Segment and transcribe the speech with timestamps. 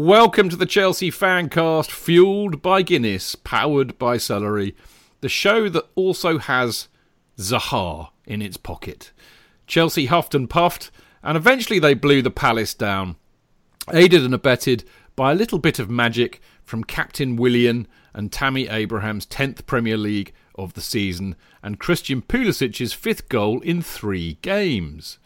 [0.00, 4.74] Welcome to the Chelsea Fancast, fueled by Guinness, powered by celery.
[5.20, 6.88] The show that also has
[7.36, 9.12] Zaha in its pocket.
[9.66, 10.90] Chelsea huffed and puffed,
[11.22, 13.16] and eventually they blew the Palace down,
[13.92, 14.84] aided and abetted
[15.16, 20.32] by a little bit of magic from Captain Willian and Tammy Abraham's 10th Premier League
[20.54, 25.18] of the season, and Christian Pulisic's fifth goal in three games.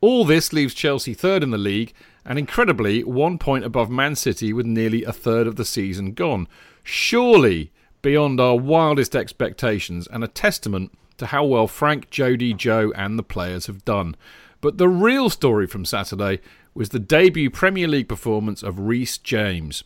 [0.00, 1.92] All this leaves Chelsea third in the league
[2.24, 6.46] and incredibly one point above Man City with nearly a third of the season gone.
[6.82, 13.18] Surely beyond our wildest expectations and a testament to how well Frank, Jody, Joe, and
[13.18, 14.16] the players have done.
[14.60, 16.40] But the real story from Saturday
[16.74, 19.84] was the debut Premier League performance of Reece James.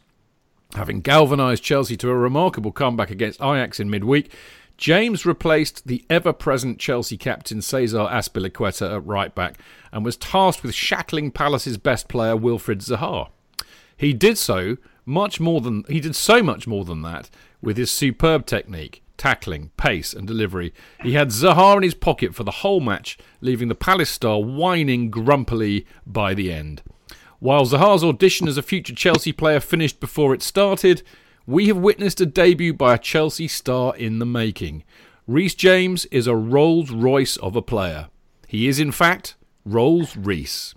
[0.74, 4.32] Having galvanised Chelsea to a remarkable comeback against Ajax in midweek,
[4.76, 9.58] James replaced the ever present Chelsea captain Cesar Azpilicueta at right back
[9.90, 13.30] and was tasked with shackling Palace's best player Wilfried Zaha.
[13.96, 14.76] He did so
[15.06, 17.30] much more than he did so much more than that
[17.62, 20.74] with his superb technique, tackling, pace, and delivery.
[21.02, 25.08] He had Zaha in his pocket for the whole match, leaving the Palace star whining
[25.10, 26.82] grumpily by the end.
[27.38, 31.02] While Zaha's audition as a future Chelsea player finished before it started,
[31.46, 34.84] we have witnessed a debut by a Chelsea star in the making.
[35.26, 38.08] Reece James is a Rolls Royce of a player.
[38.46, 39.34] He is, in fact,
[39.64, 40.74] Rolls Reese.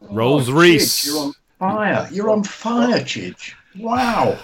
[0.00, 1.06] Rolls Oh, Reese.
[1.06, 2.08] You're on fire.
[2.12, 3.52] You're on fire, Chidge.
[3.78, 4.38] Wow.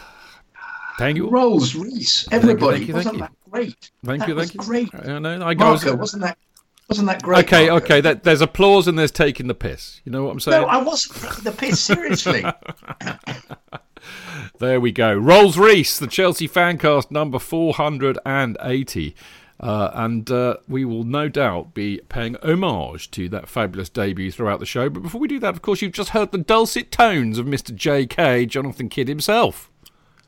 [0.99, 1.29] Thank you.
[1.29, 2.27] Rolls Reese.
[2.33, 2.79] Everybody.
[2.79, 3.21] thank you, thank wasn't you.
[3.21, 3.91] that great?
[4.05, 4.61] Thank that you, was thank you.
[4.61, 4.95] great.
[5.09, 5.47] I know.
[5.47, 5.55] I.
[5.55, 6.39] Marco, wasn't that
[6.89, 7.45] wasn't that great?
[7.45, 7.85] Okay, Marco?
[7.85, 8.01] okay.
[8.01, 10.01] That, there's applause and there's taking the piss.
[10.05, 10.63] You know what I'm saying?
[10.63, 12.45] No, I wasn't taking the piss seriously.
[14.59, 15.15] There we go.
[15.15, 19.17] Rolls Reese, the Chelsea fancast number 480.
[19.59, 24.61] Uh, and uh, we will no doubt be paying homage to that fabulous debut throughout
[24.61, 24.91] the show.
[24.91, 27.75] But before we do that, of course, you've just heard the dulcet tones of Mr.
[27.75, 28.47] J.K.
[28.47, 29.71] Jonathan Kidd himself.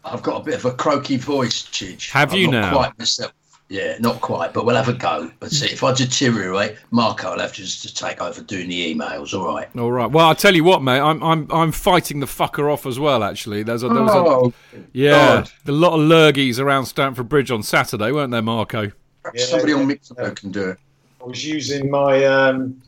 [0.04, 2.10] I've got a bit of a croaky voice, Chidge.
[2.12, 2.72] Have I'm you not now?
[2.72, 3.32] Quite myself.
[3.70, 5.30] Yeah, not quite, but we'll have a go.
[5.42, 5.66] Let's see.
[5.66, 9.38] If I deteriorate, Marco will have to just to take over doing the emails.
[9.38, 9.68] All right.
[9.76, 10.10] All right.
[10.10, 11.00] Well, I'll tell you what, mate.
[11.00, 13.22] I'm I'm I'm fighting the fucker off as well.
[13.22, 14.52] Actually, there's a there was a Oh,
[14.92, 15.10] yeah,
[15.42, 15.50] God.
[15.66, 18.90] a lot of lurgies around Stamford Bridge on Saturday, weren't there, Marco?
[19.34, 19.86] Yeah, somebody on yeah.
[19.86, 20.78] Mixer can do it.
[21.20, 22.80] I was using my um,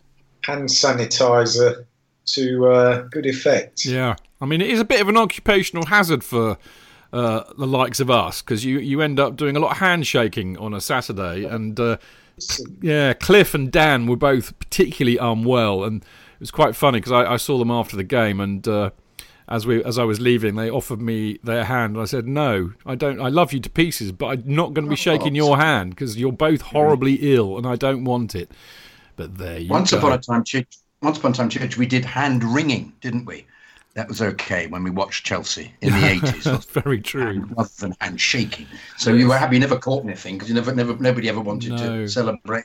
[0.45, 1.85] hand sanitizer
[2.25, 3.85] to uh, good effect.
[3.85, 6.57] Yeah, I mean, it is a bit of an occupational hazard for
[7.13, 10.57] uh, the likes of us because you, you end up doing a lot of handshaking
[10.59, 11.97] on a Saturday, and uh,
[12.81, 17.35] yeah, Cliff and Dan were both particularly unwell, and it was quite funny because I,
[17.35, 18.91] I saw them after the game, and uh,
[19.49, 22.73] as we as I was leaving, they offered me their hand, and I said, "No,
[22.87, 23.21] I don't.
[23.21, 26.17] I love you to pieces, but I'm not going to be shaking your hand because
[26.17, 28.51] you're both horribly ill, and I don't want it."
[29.17, 29.99] But there you Once go.
[29.99, 30.45] upon a time,
[31.03, 33.45] once upon a time, Chidge, we did hand ringing, didn't we?
[33.95, 37.45] That was okay when we watched Chelsea in the eighties, That's Very true.
[37.57, 38.67] rather than hand shaking.
[38.97, 41.73] So you were happy you never caught anything because you never, never, nobody ever wanted
[41.73, 41.77] No.
[41.77, 42.65] to celebrate.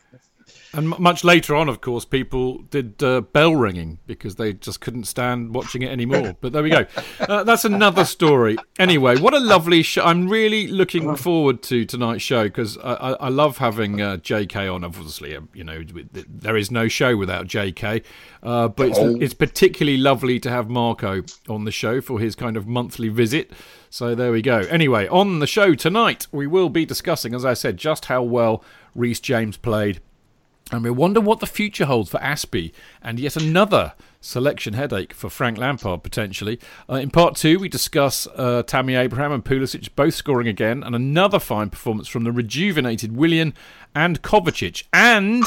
[0.75, 5.05] And much later on, of course, people did uh, bell ringing because they just couldn't
[5.05, 6.35] stand watching it anymore.
[6.41, 6.85] But there we go.
[7.17, 8.57] Uh, that's another story.
[8.77, 10.03] Anyway, what a lovely show.
[10.03, 14.71] I'm really looking forward to tonight's show because I, I, I, love having uh, JK
[14.71, 14.83] on.
[14.83, 18.03] Obviously, um, you know, there is no show without JK.
[18.43, 22.57] Uh, but it's, it's particularly lovely to have Marco on the show for his kind
[22.57, 23.51] of monthly visit.
[23.89, 24.59] So there we go.
[24.69, 28.63] Anyway, on the show tonight, we will be discussing, as I said, just how well
[28.93, 29.99] Reece James played
[30.71, 32.71] and we wonder what the future holds for Aspie
[33.01, 36.59] and yet another selection headache for Frank Lampard potentially.
[36.89, 40.95] Uh, in part two, we discuss uh, Tammy Abraham and Pulisic both scoring again, and
[40.95, 43.53] another fine performance from the rejuvenated Willian
[43.93, 44.83] and Kovacic.
[44.91, 45.43] And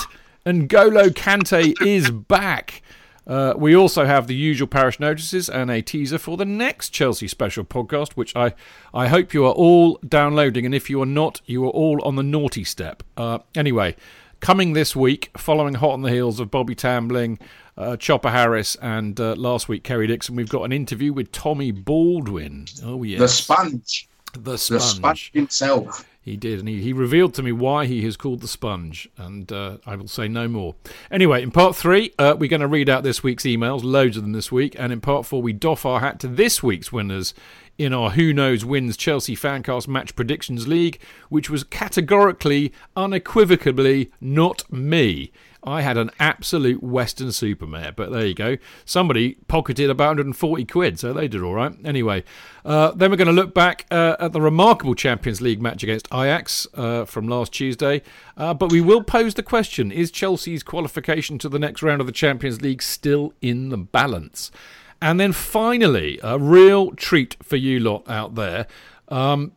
[0.47, 2.83] N'Golo Kante is back.
[3.27, 7.29] Uh, we also have the usual parish notices and a teaser for the next Chelsea
[7.29, 8.55] special podcast, which I,
[8.95, 10.65] I hope you are all downloading.
[10.65, 13.03] And if you are not, you are all on the naughty step.
[13.19, 13.97] Uh, anyway,
[14.41, 17.41] Coming this week, following hot on the heels of Bobby Tambling,
[17.77, 21.73] uh, Chopper Harris, and uh, last week Kerry Dixon, we've got an interview with Tommy
[21.73, 22.67] Baldwin.
[22.85, 26.09] Oh yes, the sponge, the sponge, the sponge himself.
[26.21, 29.51] He did, and he, he revealed to me why he is called the sponge, and
[29.51, 30.75] uh, I will say no more.
[31.11, 34.23] Anyway, in part three, uh, we're going to read out this week's emails, loads of
[34.23, 37.33] them this week, and in part four, we doff our hat to this week's winners
[37.79, 44.71] in our Who Knows Wins Chelsea Fancast Match Predictions League, which was categorically, unequivocally not
[44.71, 45.31] me.
[45.63, 48.57] I had an absolute Weston-super-Mare, but there you go.
[48.85, 51.75] Somebody pocketed about 140 quid, so they did all right.
[51.85, 52.25] Anyway,
[52.65, 56.07] uh, then we're going to look back uh, at the remarkable Champions League match against
[56.13, 58.03] Ajax uh, from last Tuesday.
[58.37, 62.07] Uh, but we will pose the question is Chelsea's qualification to the next round of
[62.07, 64.51] the Champions League still in the balance?
[65.01, 68.67] And then finally, a real treat for you lot out there.
[69.09, 69.53] Um,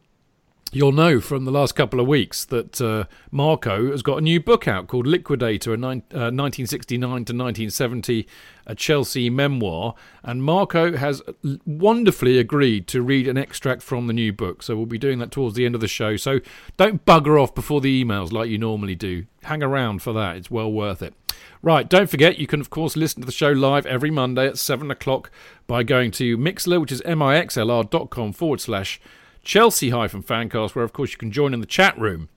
[0.73, 4.39] You'll know from the last couple of weeks that uh, Marco has got a new
[4.39, 8.25] book out called Liquidator, a ni- uh, 1969 to 1970
[8.65, 9.95] a Chelsea memoir.
[10.23, 11.21] And Marco has
[11.65, 14.63] wonderfully agreed to read an extract from the new book.
[14.63, 16.15] So we'll be doing that towards the end of the show.
[16.15, 16.39] So
[16.77, 19.25] don't bugger off before the emails like you normally do.
[19.43, 21.13] Hang around for that, it's well worth it.
[21.61, 24.57] Right, don't forget, you can, of course, listen to the show live every Monday at
[24.57, 25.31] 7 o'clock
[25.67, 29.01] by going to Mixlr, which is mixlr.com forward slash
[29.43, 32.29] Chelsea hyphen fancast, where of course you can join in the chat room,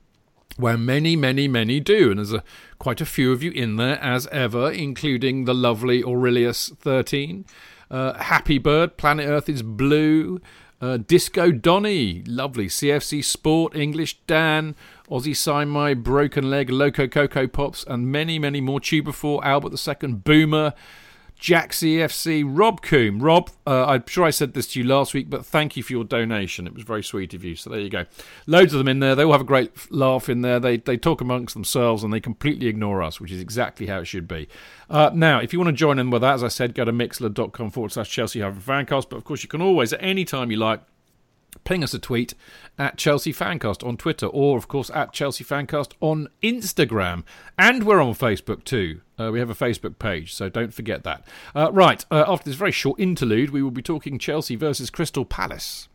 [0.56, 2.42] where many, many, many do, and there's a,
[2.78, 7.44] quite a few of you in there as ever, including the lovely Aurelius thirteen,
[7.90, 10.40] uh, Happy Bird, Planet Earth is blue.
[10.80, 12.66] Uh, Disco Donny, lovely.
[12.66, 14.74] CFC Sport, English Dan,
[15.08, 18.80] Aussie Sign My, Broken Leg, Loco Coco Pops, and many, many more.
[18.80, 20.74] Tuber 4, Albert II, Boomer,
[21.44, 23.22] Jack CFC, Rob Coombe.
[23.22, 25.92] Rob, uh, I'm sure I said this to you last week, but thank you for
[25.92, 26.66] your donation.
[26.66, 27.54] It was very sweet of you.
[27.54, 28.06] So there you go.
[28.46, 29.14] Loads of them in there.
[29.14, 30.58] They all have a great laugh in there.
[30.58, 34.06] They, they talk amongst themselves and they completely ignore us, which is exactly how it
[34.06, 34.48] should be.
[34.88, 36.92] Uh, now, if you want to join in with that, as I said, go to
[36.92, 39.10] mixlr.com forward slash Chelsea fancast.
[39.10, 40.80] But of course, you can always, at any time you like,
[41.64, 42.34] ping us a tweet
[42.78, 47.22] at Chelsea Fancast on Twitter or, of course, at Chelsea Fancast on Instagram.
[47.58, 49.00] And we're on Facebook too.
[49.18, 51.24] Uh, we have a Facebook page, so don't forget that.
[51.54, 55.24] Uh, right, uh, after this very short interlude, we will be talking Chelsea versus Crystal
[55.24, 55.88] Palace.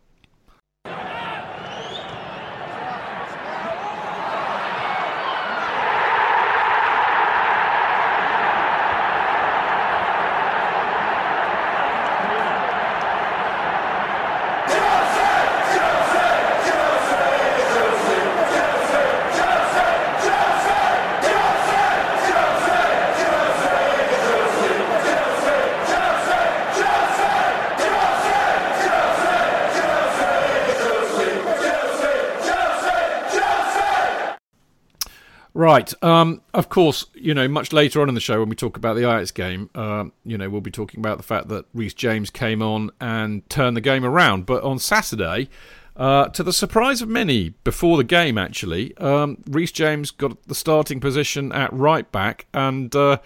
[35.59, 35.93] Right.
[36.01, 38.93] Um, of course, you know, much later on in the show when we talk about
[38.95, 42.29] the Ajax game, uh, you know, we'll be talking about the fact that Reece James
[42.29, 44.45] came on and turned the game around.
[44.45, 45.49] But on Saturday,
[45.97, 51.01] uh, to the surprise of many, before the game actually, um, James got the starting
[51.01, 53.17] position at right back and uh,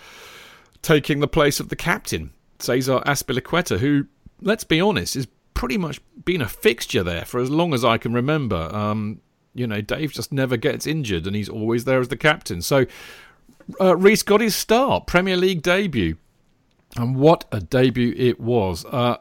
[0.82, 4.08] taking the place of the captain, Cesar Azpilicueta, who,
[4.42, 8.00] let's be honest, has pretty much been a fixture there for as long as I
[8.00, 8.74] can remember.
[8.76, 9.22] Um,
[9.54, 12.62] you know, Dave just never gets injured and he's always there as the captain.
[12.62, 12.86] So
[13.80, 16.18] uh, Reece got his start, Premier League debut.
[16.96, 18.86] And what a debut it was.
[18.86, 19.18] Uh,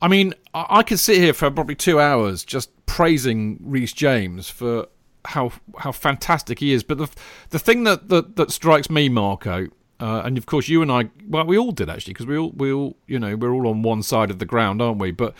[0.00, 4.48] I mean, I-, I could sit here for probably two hours just praising Reece James
[4.48, 4.86] for
[5.24, 6.84] how how fantastic he is.
[6.84, 7.08] But the
[7.50, 9.66] the thing that that, that strikes me, Marco,
[9.98, 12.52] uh, and of course you and I, well, we all did actually, because we all
[12.52, 15.10] we all you know we're all on one side of the ground, aren't we?
[15.10, 15.34] But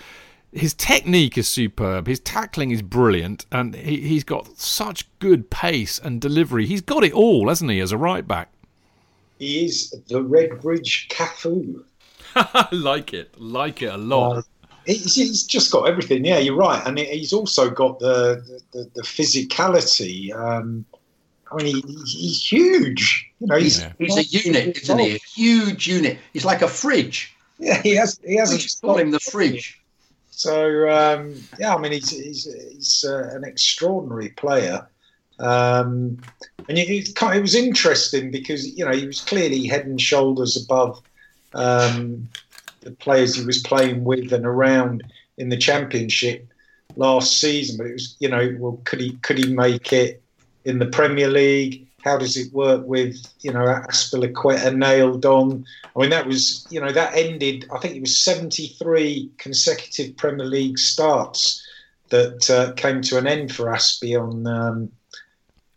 [0.56, 2.06] his technique is superb.
[2.06, 6.66] His tackling is brilliant, and he, he's got such good pace and delivery.
[6.66, 8.50] He's got it all, hasn't he, as a right back?
[9.38, 11.82] he is the Redbridge Cafu.
[12.36, 14.38] I like it, like it a lot.
[14.38, 14.42] Uh,
[14.84, 16.24] he's, he's, just got everything.
[16.24, 20.34] Yeah, you're right, and he's also got the the, the physicality.
[20.34, 20.84] Um,
[21.50, 23.30] I mean, he, he's huge.
[23.40, 25.14] You know, he's, he's a unit, isn't he?
[25.14, 26.18] A huge unit.
[26.32, 27.34] He's like a fridge.
[27.58, 28.20] Yeah, he has.
[28.24, 28.52] He has.
[28.52, 29.80] We just call him the fridge.
[30.36, 34.86] So um, yeah, I mean, he's he's, he's uh, an extraordinary player.
[35.38, 36.18] Um,
[36.68, 41.00] and it, it, was interesting because you know he was clearly head and shoulders above
[41.54, 42.28] um,
[42.82, 45.04] the players he was playing with and around
[45.38, 46.46] in the championship
[46.96, 47.78] last season.
[47.78, 50.22] But it was you know well could he could he make it
[50.66, 51.85] in the Premier League?
[52.06, 55.64] How does it work with you know Azpilicueta nailed on?
[55.94, 57.66] I mean that was you know that ended.
[57.74, 61.62] I think it was 73 consecutive Premier League starts
[62.10, 64.92] that uh, came to an end for Aspie on um,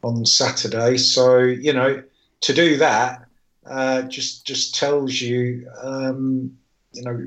[0.04, 0.98] on Saturday.
[0.98, 2.04] So you know,
[2.42, 3.26] to do that
[3.70, 6.58] uh, just just tells you, um,
[6.94, 7.18] you know,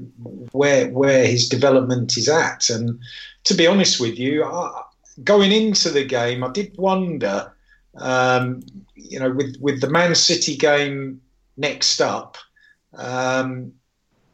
[0.52, 2.68] where where his development is at.
[2.70, 3.00] And
[3.44, 4.82] to be honest with you, I,
[5.24, 7.52] going into the game, I did wonder,
[7.96, 8.62] um,
[8.94, 11.20] you know, with with the Man City game
[11.56, 12.36] next up.
[12.94, 13.72] Um,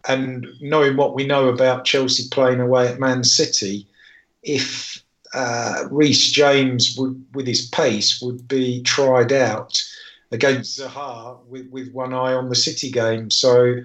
[0.09, 3.87] and knowing what we know about Chelsea playing away at Man City,
[4.43, 5.03] if
[5.35, 9.83] uh, James would, with his pace, would be tried out
[10.33, 13.31] against Zaha with, with one eye on the City game.
[13.31, 13.77] So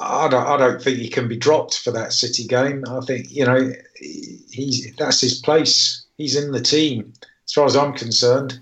[0.00, 2.84] I don't, I don't think he can be dropped for that City game.
[2.88, 6.04] I think you know he's that's his place.
[6.16, 7.12] He's in the team,
[7.44, 8.58] as far as I'm concerned.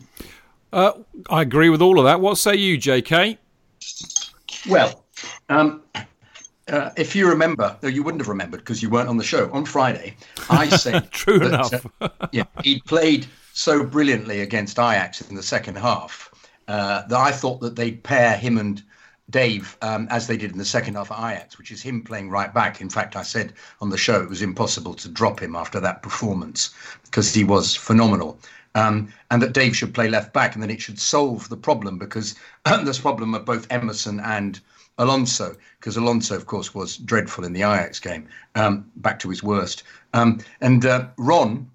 [0.72, 0.92] Uh,
[1.30, 2.20] I agree with all of that.
[2.20, 3.38] What say you, J.K.?
[4.68, 5.04] Well,
[5.48, 5.82] um,
[6.68, 9.50] uh, if you remember, though you wouldn't have remembered because you weren't on the show
[9.52, 10.16] on Friday,
[10.50, 11.86] I said true that, enough.
[12.00, 16.30] uh, yeah, he played so brilliantly against Ajax in the second half
[16.68, 18.82] uh, that I thought that they'd pair him and
[19.30, 22.30] Dave um, as they did in the second half at Ajax, which is him playing
[22.30, 22.80] right back.
[22.80, 26.02] In fact, I said on the show it was impossible to drop him after that
[26.02, 28.38] performance because he was phenomenal.
[28.78, 31.98] Um, and that Dave should play left back, and then it should solve the problem
[31.98, 32.36] because
[32.84, 34.60] this problem of both Emerson and
[34.98, 39.42] Alonso, because Alonso, of course, was dreadful in the Ajax game, um, back to his
[39.42, 39.82] worst.
[40.14, 41.68] Um, and uh, Ron,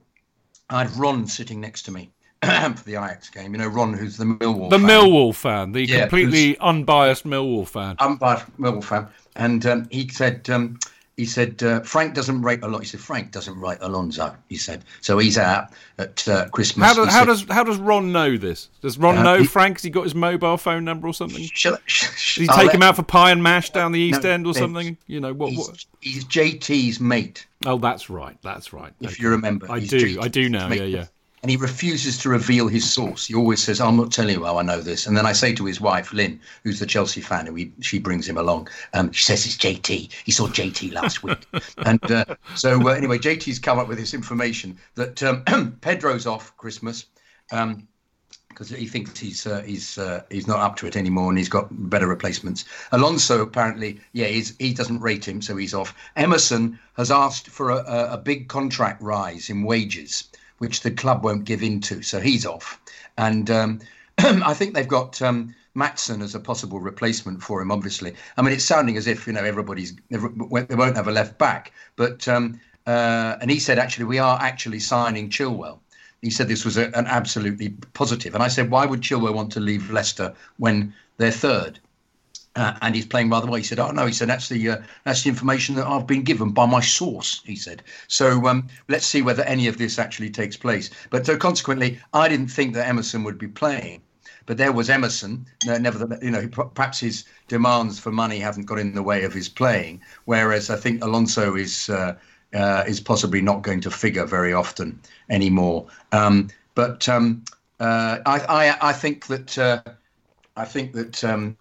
[0.70, 2.10] I had Ron sitting next to me
[2.42, 3.54] for the Ajax game.
[3.54, 4.88] You know, Ron, who's the Millwall the fan.
[4.88, 7.98] Millwall fan, the yeah, completely unbiased Millwall fan.
[8.00, 9.08] Unbiased Millwall fan.
[9.36, 10.80] And um, he said, um,
[11.18, 12.82] he said uh, Frank doesn't rate a lot.
[12.82, 14.36] He said Frank doesn't rate Alonso.
[14.50, 15.20] He said so.
[15.20, 16.88] He's out at uh, Christmas.
[16.88, 18.70] How, how said, does how does Ron know this?
[18.82, 19.78] Does Ron uh, know he, Frank?
[19.78, 21.44] Has he got his mobile phone number or something?
[21.54, 24.30] Shall, sh- Did he take him out for pie and mash down the East no,
[24.32, 24.98] End or something?
[25.06, 25.52] You know what?
[25.52, 25.86] He's, what?
[26.02, 27.46] he's JT's mate.
[27.66, 28.36] Oh, that's right.
[28.42, 28.94] That's right.
[29.00, 29.24] If okay.
[29.24, 30.00] you remember, I do.
[30.00, 30.68] JT's I do now.
[30.68, 30.80] Mate.
[30.80, 31.06] Yeah, yeah
[31.44, 33.28] and he refuses to reveal his source.
[33.28, 35.54] He always says, "I'm not telling you how I know this." And then I say
[35.54, 38.70] to his wife, Lynn, who's the Chelsea fan, who he, she brings him along.
[38.94, 40.10] Um, she says it's JT.
[40.24, 41.46] He saw JT last week,
[41.86, 46.56] and uh, so uh, anyway, JT's come up with this information that um, Pedro's off
[46.56, 47.06] Christmas.
[47.52, 47.88] Um,
[48.54, 51.50] because he thinks he's uh, he's uh, he's not up to it anymore, and he's
[51.50, 52.66] got better replacements.
[52.92, 55.96] Alonso apparently, yeah, he doesn't rate him, so he's off.
[56.16, 60.26] Emerson has asked for a, a, big contract rise in wages,
[60.64, 62.02] which the club won't give in to.
[62.02, 62.80] So he's off.
[63.18, 63.82] And um,
[64.18, 68.16] I think they've got um, Maatsen as a possible replacement for him, obviously.
[68.38, 71.74] I mean, it's sounding as if, you know, everybody's, they won't have a left back.
[71.98, 75.80] But, um, uh, and he said, actually, we are actually signing Chilwell.
[76.22, 78.34] He said this was a, an absolutely positive.
[78.34, 81.78] And I said, why would Chilwell want to leave Leicester when they're third?
[82.56, 83.56] Uh, and he's playing rather well.
[83.56, 86.22] He said, "Oh no," he said, "That's the uh, that's the information that I've been
[86.22, 87.82] given by my source." He said.
[88.08, 90.92] So um, let's see whether any of this actually takes place.
[91.10, 94.02] But so consequently, I didn't think that Emerson would be playing.
[94.46, 95.48] But there was Emerson.
[95.68, 99.34] Uh, nevertheless, you know, perhaps his demands for money haven't got in the way of
[99.34, 100.02] his playing.
[100.26, 102.16] Whereas I think Alonso is uh,
[102.54, 105.88] uh, is possibly not going to figure very often anymore.
[106.12, 107.46] Um, but um,
[107.80, 109.98] uh, I, I, I think that.
[110.56, 111.58] I think that um,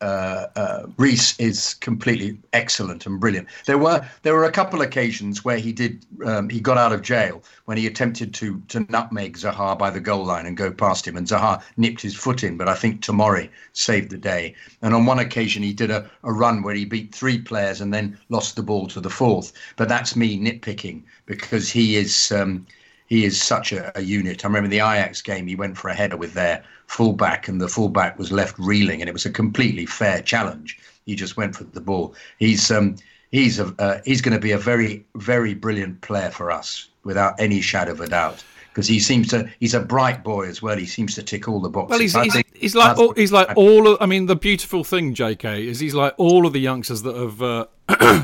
[0.00, 3.48] uh, uh, Reece is completely excellent and brilliant.
[3.66, 7.02] There were there were a couple occasions where he did um, he got out of
[7.02, 11.06] jail when he attempted to to nutmeg Zaha by the goal line and go past
[11.06, 14.54] him, and Zaha nipped his foot in, but I think Tomori saved the day.
[14.82, 17.94] And on one occasion he did a, a run where he beat three players and
[17.94, 19.52] then lost the ball to the fourth.
[19.76, 22.32] But that's me nitpicking because he is.
[22.32, 22.66] Um,
[23.06, 24.44] he is such a, a, unit.
[24.44, 27.68] I remember the Ajax game, he went for a header with their fullback, and the
[27.68, 30.78] fullback was left reeling, and it was a completely fair challenge.
[31.06, 32.14] He just went for the ball.
[32.38, 32.96] He's um,
[33.30, 37.34] he's a, uh, he's going to be a very very brilliant player for us, without
[37.38, 38.42] any shadow of a doubt.
[38.74, 40.76] because he seems to he's a bright boy as well.
[40.76, 42.14] He seems to tick all the boxes.
[42.14, 43.86] Well, he's, he's, he's like all, he's like all.
[43.86, 47.14] Of, I mean, the beautiful thing, J.K., is he's like all of the youngsters that
[47.14, 47.66] have uh,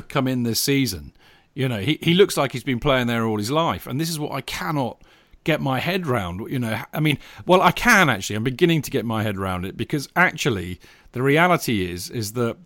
[0.08, 1.12] come in this season.
[1.54, 4.10] You know, he he looks like he's been playing there all his life, and this
[4.10, 5.02] is what I cannot
[5.44, 6.50] get my head round.
[6.50, 8.36] You know, I mean, well, I can actually.
[8.36, 10.80] I'm beginning to get my head round it because actually,
[11.12, 12.56] the reality is is that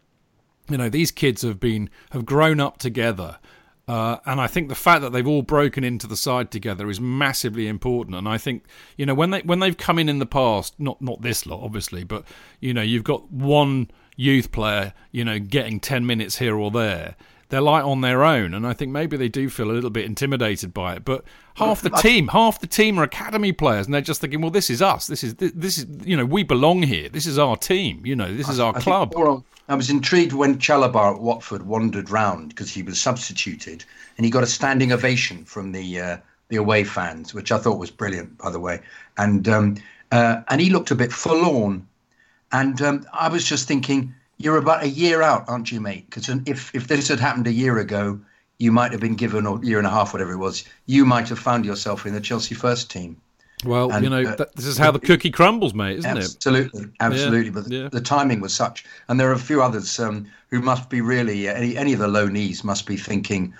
[0.69, 3.39] you know these kids have been have grown up together
[3.87, 7.01] uh, and I think the fact that they've all broken into the side together is
[7.01, 8.17] massively important.
[8.17, 8.65] And I think
[8.97, 11.63] you know when they when they've come in in the past, not not this lot
[11.63, 12.25] obviously, but
[12.61, 17.17] you know you've got one youth player, you know, getting ten minutes here or there.
[17.49, 20.05] They're like on their own, and I think maybe they do feel a little bit
[20.05, 21.05] intimidated by it.
[21.05, 21.25] But
[21.55, 24.71] half the team, half the team are academy players, and they're just thinking, "Well, this
[24.71, 25.07] is us.
[25.07, 27.09] This is this is you know we belong here.
[27.09, 28.05] This is our team.
[28.05, 29.13] You know, this is our I club."
[29.69, 33.85] I was intrigued when Chalobah at Watford wandered round because he was substituted,
[34.17, 36.17] and he got a standing ovation from the uh,
[36.49, 38.81] the away fans, which I thought was brilliant, by the way.
[39.17, 39.77] And um,
[40.13, 41.87] uh, and he looked a bit forlorn,
[42.53, 46.07] and um, I was just thinking, you're about a year out, aren't you, mate?
[46.09, 48.21] Because if if this had happened a year ago,
[48.59, 50.65] you might have been given a year and a half, whatever it was.
[50.87, 53.17] You might have found yourself in the Chelsea first team.
[53.65, 56.91] Well, and, you know, uh, this is how the cookie crumbles, mate, isn't absolutely, it?
[57.01, 57.47] Absolutely, absolutely.
[57.47, 57.89] Yeah, but yeah.
[57.91, 61.49] the timing was such, and there are a few others um, who must be really
[61.49, 63.55] any any of the loanies must be thinking,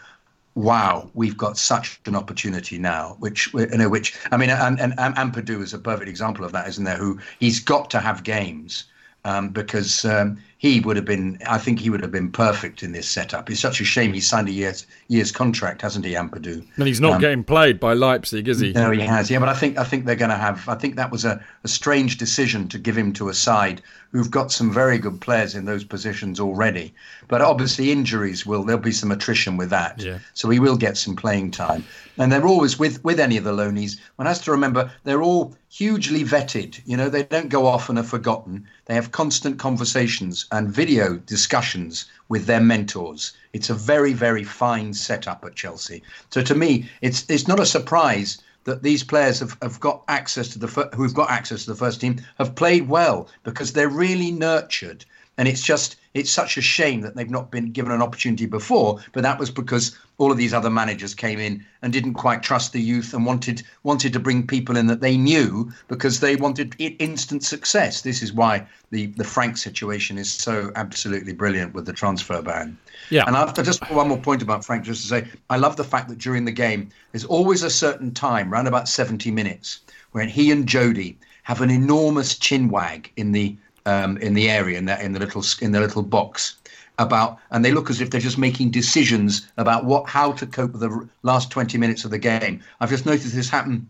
[0.55, 4.93] "Wow, we've got such an opportunity now." Which you know, which I mean, and and,
[4.99, 6.99] and Ampadu is a perfect example of that, isn't there?
[6.99, 8.85] Who he's got to have games
[9.25, 12.93] um, because um, he would have been, I think he would have been perfect in
[12.93, 13.51] this setup.
[13.51, 16.67] It's such a shame he signed a year's, year's contract, hasn't he, Ampadu?
[16.77, 18.73] And he's not um, getting played by Leipzig, is he?
[18.73, 19.31] No, he has.
[19.31, 20.69] Yeah, but I think I think they're going to have.
[20.69, 23.83] I think that was a, a strange decision to give him to a side
[24.15, 26.95] who've got some very good players in those positions already.
[27.27, 30.01] But obviously, injuries will there'll be some attrition with that.
[30.01, 30.21] Yeah.
[30.35, 31.85] So he will get some playing time.
[32.17, 33.99] And they're always with with any of the loanies.
[34.17, 36.81] One has to remember they're all hugely vetted.
[36.87, 38.69] You know, they don't go off and are forgotten.
[38.85, 43.33] They have constant conversations and video discussions with their mentors.
[43.53, 46.01] It's a very, very fine setup at Chelsea.
[46.31, 50.49] So to me, it's it's not a surprise that these players have, have got access
[50.51, 54.31] to the who've got access to the first team have played well because they're really
[54.31, 55.05] nurtured
[55.37, 58.99] and it's just it's such a shame that they've not been given an opportunity before
[59.13, 62.73] but that was because all of these other managers came in and didn't quite trust
[62.73, 66.75] the youth and wanted wanted to bring people in that they knew because they wanted
[66.79, 68.03] instant success.
[68.03, 72.79] This is why the the Frank situation is so absolutely brilliant with the transfer ban.
[73.11, 73.25] Yeah.
[73.27, 76.09] And I've just one more point about Frank, just to say, I love the fact
[76.09, 79.81] that during the game there's always a certain time, around about 70 minutes,
[80.13, 84.79] when he and Jody have an enormous chin wag in the um, in the area
[84.79, 86.57] in in the little in the little box
[86.99, 90.73] about, and they look as if they're just making decisions about what how to cope
[90.73, 92.63] with the last 20 minutes of the game.
[92.81, 93.89] I've just noticed this happen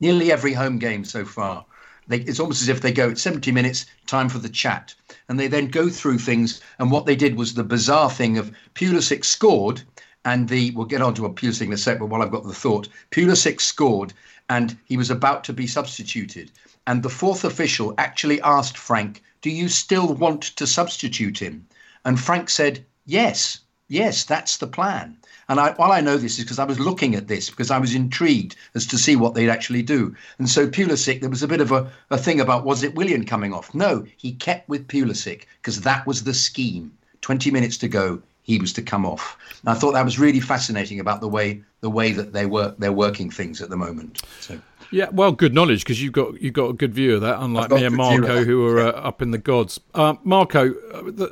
[0.00, 1.64] nearly every home game so far.
[2.08, 4.94] They, it's almost as if they go at 70 minutes time for the chat
[5.28, 8.50] and they then go through things and what they did was the bizarre thing of
[8.74, 9.82] Pulisic scored
[10.24, 12.42] and the we'll get on to a Pulisic in a sec but while I've got
[12.42, 14.12] the thought Pulisic scored
[14.48, 16.50] and he was about to be substituted
[16.86, 21.66] and the fourth official actually asked Frank do you still want to substitute him
[22.04, 25.16] and Frank said, Yes, yes, that's the plan.
[25.48, 27.78] And I, while I know this is because I was looking at this because I
[27.78, 30.14] was intrigued as to see what they'd actually do.
[30.38, 33.24] And so Pulisic, there was a bit of a, a thing about was it William
[33.24, 33.74] coming off?
[33.74, 36.92] No, he kept with Pulisic because that was the scheme.
[37.20, 39.36] 20 minutes to go, he was to come off.
[39.62, 42.76] And I thought that was really fascinating about the way the way that they work
[42.78, 44.22] they're working things at the moment.
[44.40, 44.60] So.
[44.92, 47.70] Yeah, well, good knowledge because you've got you've got a good view of that, unlike
[47.70, 49.78] me and Marco, who are uh, up in the gods.
[49.94, 50.74] Uh, Marco,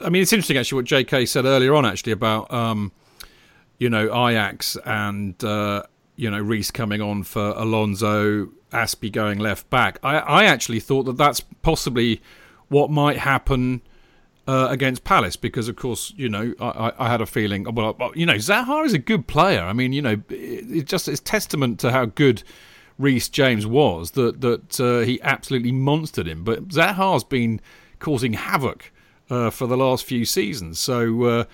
[0.04, 1.26] I mean, it's interesting actually what J.K.
[1.26, 2.92] said earlier on, actually about um,
[3.78, 5.82] you know Ajax and uh,
[6.14, 9.98] you know Reece coming on for Alonso, Azpi going left back.
[10.04, 12.22] I, I actually thought that that's possibly
[12.68, 13.82] what might happen.
[14.46, 17.64] Uh, against Palace because, of course, you know, I, I, had a feeling.
[17.64, 19.60] Well, you know, Zaha is a good player.
[19.60, 22.42] I mean, you know, it, it just it's testament to how good
[22.98, 26.44] Reece James was that that uh, he absolutely monstered him.
[26.44, 27.60] But Zaha's been
[27.98, 28.92] causing havoc
[29.30, 31.44] uh, for the last few seasons, so uh,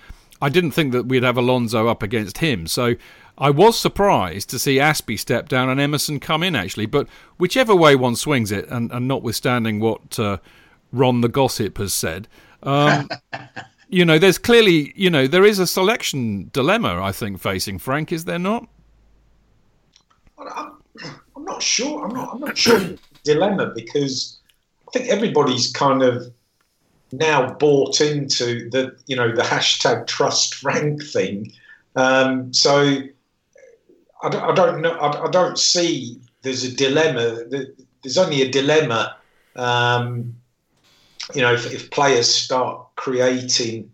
[0.41, 2.67] I didn't think that we'd have Alonso up against him.
[2.67, 2.95] So
[3.37, 6.85] I was surprised to see Azpi step down and Emerson come in actually.
[6.85, 10.37] But whichever way one swings it, and, and notwithstanding what uh,
[10.91, 12.27] Ron the gossip has said.
[12.63, 13.09] Um,
[13.89, 18.11] you know, there's clearly, you know, there is a selection dilemma, I think, facing Frank,
[18.11, 18.67] is there not?
[21.45, 22.05] I'm not sure.
[22.05, 22.33] I'm not.
[22.33, 24.39] I'm not sure dilemma because
[24.87, 26.33] I think everybody's kind of
[27.11, 31.51] now bought into the you know the hashtag trust Frank thing.
[31.95, 32.99] Um, so
[34.23, 34.91] I don't, I don't know.
[34.91, 37.43] I, I, don't see there's a dilemma.
[38.01, 39.15] There's only a dilemma.
[39.55, 40.35] Um,
[41.33, 43.89] you know, if, if, players start creating,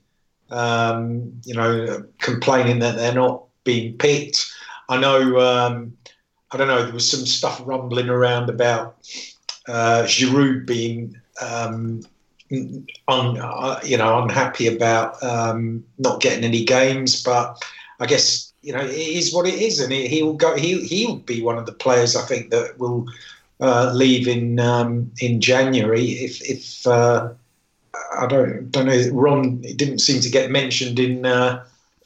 [0.49, 4.49] um, you know, complaining that they're not being picked.
[4.89, 5.37] I know.
[6.51, 6.83] I don't know.
[6.83, 8.97] There was some stuff rumbling around about
[9.67, 12.01] uh, Giroud being um,
[12.51, 17.63] un, uh, you know unhappy about um, not getting any games, but
[17.99, 20.55] I guess you know it is what it is, and he, will go.
[20.55, 23.05] He he'll be one of the players I think that will
[23.61, 27.29] uh, leave in um, in January if if uh,
[28.17, 29.09] I don't don't know.
[29.13, 31.25] Ron didn't seem to get mentioned in.
[31.25, 31.63] Uh,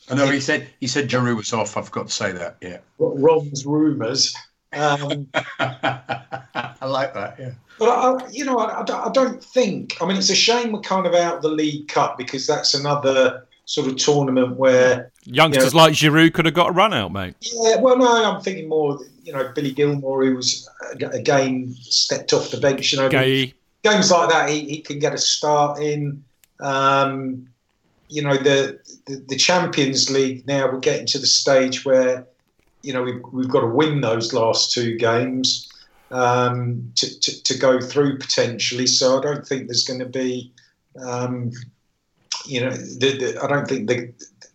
[0.09, 1.77] I know he said he said Giroud was off.
[1.77, 2.57] I've got to say that.
[2.61, 2.77] Yeah.
[2.99, 4.35] Ron's rumours.
[4.73, 7.35] Um, I like that.
[7.39, 7.51] Yeah.
[7.79, 9.97] But I, you know, I, I, don't think.
[10.01, 12.73] I mean, it's a shame we're kind of out of the League Cup because that's
[12.73, 16.93] another sort of tournament where youngsters you know, like Giroud could have got a run
[16.93, 17.35] out, mate.
[17.41, 18.99] Yeah, well, no, I'm thinking more.
[19.23, 20.69] You know, Billy Gilmour, who was
[21.01, 22.93] again stepped off the bench.
[22.93, 23.53] You know, Gay.
[23.83, 26.23] games like that, he, he can get a start in.
[26.59, 27.49] Um,
[28.09, 32.27] you know, the, the, the Champions League now we're getting to the stage where
[32.81, 35.71] you know we've, we've got to win those last two games
[36.11, 38.87] um, to, to, to, go through potentially.
[38.87, 40.53] So I don't think there's going to be,
[41.03, 41.51] um,
[42.45, 44.13] you know, the, the, I don't think the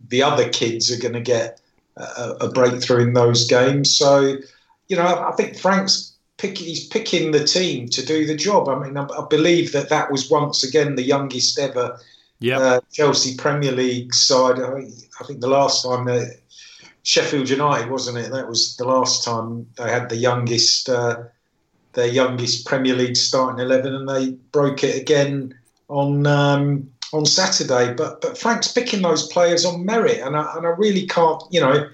[0.08, 1.60] the other kids are going to get
[1.96, 3.94] a, a, breakthrough in those games.
[3.96, 4.36] So,
[4.88, 8.68] you know, I, think Frank's pick, he's picking the team to do the job.
[8.68, 12.00] I mean, I, I believe that that was once again the youngest ever
[12.40, 12.60] yep.
[12.60, 14.60] uh, Chelsea Premier League side.
[14.60, 16.40] I, think the last time that
[17.02, 18.32] Sheffield United, wasn't it?
[18.32, 20.88] That was the last time they had the youngest.
[20.88, 21.24] Uh,
[21.92, 25.54] their youngest Premier League starting eleven, and they broke it again
[25.88, 27.92] on um, on Saturday.
[27.94, 31.42] But but Frank's picking those players on merit, and I, and I really can't.
[31.50, 31.88] You know,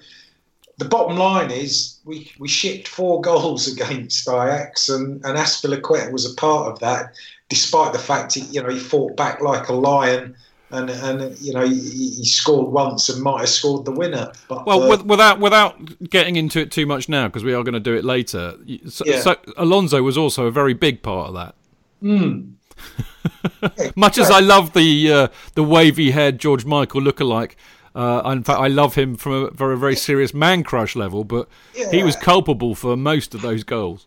[0.77, 6.31] the bottom line is we we shipped four goals against Ajax, and and Azpilicueta was
[6.31, 7.13] a part of that,
[7.49, 10.35] despite the fact he you know he fought back like a lion
[10.71, 14.31] and and you know he, he, scored once and might have scored the winner.
[14.49, 17.73] But, well, uh, without without getting into it too much now, because we are going
[17.73, 18.55] to do it later.
[18.89, 19.21] So, yeah.
[19.21, 21.55] so, Alonso was also a very big part of that.
[22.03, 22.53] Mm.
[23.95, 27.53] much as I love the uh, the wavy haired George Michael lookalike.
[27.95, 31.47] Uh, in fact, I love him from a very, very serious man crush level, but
[31.73, 31.89] yeah.
[31.89, 34.05] he was culpable for most of those goals.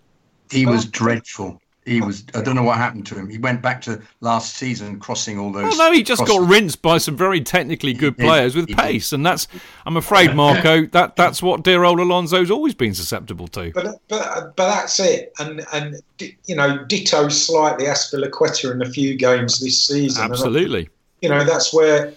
[0.48, 2.24] He was dreadful he was.
[2.34, 3.28] I don't know what happened to him.
[3.28, 5.76] He went back to last season, crossing all those.
[5.76, 9.24] Well, no, he just got rinsed by some very technically good players with pace, and
[9.24, 9.48] that's.
[9.86, 13.72] I'm afraid, Marco, that that's what dear old Alonso's always been susceptible to.
[13.72, 15.96] But but but that's it, and and
[16.46, 20.24] you know, ditto slightly Azpilicueta in a few games this season.
[20.24, 20.90] Absolutely.
[21.22, 22.12] you know, that's where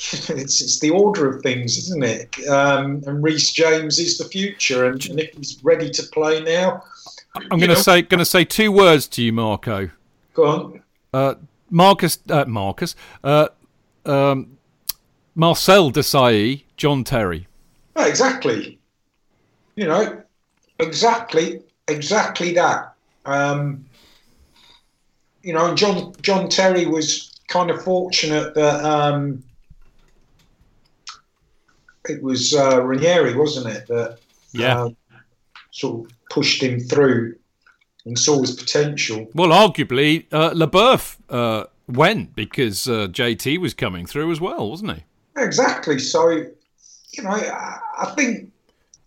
[0.12, 2.48] it's, it's the order of things, isn't it?
[2.48, 6.82] Um, and Reece James is the future, and, and, if he's ready to play now,
[7.34, 9.90] I'm going to say going to say two words to you, Marco.
[10.34, 10.82] Go on.
[11.12, 11.34] Uh,
[11.70, 13.48] Marcus, uh, Marcus, uh,
[14.04, 14.58] um,
[15.34, 17.46] Marcel Desailly, John Terry.
[17.96, 18.78] exactly.
[19.76, 20.22] You know,
[20.78, 22.94] exactly, exactly that.
[23.24, 23.84] Um,
[25.42, 29.42] you know, and John John Terry was kind of fortunate that um,
[32.08, 33.86] it was uh, Ranieri, wasn't it?
[33.86, 34.18] That
[34.52, 34.90] yeah, uh,
[35.70, 37.36] sort of pushed him through
[38.06, 39.28] and saw his potential.
[39.34, 40.54] Well, arguably, uh,
[41.28, 45.04] uh, went because uh, JT was coming through as well, wasn't he?
[45.36, 45.98] Exactly.
[45.98, 48.50] So, you know, I think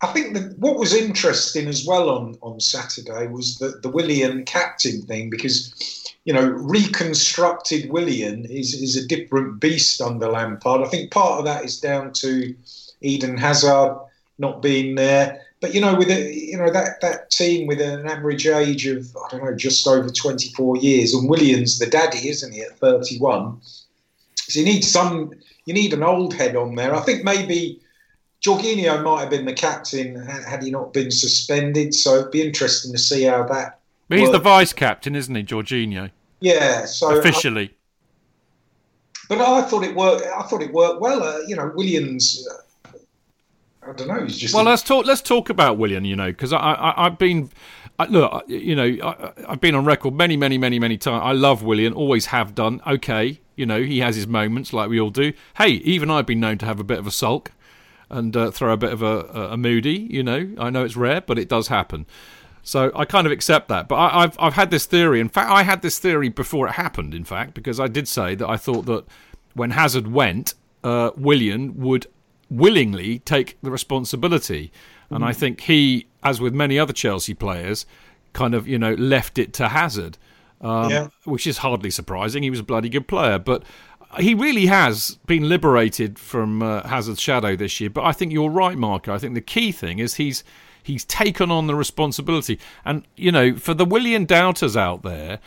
[0.04, 4.44] I think that what was interesting as well on, on Saturday was the, the Willian
[4.44, 10.82] captain thing because, you know, reconstructed Willian is, is a different beast under Lampard.
[10.82, 12.54] I think part of that is down to
[13.00, 13.96] Eden Hazard
[14.38, 15.40] not being there.
[15.64, 19.16] But you know, with a, you know that that team with an average age of
[19.16, 23.62] I don't know, just over 24 years, and Williams the daddy, isn't he, at 31?
[23.62, 25.32] So you need some,
[25.64, 26.94] you need an old head on there.
[26.94, 27.80] I think maybe
[28.42, 31.94] Jorginho might have been the captain had he not been suspended.
[31.94, 33.80] So it'd be interesting to see how that.
[34.10, 34.32] But he's worked.
[34.34, 36.10] the vice captain, isn't he, Jorginho?
[36.40, 36.84] Yeah.
[36.84, 37.70] So officially.
[37.70, 37.74] I,
[39.30, 40.26] but I thought it worked.
[40.26, 41.22] I thought it worked well.
[41.22, 42.46] Uh, you know, Williams.
[42.50, 42.56] Uh,
[43.86, 44.24] I don't know.
[44.24, 44.66] He's just well.
[44.66, 44.70] A...
[44.70, 45.06] Let's talk.
[45.06, 46.04] Let's talk about Willian.
[46.04, 46.58] You know, because I,
[46.96, 47.50] I have been.
[47.98, 51.22] I, look, you know, I, have been on record many, many, many, many times.
[51.24, 51.92] I love Willian.
[51.92, 52.80] Always have done.
[52.86, 55.32] Okay, you know, he has his moments like we all do.
[55.56, 57.52] Hey, even I've been known to have a bit of a sulk
[58.10, 60.08] and uh, throw a bit of a, a, moody.
[60.10, 62.06] You know, I know it's rare, but it does happen.
[62.62, 63.88] So I kind of accept that.
[63.88, 65.20] But I, have I've had this theory.
[65.20, 67.14] In fact, I had this theory before it happened.
[67.14, 69.04] In fact, because I did say that I thought that
[69.54, 72.06] when Hazard went, uh, Willian would
[72.54, 74.72] willingly take the responsibility.
[75.10, 75.26] And mm.
[75.26, 77.86] I think he, as with many other Chelsea players,
[78.32, 80.18] kind of you know left it to Hazard,
[80.60, 81.08] um, yeah.
[81.24, 82.42] which is hardly surprising.
[82.42, 83.62] He was a bloody good player, but
[84.18, 87.90] he really has been liberated from uh, Hazard's shadow this year.
[87.90, 89.14] But I think you're right, Marco.
[89.14, 90.44] I think the key thing is he's
[90.82, 92.58] he's taken on the responsibility.
[92.84, 95.40] And you know, for the William doubters out there,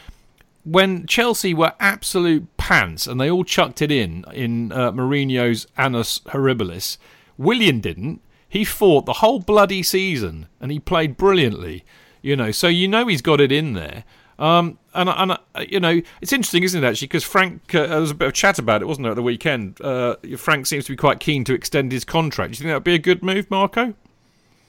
[0.68, 6.20] when Chelsea were absolute pants and they all chucked it in in uh, Mourinho's Annus
[6.28, 6.98] Horribilis,
[7.38, 8.22] William didn't.
[8.50, 11.86] He fought the whole bloody season and he played brilliantly.
[12.22, 14.04] You know, so you know he's got it in there.
[14.40, 16.88] Um, and and uh, you know, it's interesting, isn't it?
[16.88, 19.16] Actually, because Frank, uh, there was a bit of chat about it, wasn't there, at
[19.16, 19.80] the weekend?
[19.82, 22.54] Uh, Frank seems to be quite keen to extend his contract.
[22.54, 23.94] Do you think that would be a good move, Marco?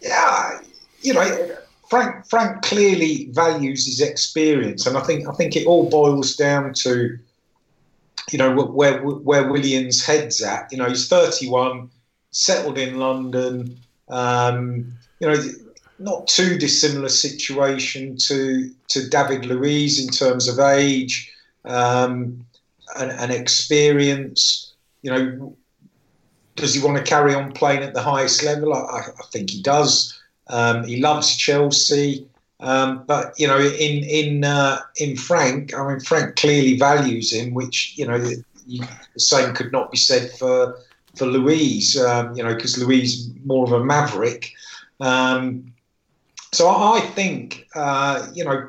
[0.00, 0.60] Yeah,
[1.02, 1.56] you know,
[1.88, 6.74] Frank Frank clearly values his experience, and I think I think it all boils down
[6.74, 7.18] to,
[8.30, 10.70] you know, where where Willian's head's at.
[10.70, 11.90] You know, he's 31,
[12.30, 13.78] settled in London.
[14.08, 15.36] Um, you know
[15.98, 21.32] not too dissimilar situation to to David Luiz in terms of age
[21.64, 22.44] um,
[22.96, 24.72] and, and, experience.
[25.02, 25.56] You know,
[26.56, 28.74] does he want to carry on playing at the highest level?
[28.74, 30.17] I, I think he does.
[30.48, 32.26] Um, he loves Chelsea,
[32.60, 37.54] um, but you know, in in uh, in Frank, I mean, Frank clearly values him,
[37.54, 38.44] which you know, the
[39.16, 40.78] same could not be said for
[41.16, 41.96] for Luiz.
[42.00, 44.52] Um, you know, because Luiz more of a maverick.
[45.00, 45.72] Um,
[46.52, 48.68] so I think, uh, you know,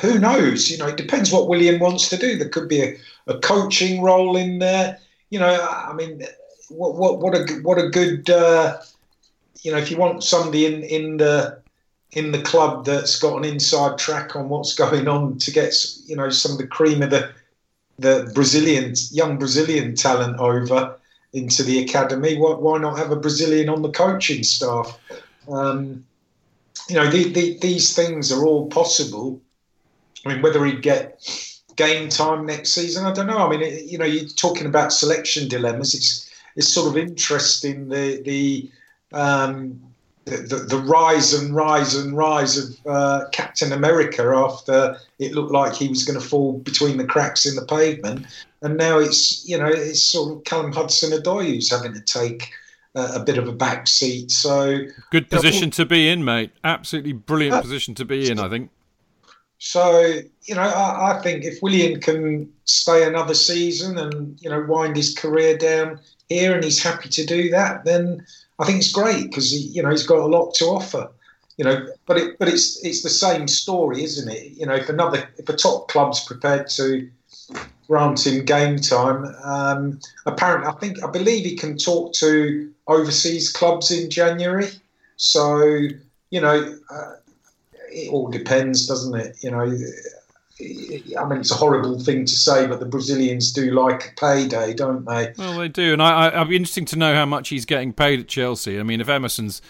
[0.00, 0.70] who knows?
[0.70, 2.36] You know, it depends what William wants to do.
[2.36, 4.98] There could be a, a coaching role in there.
[5.30, 6.22] You know, I mean,
[6.68, 8.78] what what what a what a good uh,
[9.62, 11.60] you know if you want somebody in in the
[12.12, 15.74] in the club that's got an inside track on what's going on to get
[16.06, 17.30] you know some of the cream of the
[17.98, 20.96] the Brazilian young Brazilian talent over
[21.32, 22.38] into the academy.
[22.38, 24.98] Why, why not have a Brazilian on the coaching staff?
[25.48, 26.04] Um,
[26.88, 29.40] you know, the, the, these things are all possible.
[30.24, 31.20] I mean, whether he'd get
[31.76, 33.38] game time next season, I don't know.
[33.38, 35.94] I mean, it, you know, you're talking about selection dilemmas.
[35.94, 36.24] It's
[36.56, 38.70] it's sort of interesting the the
[39.12, 39.80] um,
[40.24, 45.52] the, the, the, rise and rise and rise of uh, Captain America after it looked
[45.52, 48.26] like he was going to fall between the cracks in the pavement,
[48.62, 52.50] and now it's you know it's sort of Callum Hudson-Odoi who's having to take
[52.98, 54.30] a bit of a back seat.
[54.30, 56.50] So good position to be in, mate.
[56.64, 58.38] Absolutely brilliant uh, position to be in.
[58.38, 58.70] I think.
[59.58, 64.64] So you know, I, I, think if William can stay another season and you know
[64.68, 68.24] wind his career down here, and he's happy to do that, then
[68.58, 71.10] I think it's great because you know he's got a lot to offer.
[71.56, 74.52] You know, but it but it's it's the same story, isn't it?
[74.52, 77.08] You know, if another if a top club's prepared to
[77.88, 79.34] grant him game time.
[79.42, 84.68] Um, apparently, I think I believe he can talk to overseas clubs in January.
[85.16, 85.62] So
[86.30, 87.12] you know, uh,
[87.90, 89.36] it all depends, doesn't it?
[89.42, 89.76] You know.
[90.60, 94.74] I mean, it's a horrible thing to say, but the Brazilians do like a payday,
[94.74, 95.32] don't they?
[95.38, 97.92] Well, they do, and I, I, would be interesting to know how much he's getting
[97.92, 98.80] paid at Chelsea.
[98.80, 99.62] I mean, if Emerson's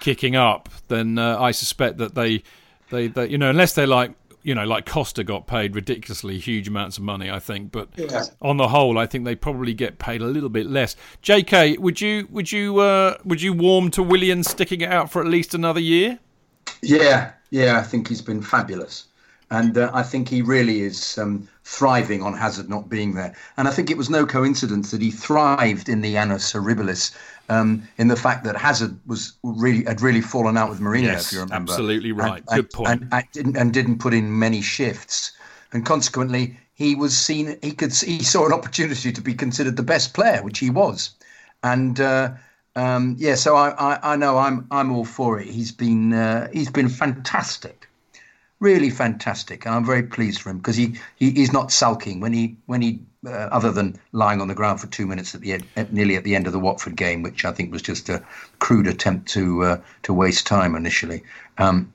[0.00, 2.42] kicking up, then uh, I suspect that they,
[2.90, 6.68] they, they, you know, unless they're like you know, like Costa got paid ridiculously huge
[6.68, 7.70] amounts of money, I think.
[7.72, 8.24] But yeah.
[8.40, 10.96] on the whole, I think they probably get paid a little bit less.
[11.22, 15.22] J.K., would you would you uh, would you warm to Willian sticking it out for
[15.22, 16.18] at least another year?
[16.82, 19.06] Yeah, yeah, I think he's been fabulous,
[19.52, 23.36] and uh, I think he really is um, thriving on Hazard not being there.
[23.58, 27.14] And I think it was no coincidence that he thrived in the Annus Horribilis
[27.50, 31.26] um, in the fact that Hazard was really had really fallen out with Mourinho, yes,
[31.26, 31.70] if you remember.
[31.70, 32.42] Absolutely right.
[32.48, 32.88] And, Good point.
[32.88, 35.32] And, and, didn't, and didn't put in many shifts,
[35.72, 37.58] and consequently he was seen.
[37.60, 41.10] He could he saw an opportunity to be considered the best player, which he was,
[41.62, 42.00] and.
[42.00, 42.32] Uh,
[42.74, 45.46] um, yeah, so I, I, I, know I'm I'm all for it.
[45.46, 47.81] He's been uh, he's been fantastic,
[48.62, 52.32] really fantastic, and I'm very pleased for him because he, he he's not sulking when
[52.32, 55.52] he when he uh, other than lying on the ground for two minutes at the
[55.54, 58.08] end, at, nearly at the end of the Watford game, which I think was just
[58.08, 58.24] a
[58.60, 61.24] crude attempt to uh, to waste time initially.
[61.58, 61.92] Um,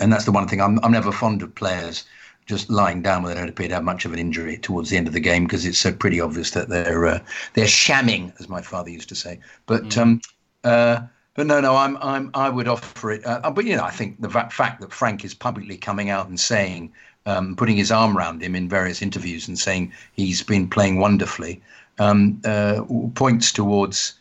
[0.00, 2.04] and that's the one thing I'm, I'm never fond of players
[2.46, 4.96] just lying down when they don't appear to have much of an injury towards the
[4.96, 7.18] end of the game because it's so pretty obvious that they're uh,
[7.52, 9.40] they're shamming, as my father used to say.
[9.66, 10.02] But mm.
[10.02, 10.20] um,
[10.64, 11.02] uh,
[11.34, 13.26] but no, no, I'm I'm I would offer it.
[13.26, 16.38] Uh, but you know, I think the fact that Frank is publicly coming out and
[16.38, 16.92] saying
[17.26, 21.62] um, putting his arm around him in various interviews and saying he's been playing wonderfully,
[21.98, 22.82] um, uh,
[23.14, 24.14] points towards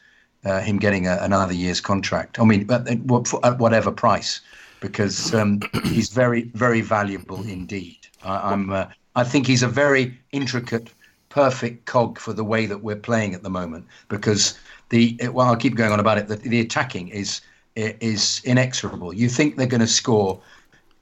[0.45, 2.39] uh, him getting a, another year's contract.
[2.39, 4.41] I mean, at, at whatever price,
[4.79, 7.97] because um, he's very, very valuable indeed.
[8.23, 10.89] I, am uh, I think he's a very intricate,
[11.29, 13.87] perfect cog for the way that we're playing at the moment.
[14.09, 14.57] Because
[14.91, 16.27] the well, I'll keep going on about it.
[16.27, 17.41] The, the attacking is
[17.75, 19.13] is inexorable.
[19.13, 20.39] You think they're going to score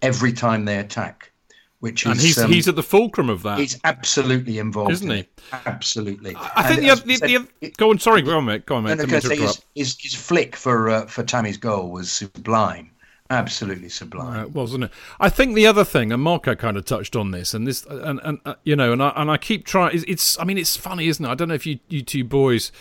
[0.02, 1.32] every time they attack,
[1.80, 3.58] which is and he's um, he's at the fulcrum of that.
[3.58, 5.28] He's absolutely involved, isn't he?
[5.66, 6.36] Absolutely.
[6.38, 8.00] I think the, the, said, the, go on.
[8.00, 8.66] Sorry, go on, mate.
[8.66, 9.00] Go on, mate.
[9.00, 12.92] No, no, his, his, his, flick for uh, for Tammy's goal was sublime.
[13.32, 14.92] Absolutely sublime, uh, wasn't it?
[15.20, 18.20] I think the other thing, and Marco kind of touched on this, and this, and
[18.24, 19.96] and uh, you know, and I and I keep trying.
[19.96, 21.28] It's, it's, I mean, it's funny, isn't it?
[21.28, 22.72] I don't know if you you two boys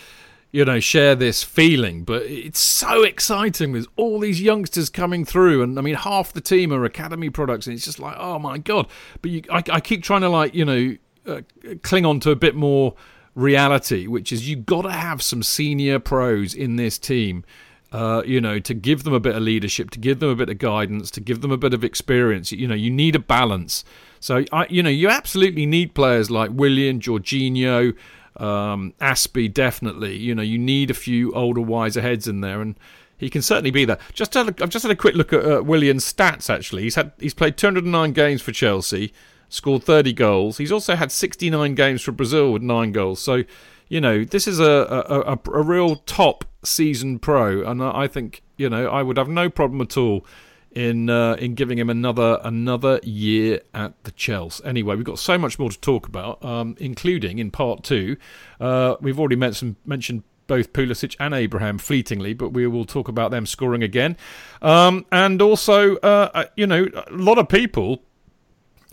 [0.50, 2.04] you know, share this feeling.
[2.04, 3.72] But it's so exciting.
[3.72, 7.66] with all these youngsters coming through, and I mean, half the team are academy products,
[7.66, 8.88] and it's just like, oh my god.
[9.22, 11.42] But you, I, I keep trying to like, you know, uh,
[11.82, 12.94] cling on to a bit more
[13.34, 17.44] reality, which is you've got to have some senior pros in this team.
[17.90, 20.50] Uh, you know, to give them a bit of leadership, to give them a bit
[20.50, 22.52] of guidance, to give them a bit of experience.
[22.52, 23.82] You know, you need a balance.
[24.20, 27.96] So, I, you know, you absolutely need players like Willian, Jorginho,
[28.38, 30.16] um, Azpi, definitely.
[30.16, 32.77] You know, you need a few older, wiser heads in there, and
[33.16, 33.98] he can certainly be there.
[34.12, 36.48] Just a, I've just had a quick look at uh, stats.
[36.48, 39.12] Actually, he's had he's played 209 games for Chelsea,
[39.48, 40.59] scored 30 goals.
[40.59, 43.20] He's also had 69 games for Brazil with nine goals.
[43.20, 43.44] So,
[43.88, 44.64] you know, this is a
[45.09, 49.29] a, a, a real top season pro, and I think you know I would have
[49.29, 50.24] no problem at all
[50.72, 54.64] in uh, in giving him another another year at the Chelsea.
[54.64, 58.16] Anyway, we've got so much more to talk about, um, including in part two.
[58.61, 63.31] Uh, we've already mentioned mentioned both Pulisic and Abraham fleetingly, but we will talk about
[63.31, 64.16] them scoring again.
[64.62, 68.02] Um, and also, uh, uh you know, a lot of people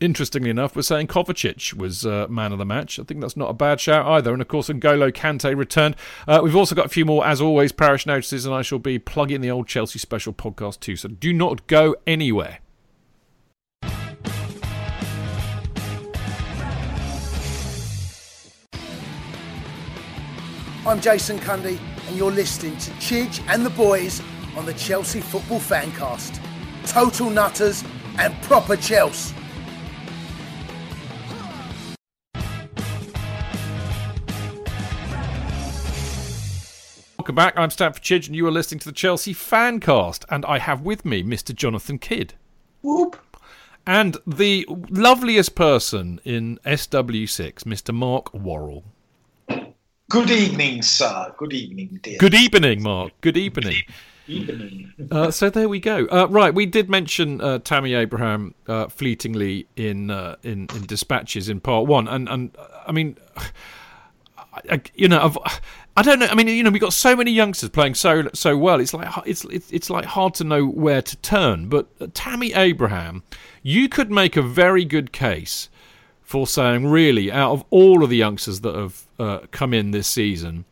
[0.05, 2.99] interestingly enough, we're saying Kovacic was uh, man of the match.
[2.99, 4.31] I think that's not a bad shout either.
[4.31, 5.95] And of course, N'Golo Kante returned.
[6.27, 8.99] Uh, we've also got a few more, as always, parish notices, and I shall be
[8.99, 10.95] plugging the old Chelsea special podcast too.
[10.95, 12.59] So do not go anywhere.
[20.87, 24.21] I'm Jason Cundy, and you're listening to Chidge and the boys
[24.55, 26.39] on the Chelsea Football Fancast.
[26.85, 27.83] Total nutters
[28.19, 29.35] and proper Chelsea.
[37.25, 37.57] Welcome back.
[37.57, 40.25] I'm Stamford Chidge, and you are listening to the Chelsea Fancast.
[40.29, 41.55] And I have with me Mr.
[41.55, 42.35] Jonathan Kidd.
[42.83, 43.17] Whoop.
[43.87, 47.91] And the loveliest person in SW6, Mr.
[47.95, 48.83] Mark Worrall.
[50.07, 51.33] Good evening, sir.
[51.35, 52.19] Good evening, dear.
[52.19, 53.13] Good evening, Mark.
[53.21, 53.81] Good evening.
[54.27, 54.93] Evening.
[55.09, 56.05] uh, so there we go.
[56.05, 61.49] Uh, right, we did mention uh, Tammy Abraham uh, fleetingly in, uh, in in dispatches
[61.49, 63.17] in part one, and and I mean,
[64.69, 65.61] I, you know, I've,
[65.97, 66.27] I don't know.
[66.27, 68.81] I mean, you know, we've got so many youngsters playing so so well.
[68.81, 71.69] It's like it's it's, it's like hard to know where to turn.
[71.69, 73.23] But uh, Tammy Abraham,
[73.63, 75.69] you could make a very good case
[76.21, 80.07] for saying, really, out of all of the youngsters that have uh, come in this
[80.07, 80.65] season,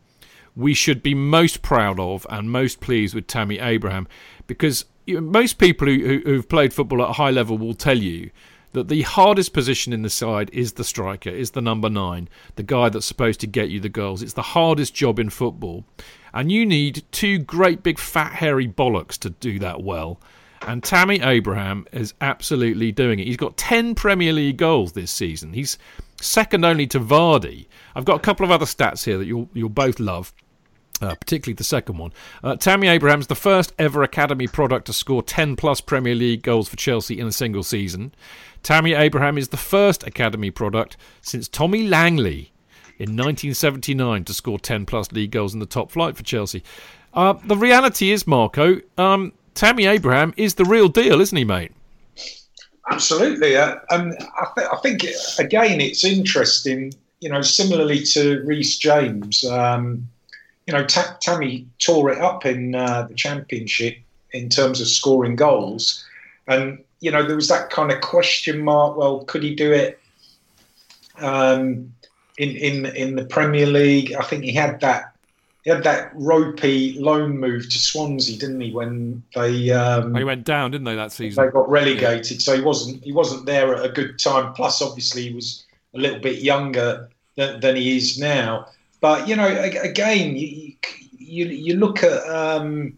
[0.54, 4.06] we should be most proud of and most pleased with Tammy Abraham,
[4.46, 8.30] because most people who, who who've played football at a high level will tell you
[8.74, 12.62] that the hardest position in the side is the striker, is the number nine, the
[12.62, 14.22] guy that's supposed to get you the goals.
[14.22, 15.84] It's the hardest job in football.
[16.32, 20.20] And you need two great big fat hairy bollocks to do that well.
[20.66, 23.26] And Tammy Abraham is absolutely doing it.
[23.26, 25.52] He's got 10 Premier League goals this season.
[25.52, 25.78] He's
[26.20, 27.66] second only to Vardy.
[27.94, 30.32] I've got a couple of other stats here that you'll you'll both love.
[31.02, 32.12] Uh, particularly the second one.
[32.42, 36.68] Uh, Tammy Abraham's the first ever academy product to score 10 plus Premier League goals
[36.68, 38.14] for Chelsea in a single season.
[38.64, 42.50] Tammy Abraham is the first Academy product since Tommy Langley
[42.98, 46.64] in 1979 to score 10 plus league goals in the top flight for Chelsea.
[47.12, 51.72] Uh, the reality is, Marco, um, Tammy Abraham is the real deal, isn't he, mate?
[52.90, 53.54] Absolutely.
[53.54, 55.04] Uh, and I, th- I, think,
[55.38, 59.44] again, it's interesting, you know, similarly to Reece James.
[59.44, 60.08] Um,
[60.66, 63.98] you know, T- Tammy tore it up in uh, the championship
[64.32, 66.04] in terms of scoring goals.
[66.48, 68.96] And you know, there was that kind of question mark.
[68.96, 70.00] Well, could he do it
[71.18, 71.92] um,
[72.38, 74.14] in in in the Premier League?
[74.14, 75.14] I think he had that
[75.64, 78.72] he had that ropey loan move to Swansea, didn't he?
[78.72, 81.44] When they um, they went down, didn't they, that season?
[81.44, 84.54] They got relegated, so he wasn't he wasn't there at a good time.
[84.54, 88.66] Plus, obviously, he was a little bit younger than, than he is now.
[89.02, 89.46] But you know,
[89.82, 90.72] again, you
[91.18, 92.96] you, you look at um,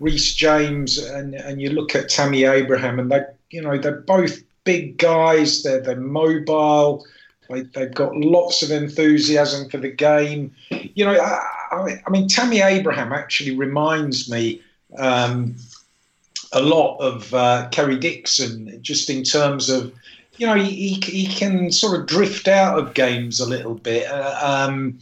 [0.00, 3.20] Reece James and, and you look at Tammy Abraham, and they,
[3.50, 5.62] you know, they're both big guys.
[5.62, 7.04] They're they're mobile.
[7.48, 10.54] They, they've got lots of enthusiasm for the game.
[10.70, 14.62] You know, I, I mean, Tammy Abraham actually reminds me
[14.98, 15.56] um,
[16.52, 19.92] a lot of uh, Kerry Dixon, just in terms of,
[20.36, 24.38] you know, he, he can sort of drift out of games a little bit, uh,
[24.42, 24.98] um,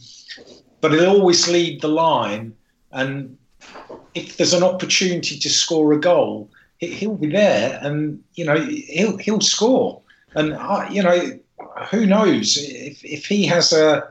[0.81, 2.53] but he'll always lead the line.
[2.91, 3.37] And
[4.19, 9.17] if there's an opportunity to score a goal, he'll be there, and you know he'll
[9.17, 10.01] he'll score.
[10.35, 11.39] And I, you know,
[11.89, 14.07] who knows if if he has a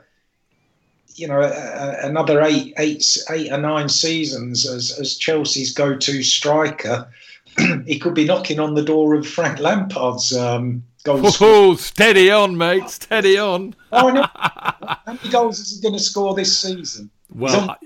[1.14, 7.08] you know a, another eight eight eight or nine seasons as as Chelsea's go-to striker,
[7.86, 11.38] he could be knocking on the door of Frank Lampard's um, goals.
[11.40, 13.74] Oh, steady on, mate, steady on.
[13.92, 14.26] oh, no.
[14.34, 17.10] How many goals is he going to score this season?
[17.30, 17.76] Well,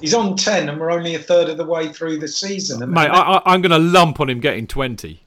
[0.00, 2.90] He's on 10 and we're only a third of the way through the season.
[2.90, 5.22] Mate, I, am going to lump on him getting 20.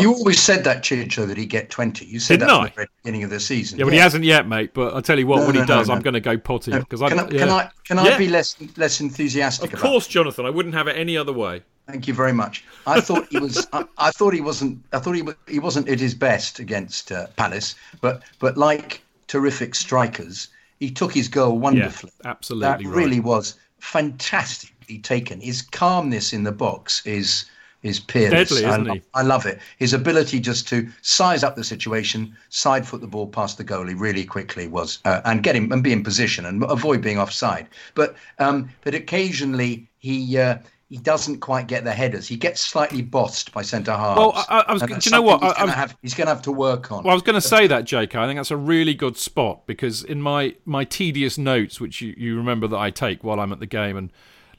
[0.00, 2.04] You always said that, Chicho, that he'd get 20.
[2.04, 3.78] You said Didn't that at the beginning of the season.
[3.78, 4.74] Yeah, but he hasn't yet, mate.
[4.74, 5.94] But I'll tell you what, No, when he no, no, does, no.
[5.94, 6.72] I'm going to go potty.
[6.72, 7.38] No, Because can, I, yeah.
[7.38, 8.18] can I can I Yeah.
[8.18, 10.46] be less less enthusiastic Of about course, Jonathan.
[10.46, 11.62] I wouldn't have it any other way.
[11.86, 12.64] Thank you very much.
[12.86, 13.66] I thought he was.
[13.72, 14.82] I, I thought he wasn't.
[14.92, 17.76] I thought he wa- he wasn't at his best against uh, Palace.
[18.00, 20.48] But but like terrific strikers,
[20.78, 22.12] he took his goal wonderfully.
[22.24, 22.96] absolutely That right.
[22.96, 25.40] really was fantastically taken.
[25.40, 27.46] His calmness in the box is
[27.84, 28.48] is peerless.
[28.48, 29.02] Deadly, I, isn't lo- he?
[29.14, 29.60] I love it.
[29.78, 33.94] His ability just to size up the situation, side foot the ball past the goalie
[33.98, 37.68] really quickly was, uh, and get him and be in position and avoid being offside.
[37.94, 40.38] But um, but occasionally he.
[40.38, 40.58] Uh,
[40.88, 42.26] he doesn't quite get the headers.
[42.26, 44.18] He gets slightly bossed by centre halves.
[44.18, 45.42] Well, I- I was- do you know what?
[45.42, 45.96] He's going to have.
[46.02, 47.04] He's going to have to work on.
[47.04, 48.14] Well, I was going to say that, Jake.
[48.14, 52.14] I think that's a really good spot because in my, my tedious notes, which you,
[52.16, 54.10] you remember that I take while I'm at the game and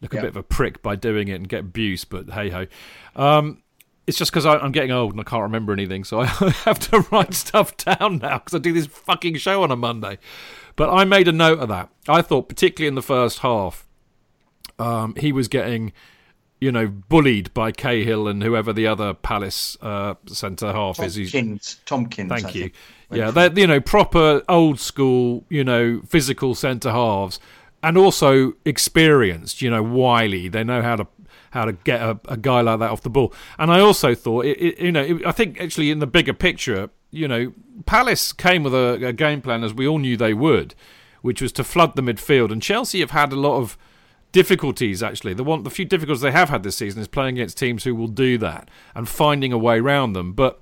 [0.02, 2.68] look a bit of a prick by doing it and get abuse, but hey ho.
[3.16, 3.64] Um,
[4.08, 6.26] it's just because I'm getting old and I can't remember anything, so I
[6.66, 10.18] have to write stuff down now because I do this fucking show on a Monday.
[10.76, 11.90] But I made a note of that.
[12.08, 13.86] I thought, particularly in the first half,
[14.80, 15.92] um, he was getting,
[16.62, 21.16] you know, bullied by Cahill and whoever the other Palace uh, centre half is.
[21.16, 21.80] He's- Tomkins.
[21.86, 22.32] Tomkins.
[22.32, 22.62] I Thank you.
[22.64, 22.74] think.
[23.12, 27.40] Yeah, they're you know proper old school, you know, physical centre halves,
[27.82, 29.62] and also experienced.
[29.62, 30.48] You know, wily.
[30.48, 31.08] They know how to
[31.52, 33.34] how to get a, a guy like that off the ball.
[33.58, 36.34] And I also thought, it, it, you know, it, I think actually in the bigger
[36.34, 37.54] picture, you know,
[37.88, 40.76] Palace came with a, a game plan as we all knew they would,
[41.24, 42.52] which was to flood the midfield.
[42.52, 43.78] And Chelsea have had a lot of
[44.32, 47.58] difficulties actually the one the few difficulties they have had this season is playing against
[47.58, 50.62] teams who will do that and finding a way around them but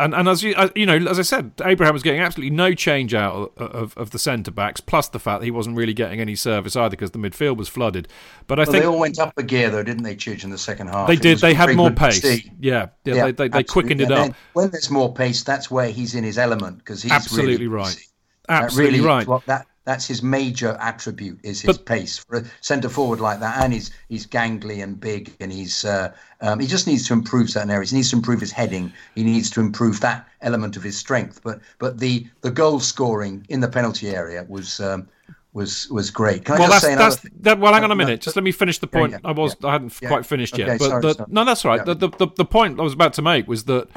[0.00, 2.72] and and as you uh, you know, as I said, Abraham was getting absolutely no
[2.72, 4.80] change out of, of, of the centre backs.
[4.80, 7.68] Plus the fact that he wasn't really getting any service either because the midfield was
[7.68, 8.08] flooded.
[8.46, 10.50] But I Well, think they all went up a gear though, didn't they, Chidge, in
[10.50, 11.06] the second half?
[11.06, 11.38] they did.
[11.38, 12.24] They had more pace.
[12.24, 14.34] Yeah, yeah, Yeah, they, they, they quickened it up.
[14.54, 17.88] when there's more pace, that's where he's in his element because he's Absolutely really right.
[17.88, 18.06] easy.
[18.48, 19.26] That Absolutely really right.
[19.26, 23.40] what that that's his major attribute is his But- pace for a centre forward like
[23.40, 27.14] that, and he's he's gangly and big, and he's uh, um, he just needs to
[27.14, 27.90] improve certain areas.
[27.90, 28.92] He needs to improve his heading.
[29.14, 31.40] He needs to improve that element of his strength.
[31.42, 35.08] But but the the goal scoring in the penalty area was um,
[35.52, 36.44] was was great.
[36.44, 37.32] Can I well, just that's say that's thing?
[37.40, 37.58] that.
[37.58, 38.20] Well, hang on a minute.
[38.20, 39.12] Just let me finish the point.
[39.12, 40.08] yeah, I was yeah, I hadn't yeah.
[40.08, 40.78] quite finished yet.
[40.78, 41.78] But sorry, the, no, that's right.
[41.78, 41.94] Yeah.
[41.94, 43.88] The, the the the point I was about to make was that.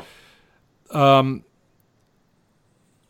[0.92, 1.44] Um,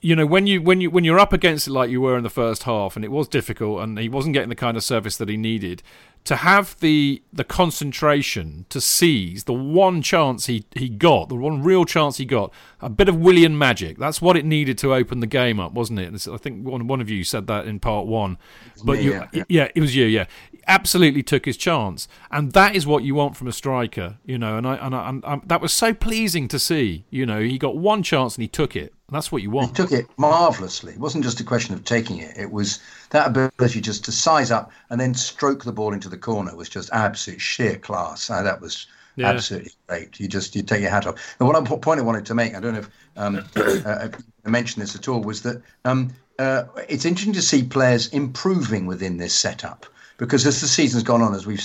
[0.04, 2.24] you know when you when you when you're up against it like you were in
[2.24, 5.16] the first half and it was difficult and he wasn't getting the kind of service
[5.18, 5.82] that he needed
[6.26, 11.64] to have the the concentration to seize the one chance he he got the one
[11.64, 12.52] real chance he got
[12.82, 16.00] a bit of Willian magic that's what it needed to open the game up wasn't
[16.00, 16.08] it?
[16.08, 18.38] And I think one one of you said that in part 1
[18.84, 19.68] but me, you yeah, yeah.
[19.74, 20.26] it was you yeah.
[20.66, 24.58] Absolutely took his chance and that is what you want from a striker you know
[24.58, 27.58] and I and, I, and, um that was so pleasing to see you know he
[27.58, 30.94] got one chance and he took it that's what you He want took it marvelously.
[30.94, 32.36] It wasn't just a question of taking it.
[32.38, 32.80] It was
[33.12, 36.70] that ability just to size up and then stroke the ball into the corner was
[36.70, 38.30] just absolute sheer class.
[38.30, 39.30] Uh, that was Yeah.
[39.30, 40.20] absolutely great.
[40.20, 41.36] You just you take your hat off.
[41.40, 43.44] And what I, point I wanted to make, I don't know if um,
[43.86, 44.10] uh,
[44.46, 48.88] I mentioned this at all, was that um, uh, it's interesting to see players improving
[48.88, 49.86] within this setup.
[50.18, 51.62] Because as the season's gone on, as we've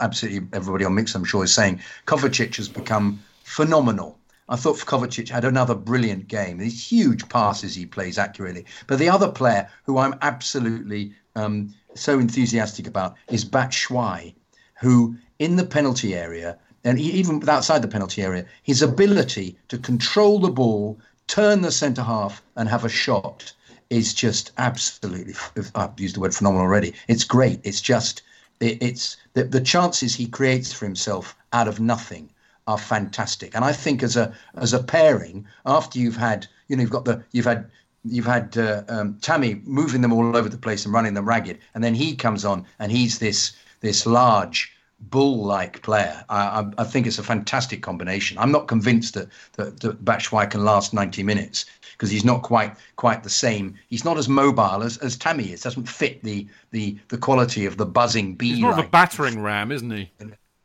[0.00, 4.18] absolutely everybody on Mix, I'm sure, is saying, Kovacic has become phenomenal.
[4.50, 6.58] I thought Kovacic had another brilliant game.
[6.58, 8.66] These huge passes he plays accurately.
[8.88, 14.34] But the other player who I'm absolutely um, so enthusiastic about is Batshuayi,
[14.80, 20.40] who in the penalty area, and even outside the penalty area, his ability to control
[20.40, 20.98] the ball,
[21.28, 23.52] turn the centre half, and have a shot
[23.88, 25.34] is just absolutely.
[25.76, 26.94] I've used the word phenomenal already.
[27.06, 27.60] It's great.
[27.62, 28.22] It's just.
[28.58, 32.30] It, it's the, the chances he creates for himself out of nothing
[32.70, 33.54] are fantastic.
[33.54, 37.04] And I think as a as a pairing, after you've had you know you've got
[37.04, 37.70] the you've had
[38.04, 41.58] you've had uh, um, Tammy moving them all over the place and running them ragged,
[41.74, 46.22] and then he comes on and he's this this large bull-like player.
[46.28, 48.36] I, I, I think it's a fantastic combination.
[48.36, 52.76] I'm not convinced that that, that Batshuayi can last 90 minutes because he's not quite
[52.96, 53.74] quite the same.
[53.88, 55.62] He's not as mobile as, as Tammy is.
[55.62, 58.50] Doesn't fit the the the quality of the buzzing bee.
[58.50, 60.10] He's more of a battering ram, isn't he?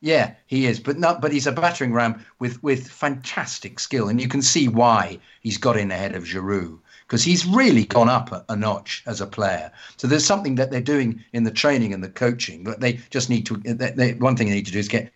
[0.06, 1.20] Yeah, he is, but not.
[1.20, 5.58] But he's a battering ram with with fantastic skill, and you can see why he's
[5.58, 6.78] got in ahead of Giroud
[7.08, 9.72] because he's really gone up a, a, notch as a player.
[9.98, 13.30] So there's something that they're doing in the training and the coaching, but they just
[13.30, 13.58] need to.
[13.58, 15.12] They, they, one thing they need to do is get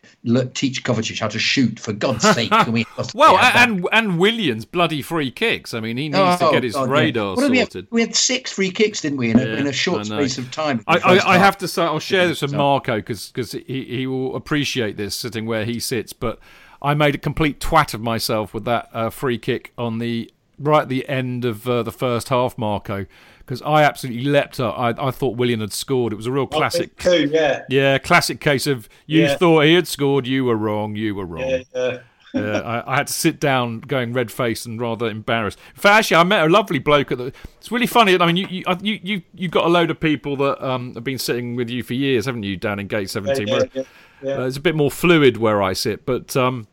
[0.54, 1.80] teach Kovacic how to shoot.
[1.80, 2.86] For God's sake, can we?
[3.16, 5.74] well, and and Willian's bloody free kicks.
[5.74, 7.64] I mean, he needs oh, to get his God, radar yeah.
[7.64, 7.88] sorted.
[7.90, 10.38] We, we had six free kicks, didn't we, in, yeah, a, in a short space
[10.38, 10.84] of time?
[10.88, 14.08] I, I, I have to say, I'll share this with Marco because because he, he
[14.08, 16.40] will appreciate this sitting where he sits, but.
[16.82, 20.84] I made a complete twat of myself with that uh, free kick on the right
[20.84, 23.06] at the end of uh, the first half, Marco,
[23.40, 24.78] because I absolutely leapt up.
[24.78, 26.14] I, I thought Willian had scored.
[26.14, 26.98] It was a real classic.
[26.98, 27.64] Too, yeah.
[27.70, 29.38] Yeah, classic case of you yeah.
[29.38, 31.50] thought he had scored, you were wrong, you were wrong.
[31.50, 31.98] Yeah, yeah.
[32.36, 35.58] uh, I, I, had to sit down, going red faced and rather embarrassed.
[35.76, 37.34] In fact, actually, I met a lovely bloke at the.
[37.58, 38.20] It's really funny.
[38.20, 41.04] I mean, you you you you you got a load of people that um, have
[41.04, 43.48] been sitting with you for years, haven't you, down in Gate Seventeen?
[43.48, 43.84] Yeah, yeah,
[44.22, 46.68] yeah, uh, it's a bit more fluid where I sit, but um,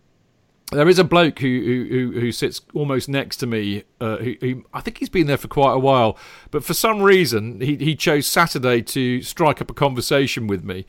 [0.73, 3.85] there is a bloke who who who sits almost next to me.
[4.01, 6.19] Uh, who, who, I think he's been there for quite a while,
[6.51, 10.85] but for some reason he he chose Saturday to strike up a conversation with me,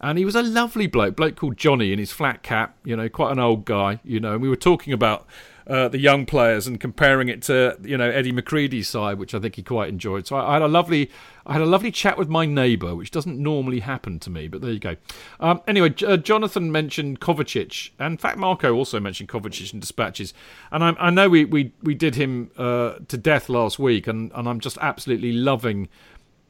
[0.00, 2.76] and he was a lovely bloke, bloke called Johnny in his flat cap.
[2.84, 4.00] You know, quite an old guy.
[4.02, 5.26] You know, and we were talking about
[5.66, 9.40] uh, the young players and comparing it to you know Eddie McCreadie's side, which I
[9.40, 10.26] think he quite enjoyed.
[10.26, 11.10] So I, I had a lovely,
[11.48, 14.60] I had a lovely chat with my neighbour, which doesn't normally happen to me, but
[14.60, 14.96] there you go.
[15.40, 20.34] Um, anyway, uh, Jonathan mentioned Kovacic, and in fact Marco also mentioned Kovacic in dispatches,
[20.70, 24.30] and I, I know we, we we did him uh, to death last week, and,
[24.34, 25.88] and I'm just absolutely loving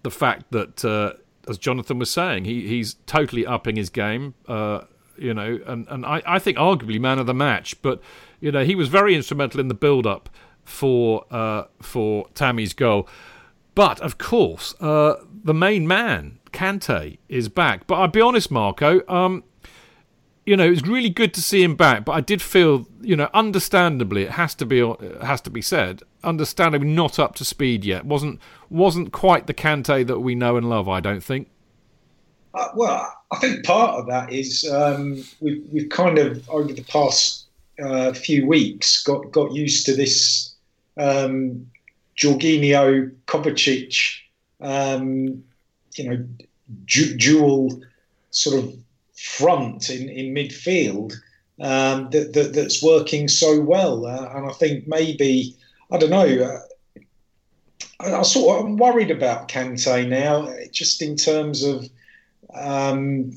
[0.03, 0.84] the fact that.
[0.84, 1.12] Uh,
[1.49, 4.34] as Jonathan was saying, he, he's totally upping his game.
[4.46, 4.82] Uh,
[5.16, 7.80] you know, and, and I, I think arguably man of the match.
[7.80, 8.01] But
[8.40, 10.28] you know, he was very instrumental in the build up
[10.64, 13.09] for uh, for Tammy's goal.
[13.79, 17.87] But of course, uh, the main man, Kante, is back.
[17.87, 19.03] But I'll be honest, Marco.
[19.07, 19.45] Um,
[20.45, 22.05] you know, it was really good to see him back.
[22.05, 25.62] But I did feel, you know, understandably, it has to be it has to be
[25.62, 28.05] said, understandably not up to speed yet.
[28.05, 30.89] wasn't wasn't quite the Kante that we know and love.
[30.89, 31.49] I don't think.
[32.55, 36.83] Uh, well, I think part of that is um, we've, we've kind of over the
[36.83, 37.47] past
[37.81, 40.57] uh, few weeks got got used to this
[40.97, 41.70] um,
[42.19, 44.16] Jorginho Kovacic,
[44.61, 45.43] um,
[45.95, 46.27] you know,
[46.85, 47.81] du- dual
[48.31, 48.75] sort of
[49.16, 51.12] front in, in midfield
[51.61, 55.57] um, that, that, that's working so well, uh, and I think maybe
[55.91, 56.27] I don't know.
[56.27, 56.61] Uh,
[58.01, 61.89] I, I sort of I'm worried about Kante now, just in terms of
[62.55, 63.37] um,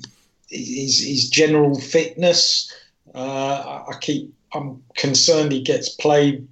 [0.50, 2.72] his, his general fitness.
[3.14, 6.48] Uh, I keep I'm concerned he gets played.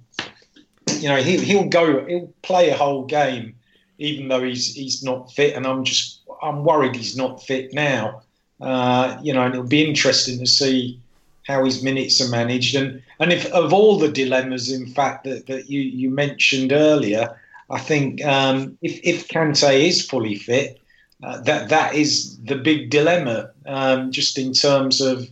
[1.00, 3.54] You know, he, he'll go, he'll play a whole game,
[3.98, 5.54] even though he's he's not fit.
[5.54, 8.22] And I'm just I'm worried he's not fit now.
[8.60, 11.00] Uh, you know, and it'll be interesting to see
[11.46, 12.74] how his minutes are managed.
[12.74, 17.38] And and if of all the dilemmas, in fact, that, that you you mentioned earlier,
[17.70, 20.80] I think um, if if Kante is fully fit,
[21.22, 25.28] uh, that that is the big dilemma, um, just in terms of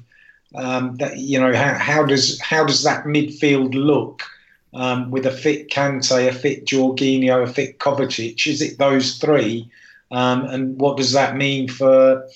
[0.54, 4.22] um, that you know how, how does how does that midfield look
[4.74, 8.46] um, with a fit Kante, a fit Jorginho, a fit Kovacic?
[8.46, 9.70] Is it those three?
[10.10, 12.26] Um, and what does that mean for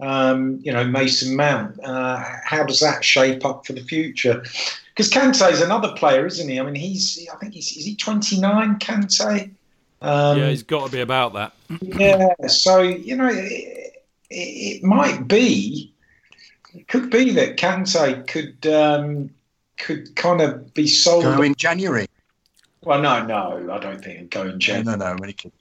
[0.00, 1.78] um, you know Mason Mount?
[1.82, 4.42] Uh, how does that shape up for the future?
[4.94, 6.58] Because Kante is another player, isn't he?
[6.58, 8.78] I mean, he's I think he's is he twenty nine?
[8.78, 9.50] Kante.
[10.00, 11.52] Um, yeah, he's got to be about that.
[11.80, 15.92] yeah, so you know, it, it, might be,
[16.74, 19.30] it could be that Kante could um,
[19.78, 21.24] could kind of be sold.
[21.24, 22.06] Go in January.
[22.82, 24.98] Well, no, no, I don't think it'd go in January.
[24.98, 25.58] No, no, I'm really kidding.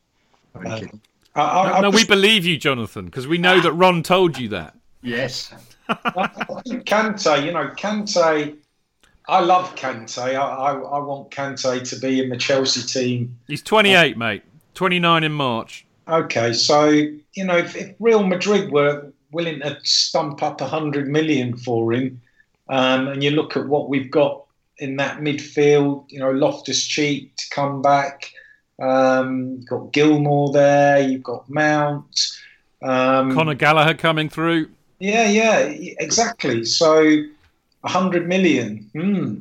[0.56, 1.02] I'm really uh, kidding.
[1.36, 4.50] I, I, no, no, we believe you, Jonathan, because we know that Ron told you
[4.50, 4.76] that.
[5.02, 5.54] Yes.
[5.90, 8.58] Kante, you know, Kante
[9.30, 10.20] I love Kante.
[10.20, 13.38] I, I, I, want Kante to be in the Chelsea team.
[13.48, 14.44] He's 28, uh, mate.
[14.74, 15.86] 29 in March.
[16.08, 21.58] Okay, so you know if, if, Real Madrid were willing to stump up 100 million
[21.58, 22.22] for him,
[22.70, 24.44] um, and you look at what we've got
[24.78, 28.32] in that midfield, you know Loftus Cheek to come back.
[28.80, 31.00] Um, you've got Gilmour there.
[31.00, 32.38] You've got Mount.
[32.82, 34.70] Um, Conor Gallagher coming through.
[35.00, 35.60] Yeah, yeah,
[36.00, 36.66] exactly.
[36.66, 37.24] So
[37.82, 38.90] 100 million.
[38.94, 39.40] Hmm.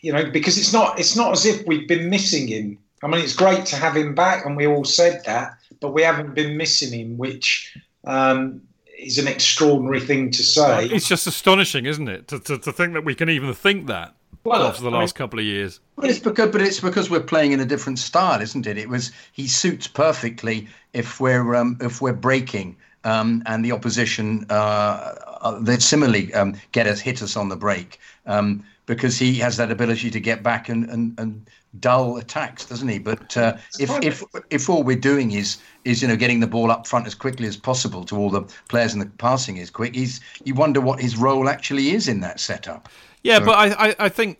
[0.00, 2.78] You know, because it's not it's not as if we've been missing him.
[3.02, 6.02] I mean, it's great to have him back, and we all said that, but we
[6.02, 8.62] haven't been missing him, which um,
[9.06, 10.86] is an extraordinary thing to say.
[10.86, 14.14] It's just astonishing, isn't it, to, to, to think that we can even think that.
[14.44, 15.80] well, after the last I mean, couple of years.
[15.96, 18.76] But it's because, but it's because we're playing in a different style, isn't it?
[18.78, 22.76] It was he suits perfectly if we're um, if we're breaking
[23.06, 27.56] um, and the opposition uh, uh, they similarly um, get us hit us on the
[27.56, 31.48] break um, because he has that ability to get back and, and, and
[31.80, 32.98] dull attacks, doesn't he?
[32.98, 36.70] But uh, if if if all we're doing is is you know getting the ball
[36.70, 39.94] up front as quickly as possible to all the players and the passing is quick,
[39.94, 42.88] he's you wonder what his role actually is in that setup.
[43.26, 44.38] Yeah, but I, I, I think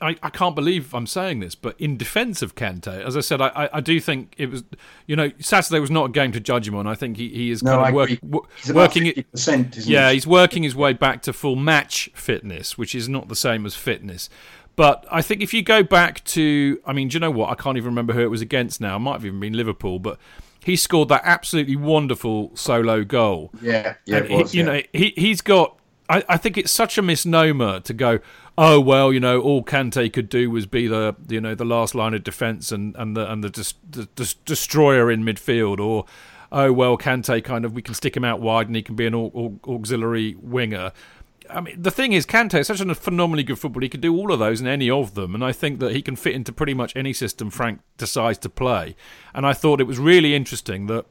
[0.00, 3.40] I, I can't believe I'm saying this, but in defence of Kante, as I said,
[3.40, 4.64] I, I do think it was,
[5.06, 6.88] you know, Saturday was not a game to judge him on.
[6.88, 8.10] I think he, he is no, kind of work,
[8.74, 9.24] working it.
[9.86, 13.64] Yeah, he's working his way back to full match fitness, which is not the same
[13.64, 14.28] as fitness.
[14.78, 17.50] But I think if you go back to, I mean, do you know what?
[17.50, 18.94] I can't even remember who it was against now.
[18.94, 20.20] It might have even been Liverpool, but
[20.64, 23.50] he scored that absolutely wonderful solo goal.
[23.60, 24.72] Yeah, yeah, was, he, you yeah.
[24.72, 28.20] know, he he's got I, I think it's such a misnomer to go,
[28.56, 31.96] oh well, you know, all Kante could do was be the you know the last
[31.96, 36.04] line of defence and and the and the, dis, the, the, destroyer in midfield, or
[36.52, 39.06] oh well, Kante kind of we can stick him out wide and he can be
[39.06, 40.92] an au- auxiliary winger.
[41.50, 43.84] I mean, the thing is, Kante is such a phenomenally good footballer.
[43.84, 46.02] He can do all of those and any of them, and I think that he
[46.02, 48.96] can fit into pretty much any system Frank decides to play.
[49.34, 51.06] And I thought it was really interesting that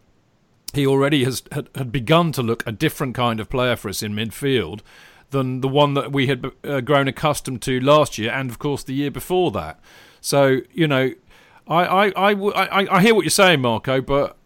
[0.74, 4.04] he already has had, had begun to look a different kind of player for us
[4.04, 4.82] in midfield
[5.30, 8.84] than the one that we had uh, grown accustomed to last year and of course
[8.84, 9.80] the year before that.
[10.22, 11.12] So you know,
[11.68, 14.37] I I, I, I, I hear what you're saying, Marco, but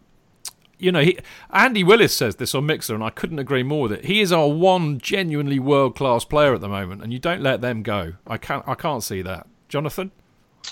[0.82, 1.16] you know, he,
[1.50, 4.04] Andy Willis says this on Mixlr, and I couldn't agree more with it.
[4.04, 7.60] He is our one genuinely world class player at the moment, and you don't let
[7.60, 8.14] them go.
[8.26, 10.10] I can't I can't see that, Jonathan.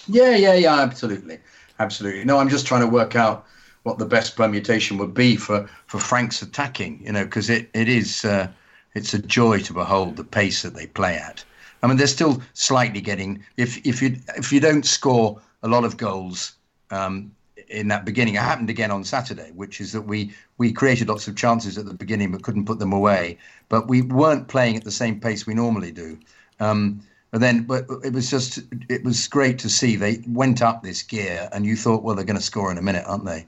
[0.09, 1.39] Yeah, yeah, yeah, absolutely,
[1.79, 2.25] absolutely.
[2.25, 3.47] No, I'm just trying to work out
[3.85, 7.01] what the best permutation would be for for Frank's attacking.
[7.05, 8.49] You know, because it it is uh,
[8.95, 11.45] it's a joy to behold the pace that they play at.
[11.85, 15.85] I mean, they're still slightly getting if if you if you don't score a lot
[15.85, 16.55] of goals.
[16.91, 17.31] Um,
[17.71, 21.29] in that beginning, it happened again on Saturday, which is that we we created lots
[21.29, 23.39] of chances at the beginning but couldn't put them away.
[23.69, 26.19] But we weren't playing at the same pace we normally do.
[26.59, 27.01] Um,
[27.31, 31.03] but then, but it was just it was great to see they went up this
[31.03, 33.47] gear, and you thought, well, they're going to score in a minute, aren't they?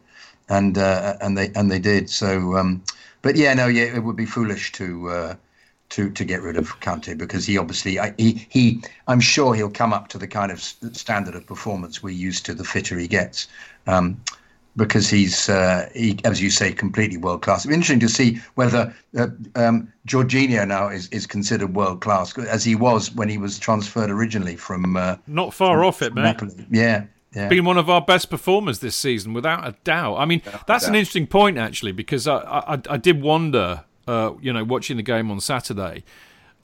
[0.49, 2.11] and uh, and they and they did.
[2.11, 2.83] So, um,
[3.23, 5.35] but yeah, no, yeah, it would be foolish to uh,
[5.91, 9.93] to to get rid of Kante because he obviously he he I'm sure he'll come
[9.93, 13.49] up to the kind of standard of performance we're used to the fitter he gets.
[13.87, 14.21] Um,
[14.77, 17.65] because he's, uh, he, as you say, completely world class.
[17.65, 22.65] It's interesting to see whether uh, um, Jorginho now is, is considered world class, as
[22.65, 24.97] he was when he was transferred originally from.
[24.97, 26.23] Uh, Not far from, off it, mate.
[26.23, 26.67] Napoli.
[26.71, 27.05] Yeah,
[27.35, 27.49] yeah.
[27.49, 30.17] been one of our best performers this season, without a doubt.
[30.17, 34.55] I mean, that's an interesting point actually, because I I, I did wonder, uh, you
[34.55, 36.03] know, watching the game on Saturday,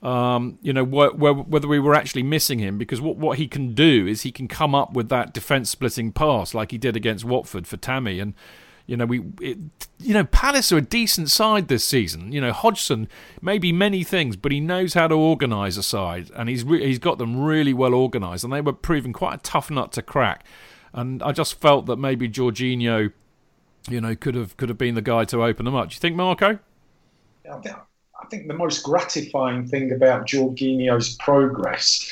[0.01, 3.47] um, you know, wh- wh- whether we were actually missing him, because what what he
[3.47, 6.95] can do is he can come up with that defence splitting pass like he did
[6.95, 8.33] against Watford for Tammy, and
[8.89, 9.59] you know, we, it,
[9.99, 12.31] you know, Palace are a decent side this season.
[12.31, 13.07] You know, Hodgson
[13.39, 16.83] may be many things, but he knows how to organise a side, and he's re-
[16.83, 20.01] he's got them really well organised, and they were proving quite a tough nut to
[20.01, 20.43] crack.
[20.91, 23.13] And I just felt that maybe Jorginho,
[23.87, 25.89] you know, could have could have been the guy to open them up.
[25.89, 26.57] Do you think, Marco?
[27.63, 27.83] Yeah,
[28.29, 32.11] think, I think the most gratifying thing about Jorginho's progress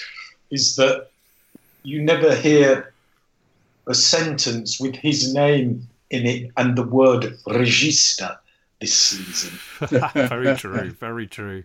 [0.49, 1.09] is that
[1.83, 2.93] you never hear
[3.87, 8.37] a sentence with his name in it and the word register
[8.79, 9.59] this season.
[10.13, 11.63] very true, very true,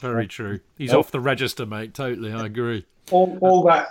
[0.00, 0.60] very true.
[0.78, 1.00] He's oh.
[1.00, 1.94] off the register, mate.
[1.94, 2.86] Totally, I agree.
[3.10, 3.88] All, all that.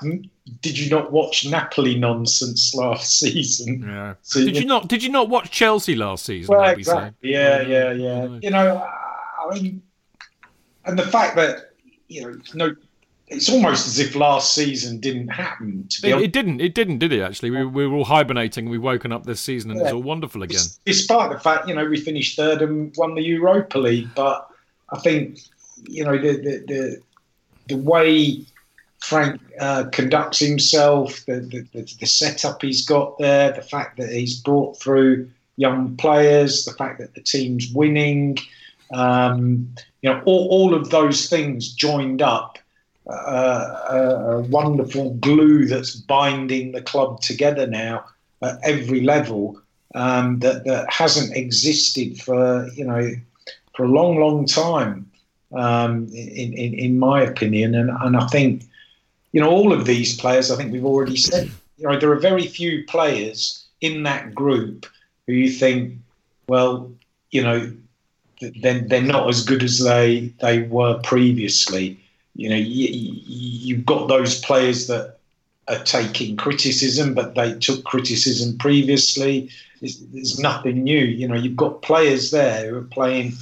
[0.61, 3.83] Did you not watch Napoli nonsense last season?
[3.85, 4.15] Yeah.
[4.23, 4.87] So, did you not?
[4.87, 6.55] Did you not watch Chelsea last season?
[6.55, 7.31] Well, exactly.
[7.31, 8.39] Yeah, yeah, yeah.
[8.41, 8.87] You know,
[9.49, 9.81] I mean,
[10.85, 11.73] and the fact that
[12.07, 12.75] you know, no
[13.31, 15.87] it's almost as if last season didn't happen.
[15.89, 16.59] To be it, it didn't.
[16.59, 17.21] It didn't, did it?
[17.21, 18.69] Actually, we, we were all hibernating.
[18.69, 19.85] We've woken up this season, and yeah.
[19.85, 20.59] it's all wonderful again.
[20.85, 24.49] Despite the fact, you know, we finished third and won the Europa League, but
[24.89, 25.39] I think,
[25.87, 27.01] you know, the the the,
[27.69, 28.45] the way
[28.99, 31.39] Frank uh, conducts himself, the,
[31.73, 36.73] the the setup he's got there, the fact that he's brought through young players, the
[36.73, 38.37] fact that the team's winning,
[38.93, 42.57] um, you know, all, all of those things joined up
[43.07, 48.05] a, a wonderful glue that's binding the club together now
[48.41, 49.61] at every level
[49.95, 53.11] um, that that hasn't existed for you know
[53.75, 55.07] for a long, long time.
[55.53, 58.63] Um, in, in, in my opinion, and, and I think
[59.33, 60.49] you know all of these players.
[60.49, 61.51] I think we've already said.
[61.77, 64.85] You know, there are very few players in that group
[65.27, 65.97] who you think,
[66.47, 66.89] well,
[67.31, 67.75] you know,
[68.61, 71.99] then they're not as good as they they were previously.
[72.35, 75.17] you know, you, you've got those players that
[75.67, 79.49] are taking criticism, but they took criticism previously.
[79.81, 81.03] There's, nothing new.
[81.03, 83.33] You know, you've got players there who are playing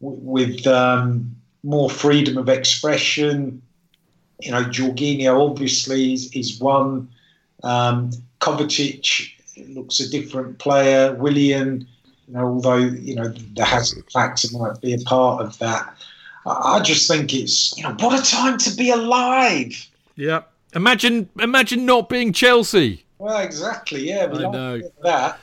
[0.00, 3.62] w- with um, more freedom of expression.
[4.40, 7.08] You know, Jorginho obviously is, is one.
[7.62, 8.10] Um,
[8.40, 9.32] Kovacic
[9.68, 11.14] looks a different player.
[11.14, 11.86] Willian,
[12.30, 15.94] you know, although you know the Hazard factor might be a part of that.
[16.46, 19.88] I, I just think it's you know what a time to be alive.
[20.14, 20.42] Yeah.
[20.74, 23.04] Imagine, imagine not being Chelsea.
[23.18, 24.08] Well, exactly.
[24.08, 24.80] Yeah, we I like know.
[25.02, 25.40] that.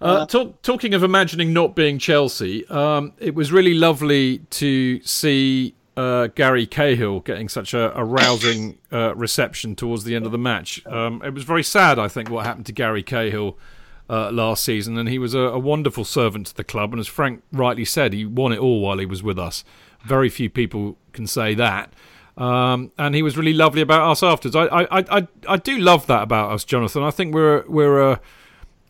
[0.00, 5.74] Uh, talk, talking of imagining not being Chelsea, um, it was really lovely to see
[5.96, 10.38] uh, Gary Cahill getting such a, a rousing uh, reception towards the end of the
[10.38, 10.84] match.
[10.86, 13.58] Um, it was very sad, I think, what happened to Gary Cahill
[14.08, 16.92] uh, last season, and he was a, a wonderful servant to the club.
[16.92, 19.64] And as Frank rightly said, he won it all while he was with us.
[20.04, 21.92] Very few people can say that.
[22.36, 24.56] Um, and he was really lovely about us afterwards.
[24.56, 27.02] I, I, I, I do love that about us, Jonathan.
[27.02, 28.20] I think we're we're a,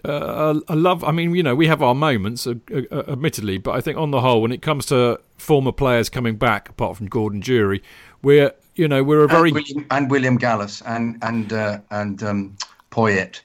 [0.05, 1.05] a, a love.
[1.05, 4.41] I mean, you know, we have our moments, admittedly, but I think on the whole,
[4.41, 7.83] when it comes to former players coming back, apart from Gordon Jury,
[8.23, 12.23] we're you know we're a very and William, and William Gallas and and uh, and
[12.23, 12.57] um,
[12.91, 13.43] Poyet,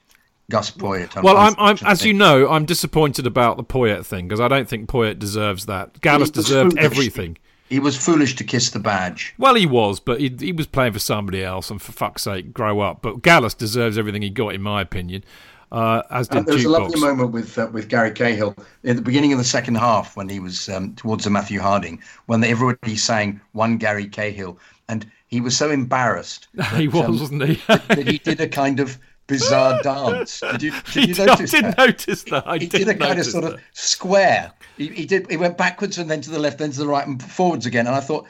[0.49, 1.21] Gus Poyet.
[1.21, 1.37] well.
[1.37, 4.89] I'm, I'm as you know, I'm disappointed about the Poyet thing because I don't think
[4.89, 6.01] Poyet deserves that.
[6.01, 6.85] Gallas deserved foolish.
[6.85, 7.37] everything.
[7.69, 9.33] he was foolish to kiss the badge.
[9.37, 12.53] Well, he was, but he, he was playing for somebody else, and for fuck's sake,
[12.53, 13.01] grow up.
[13.01, 15.23] But Gallas deserves everything he got, in my opinion.
[15.71, 18.95] Uh, as did And there was a lovely moment with uh, with Gary Cahill in
[18.95, 22.43] the beginning of the second half when he was um, towards the Matthew Harding when
[22.43, 26.47] everybody sang one Gary Cahill and he was so embarrassed.
[26.75, 27.61] he was, um, wasn't he?
[27.67, 28.97] that he did a kind of
[29.29, 30.41] bizarre dance.
[30.41, 31.77] Did you, did you He- I notice did that?
[31.77, 32.47] notice that.
[32.47, 33.53] I he did did a kind of sort that.
[33.53, 34.51] of square.
[34.77, 35.29] He, he did.
[35.31, 37.87] He went backwards and then to the left, then to the right, and forwards again.
[37.87, 38.27] And I thought,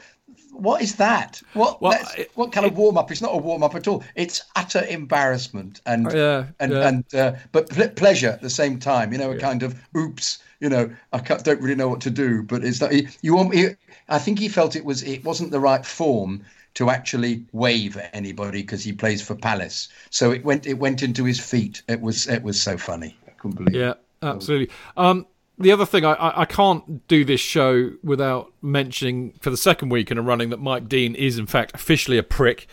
[0.60, 1.40] what is that?
[1.54, 3.10] What Well, it- what kind of warm up?
[3.10, 4.02] It's not a warm up at all.
[4.14, 6.88] It's utter embarrassment and Yeah, and yeah.
[6.88, 9.12] and uh, but ple- pleasure at the same time.
[9.12, 10.38] You know, a kind of oops.
[10.60, 12.42] You know, I don't really know what to do.
[12.42, 12.92] But it's that
[13.22, 13.54] you want.
[13.54, 13.68] He,
[14.08, 16.42] I think he felt it was it wasn't the right form
[16.74, 19.88] to actually wave at anybody because he plays for Palace.
[20.10, 21.82] So it went it went into his feet.
[21.88, 23.16] It was it was so funny.
[23.26, 23.74] I couldn't believe.
[23.74, 23.78] it.
[23.78, 24.70] Yeah, absolutely.
[24.96, 25.26] Um,
[25.60, 29.90] the other thing, I, I, I can't do this show without mentioning for the second
[29.90, 32.66] week in a running that Mike Dean is, in fact, officially a prick.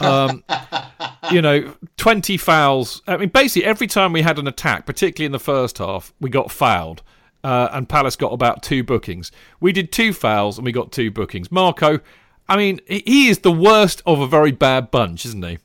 [0.00, 0.44] Um,
[1.32, 3.02] you know, 20 fouls.
[3.06, 6.30] I mean, basically, every time we had an attack, particularly in the first half, we
[6.30, 7.02] got fouled.
[7.44, 9.30] Uh, and Palace got about two bookings.
[9.60, 11.52] We did two fouls and we got two bookings.
[11.52, 12.00] Marco,
[12.48, 15.58] I mean, he- he is the worst of a very bad bunch, isn't he?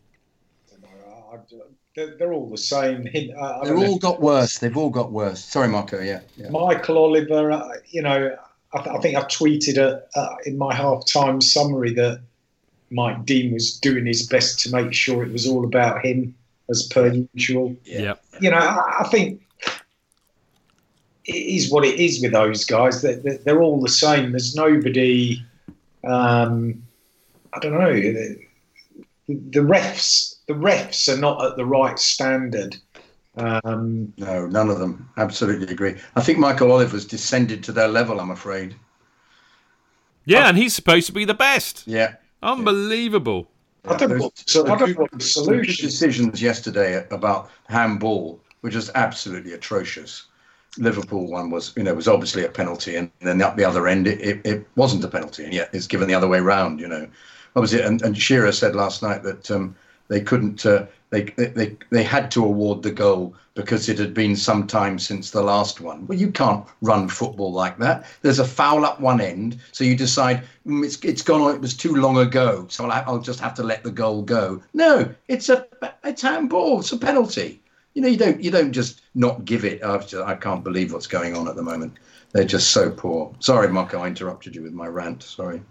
[1.96, 3.06] I- They're, they're all the same.
[3.06, 3.88] Hin- I- I They've don't know.
[3.88, 4.58] all got worse.
[4.60, 5.44] They've all got worse.
[5.44, 6.00] Sorry, Marco.
[6.02, 6.22] Yeah.
[6.38, 6.50] yeah.
[6.50, 8.36] Michael Oliver, uh, you know,
[8.74, 12.22] I, th- I think I tweeted uh uh, in my half-time summary that
[12.90, 16.36] Mike Dean was doing his best to make sure it was all about him,
[16.70, 17.76] as per usual.
[17.86, 18.16] Yeah.
[18.40, 19.42] You know, I, I think
[21.26, 23.02] it is what it is with those guys.
[23.02, 24.32] They're, they're, they're all the same.
[24.32, 25.44] There's nobody.
[26.04, 26.84] Um,
[27.54, 27.94] I don't know.
[27.94, 28.38] The,
[29.28, 32.78] the refs, the refs are not at the right standard.
[33.36, 35.10] Um, No, none of them.
[35.18, 35.96] Absolutely agree.
[36.16, 38.20] I think Michael Oliver's descended to their level.
[38.20, 38.76] I'm afraid.
[40.26, 41.84] Yeah, and he's supposed to be the best.
[41.86, 42.16] Yeah.
[42.42, 43.50] Unbelievable.
[43.86, 48.40] I don't know so I don't know what the Some solution decisions yesterday about handball,
[48.62, 50.28] which was absolutely atrocious.
[50.78, 54.08] Liverpool one was, you know, was obviously a penalty, and then at the other end,
[54.08, 56.80] it, it, it wasn't a penalty, and yet it's given the other way round.
[56.80, 57.08] You know,
[57.54, 57.86] what was it?
[57.86, 59.76] And, and Shearer said last night that um,
[60.08, 64.36] they couldn't, uh, they, they they had to award the goal because it had been
[64.36, 66.08] some time since the last one.
[66.08, 68.06] Well, you can't run football like that.
[68.24, 71.42] There's a foul up one end, so you decide "Mm, it's it's gone.
[71.42, 74.24] on, It was too long ago, so I'll, I'll just have to let the goal
[74.24, 74.64] go.
[74.74, 75.68] No, it's a
[76.04, 76.80] it's handball.
[76.80, 77.62] It's a penalty.
[77.94, 79.82] You know, you don't you don't just not give it.
[79.82, 81.94] Just, I can't believe what's going on at the moment.
[82.32, 83.32] They're just so poor.
[83.40, 85.22] Sorry, Marco, I interrupted you with my rant.
[85.22, 85.62] Sorry.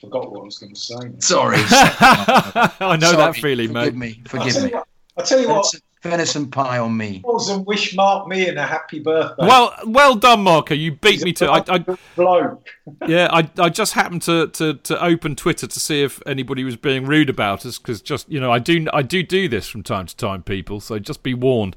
[0.00, 0.94] Forgot what I was going to say.
[0.96, 1.10] now.
[1.18, 1.56] Sorry.
[1.60, 3.40] I know that Sorry.
[3.40, 4.16] feeling, Forgive mate.
[4.16, 4.22] me.
[4.24, 4.68] I Forgive me.
[4.70, 4.88] you what.
[5.16, 5.64] I tell you what.
[5.64, 7.22] Venison, venison pie on me.
[7.48, 9.44] And wish Mark me and a happy birthday.
[9.46, 10.74] Well, well done, Marco.
[10.74, 11.46] You beat He's me a to.
[11.50, 12.68] I, I, bloke.
[13.08, 16.76] yeah, I, I just happened to, to, to open Twitter to see if anybody was
[16.76, 19.82] being rude about us because just you know I do I do do this from
[19.82, 20.80] time to time, people.
[20.80, 21.74] So just be warned.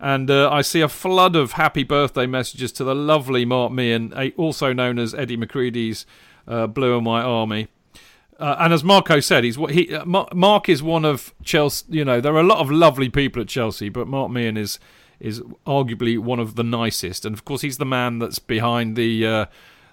[0.00, 4.12] And uh, I see a flood of happy birthday messages to the lovely Mark Meehan,
[4.14, 6.04] a- also known as Eddie McCreadie's
[6.46, 7.68] uh, Blue and White Army.
[8.38, 11.86] Uh, and as Marco said, he's what he uh, Mark is one of Chelsea.
[11.90, 14.78] You know, there are a lot of lovely people at Chelsea, but Mark Meehan is
[15.20, 17.24] is arguably one of the nicest.
[17.24, 19.46] And of course, he's the man that's behind the uh,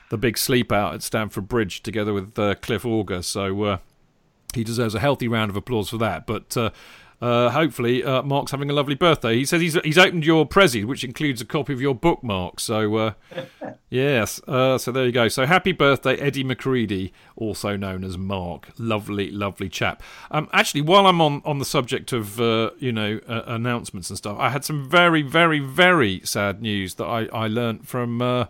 [0.10, 3.22] the big sleep out at Stamford Bridge together with uh, Cliff Auger.
[3.22, 3.78] So uh,
[4.56, 6.26] he deserves a healthy round of applause for that.
[6.26, 6.58] But
[7.22, 9.36] uh, hopefully, uh, Mark's having a lovely birthday.
[9.36, 12.60] He says he's he's opened your Prezi, which includes a copy of your book, Mark.
[12.60, 13.14] So, uh,
[13.92, 15.28] yes, uh, so there you go.
[15.28, 18.70] So, happy birthday, Eddie McCreadie, also known as Mark.
[18.80, 20.02] Lovely, lovely chap.
[20.32, 24.18] Um, actually, while I'm on, on the subject of uh, you know uh, announcements and
[24.18, 28.48] stuff, I had some very, very, very sad news that I I learnt from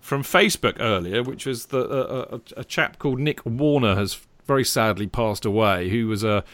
[0.00, 5.06] from Facebook earlier, which was that a, a chap called Nick Warner has very sadly
[5.06, 6.44] passed away, who was a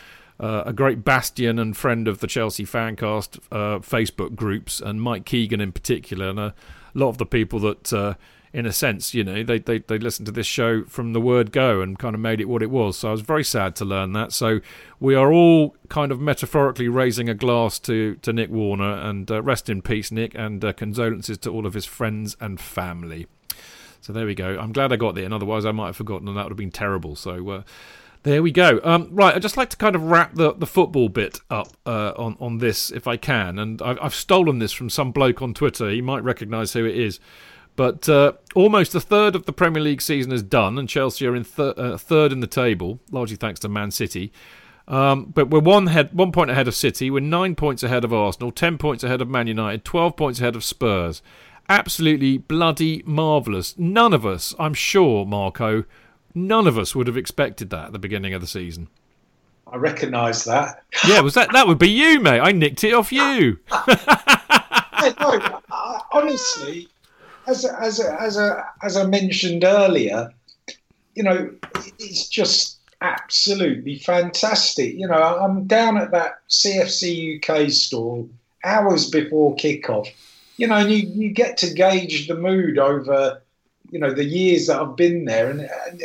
[0.41, 5.27] uh, a great bastion and friend of the Chelsea Fancast uh, Facebook groups, and Mike
[5.27, 6.55] Keegan in particular, and a
[6.95, 8.15] lot of the people that, uh,
[8.53, 11.53] in a sense, you know, they, they they listened to this show from the word
[11.53, 12.99] go and kind of made it what it was.
[12.99, 14.33] So I was very sad to learn that.
[14.33, 14.61] So
[14.99, 19.43] we are all kind of metaphorically raising a glass to to Nick Warner, and uh,
[19.43, 23.27] rest in peace, Nick, and uh, condolences to all of his friends and family.
[24.01, 24.59] So there we go.
[24.59, 26.57] I'm glad I got there, and otherwise I might have forgotten, and that would have
[26.57, 27.15] been terrible.
[27.17, 27.63] So uh,
[28.23, 28.81] there we go.
[28.85, 32.13] Um, right, I'd just like to kind of wrap the, the football bit up uh,
[32.17, 35.55] on on this if I can, and I've, I've, stolen this from some bloke on
[35.55, 35.91] Twitter.
[35.91, 37.21] He might recognise who it is.
[37.77, 41.35] But uh, almost a third of the Premier League season is done, and Chelsea are
[41.35, 44.33] in thir- uh, third in the table, largely thanks to Man City.
[44.87, 47.11] Um, but we're one head, one point ahead of City.
[47.11, 50.57] We're nine points ahead of Arsenal, ten points ahead of Man United, twelve points ahead
[50.57, 51.23] of Spurs.
[51.71, 53.79] Absolutely bloody marvellous.
[53.79, 55.85] None of us, I'm sure, Marco,
[56.35, 58.89] None of us would have expected that at the beginning of the season.
[59.67, 60.83] I recognise that.
[61.07, 62.41] Yeah, was that that would be you, mate?
[62.41, 63.59] I nicked it off you.
[63.89, 65.61] yeah, no,
[66.13, 66.89] honestly,
[67.47, 70.33] as a, as a, as a, as I mentioned earlier,
[71.15, 71.51] you know,
[71.99, 74.95] it's just absolutely fantastic.
[74.95, 78.27] You know, I'm down at that CFC UK store
[78.65, 80.09] hours before kickoff.
[80.57, 83.41] You know, and you, you get to gauge the mood over,
[83.91, 86.03] you know, the years that I've been there, and, and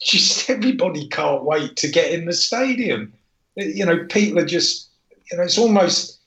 [0.00, 3.12] just everybody can't wait to get in the stadium.
[3.56, 4.88] You know, people are just,
[5.30, 6.18] you know, it's almost,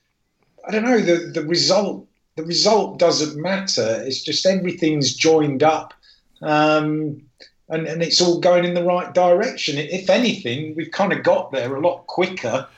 [0.66, 4.02] I don't know, the, the result, the result doesn't matter.
[4.04, 5.94] It's just everything's joined up.
[6.42, 7.22] Um,
[7.68, 9.78] and, and it's all going in the right direction.
[9.78, 12.68] If anything, we've kind of got there a lot quicker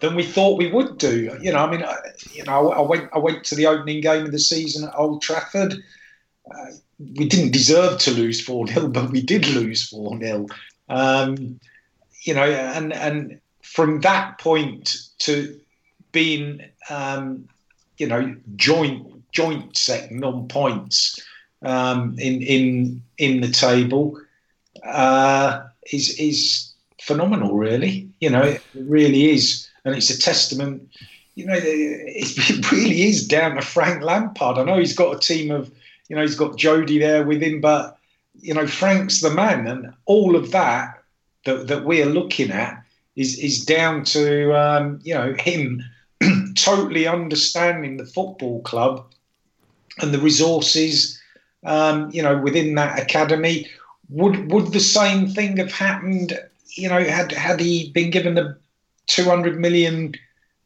[0.00, 1.36] than we thought we would do.
[1.40, 1.96] You know, I mean, I,
[2.32, 5.22] you know, I went I went to the opening game of the season at Old
[5.22, 5.74] Trafford.
[6.50, 6.66] Uh,
[6.98, 10.46] we didn't deserve to lose 4 0, but we did lose 4 0.
[10.88, 11.60] Um,
[12.22, 15.58] you know, and, and from that point to
[16.12, 17.48] being, um,
[17.98, 21.20] you know, joint joint second on points
[21.62, 24.18] um, in in in the table
[24.84, 27.56] uh, is is phenomenal.
[27.56, 30.88] Really, you know, it really is, and it's a testament.
[31.34, 34.56] You know, it really is down to Frank Lampard.
[34.56, 35.70] I know he's got a team of
[36.08, 37.98] you know, he's got Jody there with him, but
[38.40, 41.02] you know, Frank's the man, and all of that
[41.44, 42.82] that, that we're looking at
[43.16, 45.82] is is down to um, you know him
[46.54, 49.04] totally understanding the football club
[50.00, 51.20] and the resources,
[51.64, 53.68] um, you know, within that academy.
[54.10, 56.38] Would would the same thing have happened?
[56.76, 58.56] You know, had had he been given the
[59.06, 60.14] two hundred million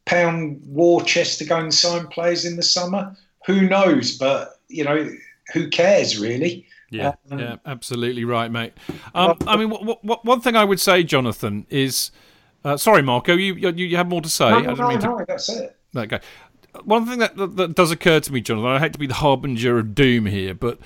[0.05, 3.15] pound war chest to go and sign players in the summer?
[3.45, 4.17] Who knows?
[4.17, 5.09] But you know,
[5.53, 6.67] who cares really?
[6.91, 8.73] Yeah, um, yeah, absolutely right, mate.
[9.13, 12.11] Um, I mean, w- w- one thing I would say, Jonathan, is
[12.63, 14.49] uh, sorry, Marco, you, you you have more to say.
[14.49, 15.07] No, no, no, to...
[15.07, 15.77] no, that's it.
[15.95, 16.19] Okay.
[16.83, 19.15] One thing that, that, that does occur to me, Jonathan, I hate to be the
[19.15, 20.77] harbinger of doom here, but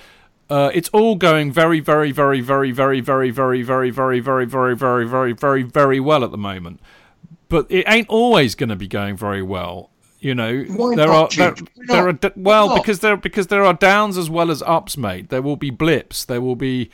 [0.48, 4.74] uh, it's all going very, very, very, very, very, very, very, very, very, very, very,
[4.74, 6.80] very, very, very, very well at the moment.
[7.48, 9.90] But it ain't always going to be going very well.
[10.24, 11.54] You know, Why there are there,
[11.86, 15.28] there are well because there because there are downs as well as ups, mate.
[15.28, 16.24] There will be blips.
[16.24, 16.90] There will be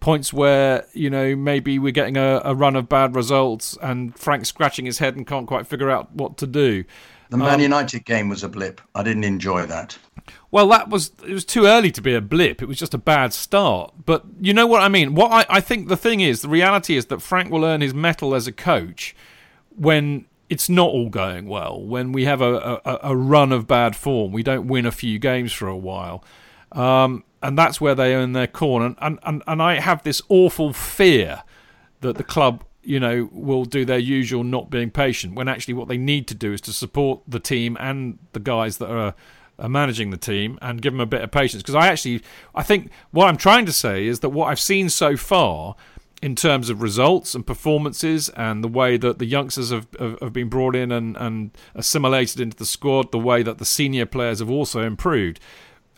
[0.00, 4.50] points where you know maybe we're getting a, a run of bad results and Frank's
[4.50, 6.84] scratching his head and can't quite figure out what to do.
[7.30, 8.82] The Man um, United game was a blip.
[8.94, 9.96] I didn't enjoy that.
[10.50, 12.60] Well, that was it was too early to be a blip.
[12.60, 13.94] It was just a bad start.
[14.04, 15.14] But you know what I mean.
[15.14, 17.94] What I, I think the thing is, the reality is that Frank will earn his
[17.94, 19.16] mettle as a coach
[19.74, 21.82] when it's not all going well.
[21.82, 25.18] When we have a, a, a, run of bad form, we don't win a few
[25.18, 26.22] games for a while.
[26.70, 28.84] Um, and that's where they earn their corn.
[28.84, 31.42] And, and, and, and I have this awful fear
[32.02, 35.88] that the club, you know, will do their usual not being patient when actually what
[35.88, 39.14] they need to do is to support the team and the guys that are,
[39.58, 41.64] are managing the team and give them a bit of patience.
[41.64, 42.22] Because I actually,
[42.54, 45.74] I think what I'm trying to say is that what I've seen so far
[46.22, 50.32] in terms of results and performances and the way that the youngsters have, have, have,
[50.32, 54.38] been brought in and, and assimilated into the squad, the way that the senior players
[54.38, 55.38] have also improved,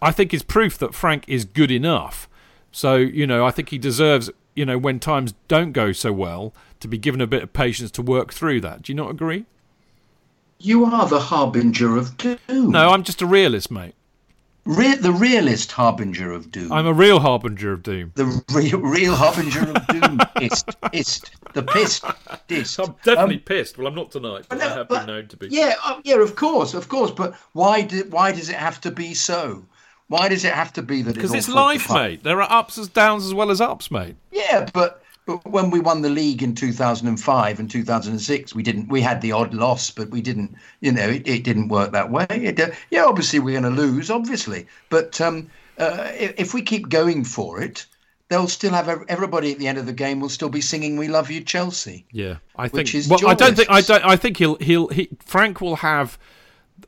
[0.02, 2.28] I think is proof that Frank is good enough
[2.72, 4.30] So you know, I think he deserves.
[4.54, 7.90] You know, when times don't go so well, to be given a bit of patience
[7.92, 8.82] to work through that.
[8.82, 9.44] Do you not agree?
[10.58, 12.38] You are the harbinger of doom.
[12.70, 13.94] No, I'm just a realist, mate.
[14.66, 16.72] Re- the realist harbinger of doom.
[16.72, 18.12] I'm a real harbinger of doom.
[18.16, 20.18] the real, real harbinger of doom.
[20.42, 22.04] Ist, ist, the pissed,
[22.48, 22.78] dist.
[22.80, 23.78] I'm definitely pissed.
[23.78, 25.48] Well, I'm not tonight, but no, I have but- been known to be.
[25.50, 27.10] Yeah, uh, yeah, of course, of course.
[27.10, 29.64] But why do, why does it have to be so?
[30.08, 32.22] Why does it have to be that Because all it's life, mate.
[32.22, 34.16] There are ups and downs as well as ups, mate.
[34.30, 38.88] Yeah, but but when we won the league in 2005 and 2006, we didn't.
[38.88, 40.54] We had the odd loss, but we didn't.
[40.80, 42.26] You know, it, it didn't work that way.
[42.30, 44.68] It, uh, yeah, obviously we're going to lose, obviously.
[44.88, 47.86] But um, uh, if, we keep going for it,
[48.28, 51.08] they'll still have everybody at the end of the game will still be singing "We
[51.08, 52.74] love you, Chelsea." Yeah, I think.
[52.74, 53.68] Which is well, I don't think.
[53.68, 54.04] I don't.
[54.04, 54.56] I think he'll.
[54.56, 54.88] He'll.
[54.88, 56.18] He, Frank will have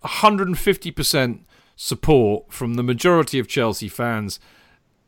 [0.00, 4.38] 150 percent support from the majority of Chelsea fans.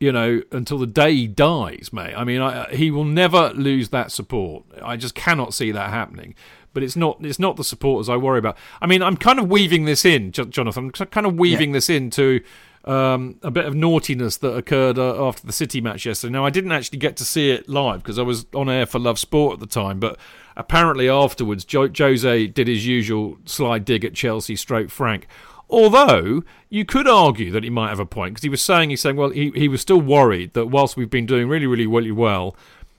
[0.01, 2.15] You know, until the day he dies, mate.
[2.15, 4.63] I mean, I, he will never lose that support.
[4.81, 6.33] I just cannot see that happening.
[6.73, 7.17] But it's not.
[7.21, 8.57] It's not the supporters I worry about.
[8.81, 10.91] I mean, I'm kind of weaving this in, Jonathan.
[10.99, 12.41] I'm kind of weaving this into
[12.85, 16.31] um, a bit of naughtiness that occurred uh, after the City match yesterday.
[16.31, 18.99] Now, I didn't actually get to see it live because I was on air for
[18.99, 20.17] Love Sport at the time, but
[20.55, 25.27] apparently afterwards, jo- Jose did his usual slide dig at Chelsea stroke Frank.
[25.71, 29.01] Although you could argue that he might have a point because he was saying he's
[29.01, 32.11] saying well he, he was still worried that whilst we've been doing really really really
[32.11, 32.55] well,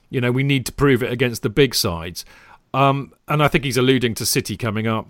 [0.09, 2.25] you know we need to prove it against the big sides,
[2.73, 5.07] um, and I think he's alluding to City coming up.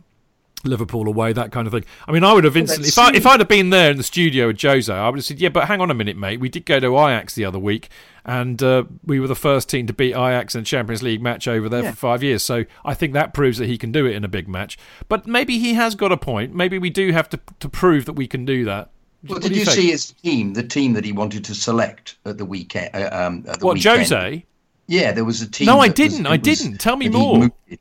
[0.64, 1.86] Liverpool away, that kind of thing.
[2.08, 4.04] I mean, I would have instantly, if I if I'd have been there in the
[4.04, 6.40] studio with Jose, I would have said, "Yeah, but hang on a minute, mate.
[6.40, 7.90] We did go to Ajax the other week,
[8.26, 11.48] and uh, we were the first team to beat Ajax in a Champions League match
[11.48, 11.92] over there Yeah.
[11.92, 12.44] for five years.
[12.44, 14.78] So I think that proves that he can do it in a big match.
[15.10, 16.56] But maybe he has got a point.
[16.56, 18.90] Maybe we do have to to prove that we can do that.
[19.26, 20.54] Well, What did do you, see his team?
[20.54, 22.90] The team that he wanted to select at the weekend.
[22.94, 24.00] Uh, um, at the What weekend.
[24.02, 24.46] Jose?
[24.88, 25.68] Yeah, there was a team.
[25.68, 26.28] No, I didn't.
[26.28, 26.80] I didn't.
[26.80, 27.40] Tell me more.
[27.40, 27.80] moved it.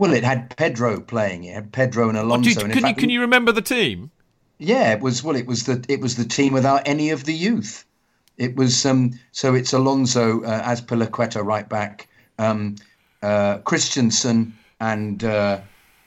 [0.00, 1.44] Well, it had Pedro playing.
[1.44, 2.48] It had Pedro and Alonso.
[2.54, 4.10] Do you- and can you can you remember the team?
[4.58, 5.22] Yeah, it was.
[5.22, 7.84] Well, it was the it was the team without any of the youth.
[8.38, 9.12] It was um.
[9.32, 12.76] So it's Alonso uh, Azpilicueta right back, um,
[13.22, 15.60] uh, Christensen and uh,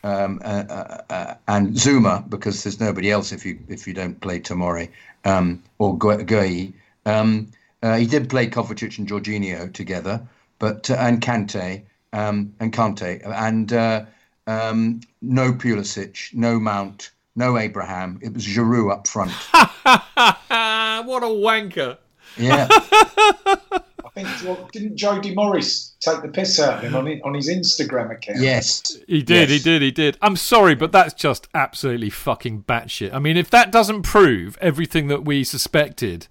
[0.04, 4.20] um, uh, uh, uh, and Zouma because there's nobody else if you if you don't
[4.22, 4.90] play Tomori
[5.24, 6.74] um, or Gu- Guehi.
[7.06, 7.48] Um,
[7.84, 10.20] uh, he did play Kovacic and Jorginho together,
[10.58, 11.84] but uh, and Kante
[12.14, 14.06] um, and Kante and uh,
[14.48, 18.20] um, no Pulisic, no Mount, no Abraham.
[18.22, 19.32] It was Giroud up front.
[19.52, 21.98] what a wanker!
[22.38, 27.34] Yeah, I think well, didn't Jody Morris take the piss out of him on, on
[27.34, 28.40] his Instagram account?
[28.40, 30.18] yes, He did, he did, he did.
[30.22, 33.14] I'm sorry, but that's just absolutely fucking batshit.
[33.14, 36.28] I mean, if that doesn't prove everything that we suspected,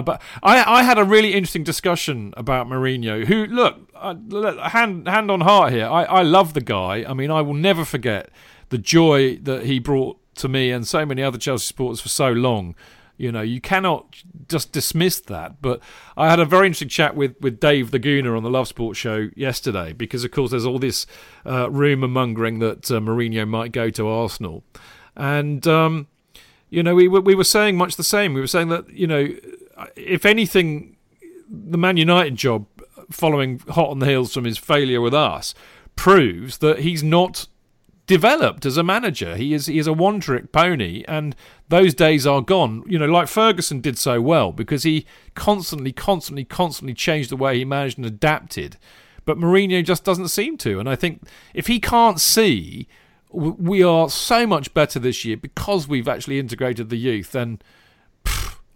[0.00, 3.26] about, I, I had a really interesting discussion about Mourinho.
[3.26, 4.14] Who, look, uh,
[4.68, 5.86] hand hand on heart here.
[5.86, 7.04] I, I love the guy.
[7.08, 8.30] I mean, I will never forget
[8.68, 12.30] the joy that he brought to me and so many other Chelsea supporters for so
[12.32, 12.74] long.
[13.18, 15.62] You know, you cannot just dismiss that.
[15.62, 15.80] But
[16.16, 18.96] I had a very interesting chat with, with Dave the Gooner on the Love Sport
[18.96, 21.06] show yesterday because, of course, there's all this
[21.46, 24.64] uh, rumour mongering that uh, Mourinho might go to Arsenal.
[25.16, 26.08] And, um,
[26.68, 28.34] you know, we, we were saying much the same.
[28.34, 29.28] We were saying that, you know,
[29.96, 30.96] if anything,
[31.48, 32.66] the Man United job,
[33.10, 35.54] following hot on the heels from his failure with us,
[35.94, 37.46] proves that he's not
[38.06, 39.36] developed as a manager.
[39.36, 41.34] He is he is a one trick pony, and
[41.68, 42.84] those days are gone.
[42.86, 47.58] You know, like Ferguson did so well because he constantly, constantly, constantly changed the way
[47.58, 48.76] he managed and adapted.
[49.24, 51.22] But Mourinho just doesn't seem to, and I think
[51.52, 52.86] if he can't see
[53.36, 57.58] we are so much better this year because we've actually integrated the youth, pff,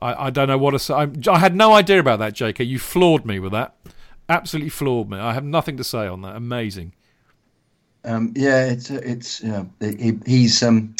[0.00, 0.94] I, I don't know what to say.
[1.28, 2.66] I had no idea about that, JK.
[2.66, 3.76] You floored me with that.
[4.28, 5.18] Absolutely floored me.
[5.18, 6.36] I have nothing to say on that.
[6.36, 6.92] Amazing.
[8.04, 8.64] um, yeah.
[8.64, 10.94] It's it's you know he, he's um,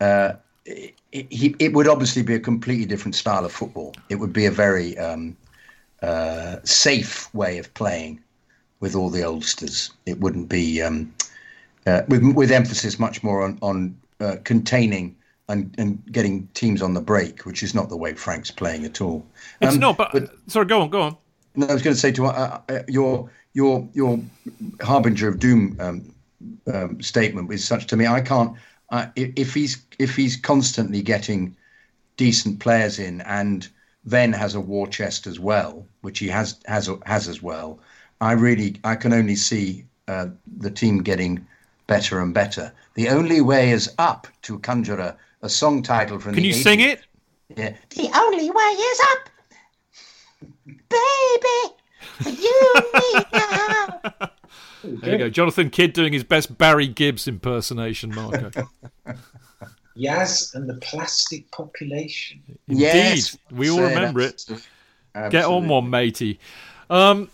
[0.00, 0.32] uh,
[0.64, 3.94] he, it would obviously be a completely different style of football.
[4.08, 5.36] It would be a very um,
[6.02, 8.20] uh, safe way of playing
[8.80, 9.90] with all the oldsters.
[10.06, 11.12] It wouldn't be um,
[11.86, 15.16] uh, with with emphasis much more on on uh, containing
[15.50, 19.00] and, and getting teams on the break, which is not the way Frank's playing at
[19.00, 19.26] all.
[19.60, 21.16] It's Um, not, but, sorry, go on, go on.
[21.56, 24.20] No, I was going to say to uh, uh, your your your
[24.80, 26.14] harbinger of doom um,
[26.72, 28.06] um, statement is such to me.
[28.06, 28.56] I can't
[28.90, 31.56] uh, if, if he's if he's constantly getting
[32.16, 33.68] decent players in and
[34.04, 37.80] then has a war chest as well, which he has has has as well.
[38.20, 40.26] I really I can only see uh,
[40.58, 41.44] the team getting
[41.86, 42.72] better and better.
[42.94, 46.54] The only way is up to conjure a, a song title from Can the you
[46.54, 47.00] sing it?
[47.56, 47.74] Yeah.
[47.90, 49.30] The only way is up.
[50.88, 54.00] baby, you me now.
[54.82, 55.28] There you go.
[55.28, 58.50] Jonathan Kidd doing his best Barry Gibbs impersonation, Marco.
[59.96, 62.40] Yazz and the plastic population.
[62.66, 62.82] Indeed.
[62.82, 64.46] Yes, we all remember it.
[65.14, 65.30] absolutely.
[65.30, 66.38] Get on one, matey.
[66.88, 67.28] Um,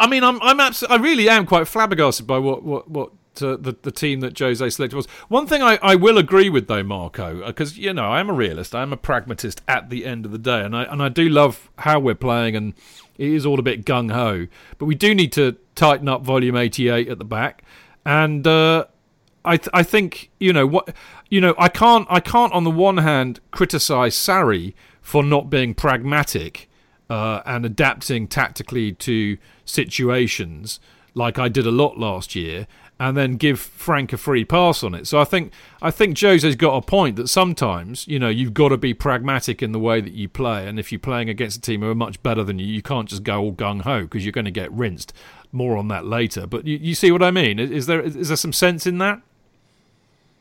[0.00, 3.10] I mean, I'm, I'm abs- I really am quite flabbergasted by what, what, what
[3.42, 5.06] uh, the, the team that Jose selected was.
[5.28, 8.32] One thing I, I will agree with, though, Marco, because, you know, I am a
[8.32, 11.08] realist, I am a pragmatist at the end of the day, and I, and I
[11.08, 12.74] do love how we're playing, and
[13.18, 14.46] it is all a bit gung ho.
[14.78, 17.64] But we do need to tighten up volume 88 at the back.
[18.04, 18.86] And, uh,
[19.44, 20.94] I th- I think you know what
[21.30, 25.74] you know I can't I can't on the one hand criticize Sarri for not being
[25.74, 26.68] pragmatic
[27.08, 30.78] uh, and adapting tactically to situations
[31.14, 32.66] like I did a lot last year
[33.00, 35.06] and then give Frank a free pass on it.
[35.06, 38.68] So I think I think Jose's got a point that sometimes you know you've got
[38.68, 41.60] to be pragmatic in the way that you play, and if you're playing against a
[41.62, 44.22] team who are much better than you, you can't just go all gung ho because
[44.24, 45.14] you're going to get rinsed.
[45.50, 47.58] More on that later, but you, you see what I mean?
[47.58, 49.20] Is there is there some sense in that?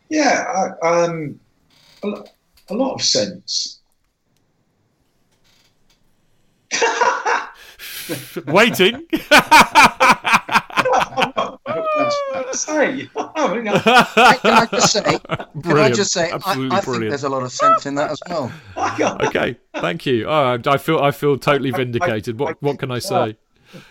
[0.09, 1.39] Yeah, I, um,
[2.03, 2.25] a, lo-
[2.69, 3.79] a lot of sense.
[8.47, 9.07] Waiting.
[12.53, 15.01] Say, I mean, Can I just say?
[15.03, 15.95] Can I Brilliant.
[15.95, 16.31] just say?
[16.31, 17.09] Absolutely I think brilliant.
[17.11, 18.51] there's a lot of sense in that as well.
[19.27, 20.27] Okay, thank you.
[20.27, 22.39] Oh, I feel I feel totally vindicated.
[22.39, 23.37] What what can I say?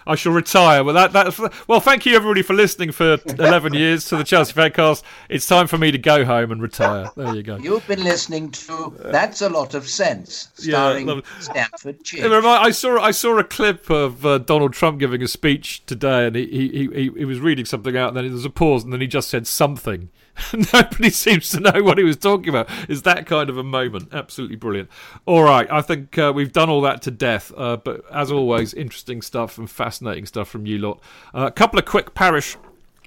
[0.06, 0.82] I shall retire.
[0.84, 1.80] Well, that that's well.
[1.80, 5.02] Thank you everybody for listening for eleven years to the Chelsea Fancast.
[5.28, 7.10] It's time for me to go home and retire.
[7.16, 7.56] There you go.
[7.56, 11.24] You've been listening to That's a Lot of Sense, Yeah, starring lovely.
[11.40, 12.44] Stamford Chidge.
[12.44, 16.36] I saw I saw a clip of uh, Donald Trump giving a speech today, and
[16.36, 18.92] he, he, he, he was reading something out, and then there was a pause, and
[18.92, 20.10] then he just said something.
[20.72, 22.68] Nobody seems to know what he was talking about.
[22.88, 24.08] Is that kind of a moment?
[24.12, 24.88] Absolutely brilliant.
[25.26, 27.52] All right, I think uh, we've done all that to death.
[27.56, 31.00] Uh, but as always, interesting stuff and fascinating stuff from you lot.
[31.34, 32.56] Uh, a couple of quick parish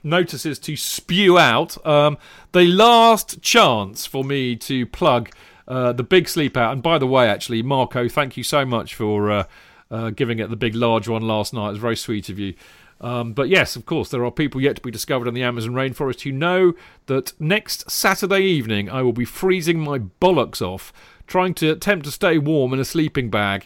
[0.03, 1.83] notices to spew out.
[1.85, 2.17] Um,
[2.51, 5.29] the last chance for me to plug
[5.67, 6.73] uh, the big sleep out.
[6.73, 9.43] And by the way, actually, Marco, thank you so much for uh,
[9.89, 11.69] uh, giving it the big large one last night.
[11.69, 12.55] It was very sweet of you.
[13.01, 15.73] Um, but yes, of course, there are people yet to be discovered in the Amazon
[15.73, 16.73] rainforest who know
[17.07, 20.93] that next Saturday evening I will be freezing my bollocks off
[21.27, 23.65] trying to attempt to stay warm in a sleeping bag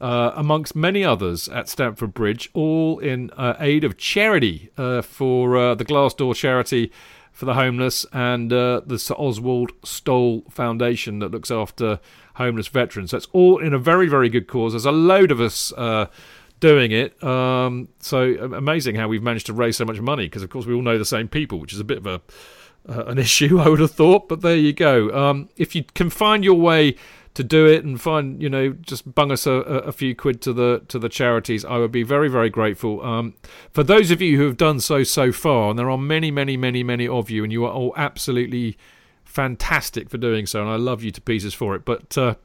[0.00, 5.56] uh, amongst many others at Stamford Bridge, all in uh, aid of charity uh, for
[5.56, 6.92] uh, the Glass Door charity
[7.32, 12.00] for the homeless and uh, the Sir Oswald Stoll Foundation that looks after
[12.34, 13.10] homeless veterans.
[13.10, 14.72] So it's all in a very, very good cause.
[14.72, 16.06] There's a load of us uh,
[16.60, 17.22] doing it.
[17.22, 20.74] Um, so amazing how we've managed to raise so much money because, of course, we
[20.74, 22.20] all know the same people, which is a bit of a
[22.88, 24.28] uh, an issue, I would have thought.
[24.28, 25.10] But there you go.
[25.10, 26.96] Um, if you can find your way
[27.34, 30.52] to do it and find, you know, just bung us a, a few quid to
[30.52, 33.02] the to the charities, I would be very, very grateful.
[33.04, 33.34] Um,
[33.70, 36.56] for those of you who have done so so far, and there are many, many,
[36.56, 38.78] many, many of you, and you are all absolutely
[39.24, 41.84] fantastic for doing so, and I love you to pieces for it.
[41.84, 42.36] But uh,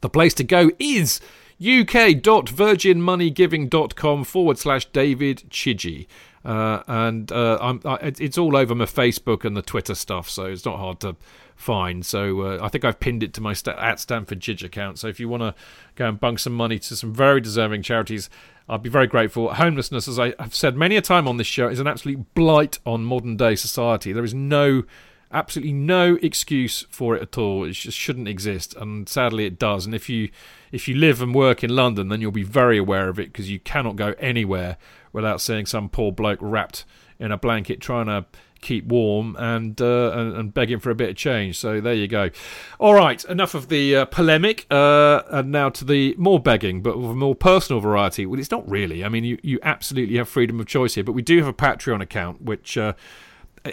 [0.00, 1.20] the place to go is
[1.60, 6.06] uk.virginmoneygiving.com forward slash David Chidgey.
[6.44, 10.64] Uh, and uh, I, it's all over my Facebook and the Twitter stuff, so it's
[10.64, 11.16] not hard to
[11.56, 12.06] find.
[12.06, 15.00] So uh, I think I've pinned it to my sta- at Stamford Chidge account.
[15.00, 15.56] So if you want to
[15.96, 18.30] go and bung some money to some very deserving charities,
[18.68, 19.54] I'd be very grateful.
[19.54, 22.78] Homelessness, as I have said many a time on this show, is an absolute blight
[22.86, 24.12] on modern day society.
[24.12, 24.84] There is no
[25.32, 27.64] absolutely no excuse for it at all.
[27.64, 29.86] It just shouldn't exist, and sadly it does.
[29.86, 30.30] And if you
[30.72, 33.50] if you live and work in London, then you'll be very aware of it because
[33.50, 34.76] you cannot go anywhere
[35.12, 36.84] without seeing some poor bloke wrapped
[37.18, 38.26] in a blanket trying to
[38.60, 41.58] keep warm and, uh, and begging for a bit of change.
[41.58, 42.30] So there you go.
[42.78, 46.94] All right, enough of the uh, polemic, uh, and now to the more begging, but
[46.94, 48.26] a more personal variety.
[48.26, 49.04] Well, it's not really.
[49.04, 51.54] I mean, you you absolutely have freedom of choice here, but we do have a
[51.54, 52.76] Patreon account which.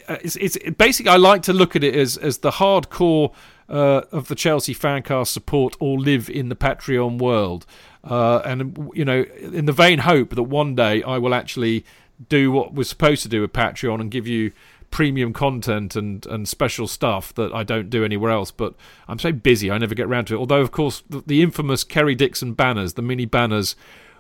[0.07, 3.33] It's, it's basically I like to look at it as as the hardcore
[3.69, 7.65] uh, of the Chelsea fancast support all live in the Patreon world,
[8.03, 11.85] uh, and you know, in the vain hope that one day I will actually
[12.29, 14.51] do what we're supposed to do with Patreon and give you
[14.91, 18.51] premium content and and special stuff that I don't do anywhere else.
[18.51, 18.75] But
[19.07, 20.37] I'm so busy I never get around to it.
[20.37, 23.75] Although of course the, the infamous Kerry Dixon banners, the mini banners.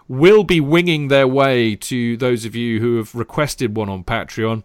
[0.09, 4.63] Will be winging their way to those of you who have requested one on Patreon.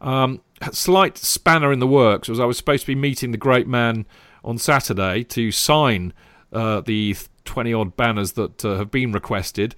[0.00, 0.40] Um,
[0.72, 4.06] slight spanner in the works was I was supposed to be meeting the great man
[4.44, 6.12] on Saturday to sign
[6.52, 9.74] uh, the 20 odd banners that uh, have been requested.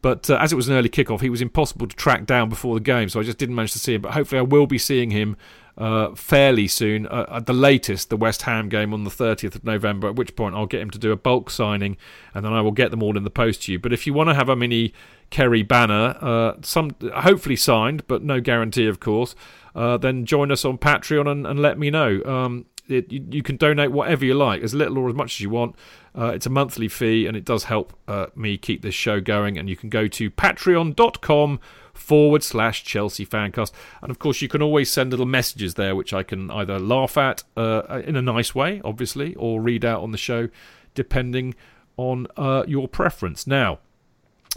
[0.00, 2.74] But uh, as it was an early kickoff, he was impossible to track down before
[2.74, 4.02] the game, so I just didn't manage to see him.
[4.02, 5.36] But hopefully, I will be seeing him
[5.78, 7.06] uh, fairly soon.
[7.06, 10.36] Uh, at the latest, the West Ham game on the 30th of November, at which
[10.36, 11.96] point I'll get him to do a bulk signing
[12.34, 13.78] and then I will get them all in the post to you.
[13.78, 14.92] But if you want to have a mini
[15.30, 19.34] Kerry banner, uh, some hopefully signed, but no guarantee, of course,
[19.74, 22.22] uh, then join us on Patreon and, and let me know.
[22.24, 25.40] Um, it, you, you, can donate whatever you like, as little or as much as
[25.40, 25.76] you want.
[26.16, 29.58] Uh, it's a monthly fee, and it does help uh, me keep this show going.
[29.58, 31.60] And you can go to patreon.com
[31.98, 33.72] forward slash Chelsea Fancast.
[34.02, 37.16] And of course, you can always send little messages there, which I can either laugh
[37.16, 40.48] at uh, in a nice way, obviously, or read out on the show,
[40.94, 41.54] depending
[41.96, 43.46] on uh, your preference.
[43.46, 43.80] Now,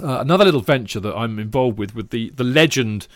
[0.02, 3.08] uh, another little venture that I'm involved with, with the, the legend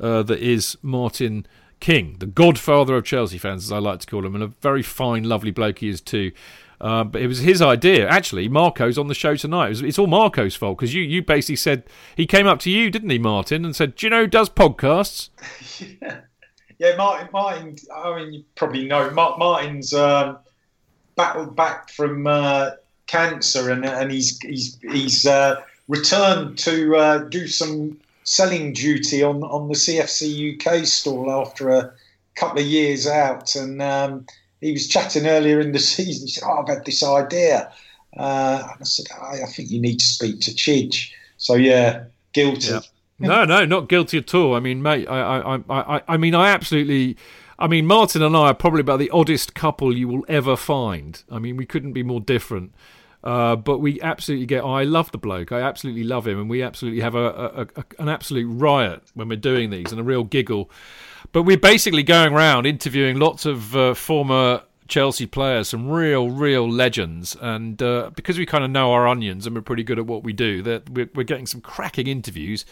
[0.00, 1.46] uh, that is Martin
[1.80, 4.82] King, the godfather of Chelsea fans, as I like to call him, and a very
[4.82, 6.32] fine, lovely bloke he is too.
[6.80, 8.08] Uh, but it was his idea.
[8.08, 9.66] Actually, Marco's on the show tonight.
[9.66, 11.84] It was, it's all Marco's fault because you, you basically said
[12.16, 14.48] he came up to you, didn't he, Martin, and said, "Do you know who does
[14.48, 15.30] podcasts?"
[16.02, 16.20] yeah.
[16.78, 17.28] yeah, Martin.
[17.32, 17.76] Martin.
[17.94, 20.38] I mean, you probably know Martin's um,
[21.16, 22.70] battled back from uh,
[23.06, 29.42] cancer, and and he's he's he's uh, returned to uh, do some selling duty on
[29.42, 31.92] on the CFC UK stall after a
[32.34, 34.26] couple of years out, and um,
[34.64, 36.26] he was chatting earlier in the season.
[36.26, 37.70] He said, "Oh, I've had this idea,"
[38.16, 42.04] uh, and I said, I, "I think you need to speak to Chidge." So yeah,
[42.32, 42.68] guilty.
[42.68, 42.80] Yeah.
[43.18, 44.54] no, no, not guilty at all.
[44.54, 47.18] I mean, mate, I, I, I, I mean, I absolutely.
[47.58, 51.22] I mean, Martin and I are probably about the oddest couple you will ever find.
[51.30, 52.74] I mean, we couldn't be more different.
[53.22, 54.64] Uh, but we absolutely get.
[54.64, 55.52] I love the bloke.
[55.52, 59.28] I absolutely love him, and we absolutely have a, a, a, an absolute riot when
[59.28, 60.70] we're doing these, and a real giggle.
[61.34, 66.70] But we're basically going around interviewing lots of uh, former Chelsea players, some real, real
[66.70, 70.06] legends, and uh, because we kind of know our onions and we're pretty good at
[70.06, 72.64] what we do, that we're, we're getting some cracking interviews.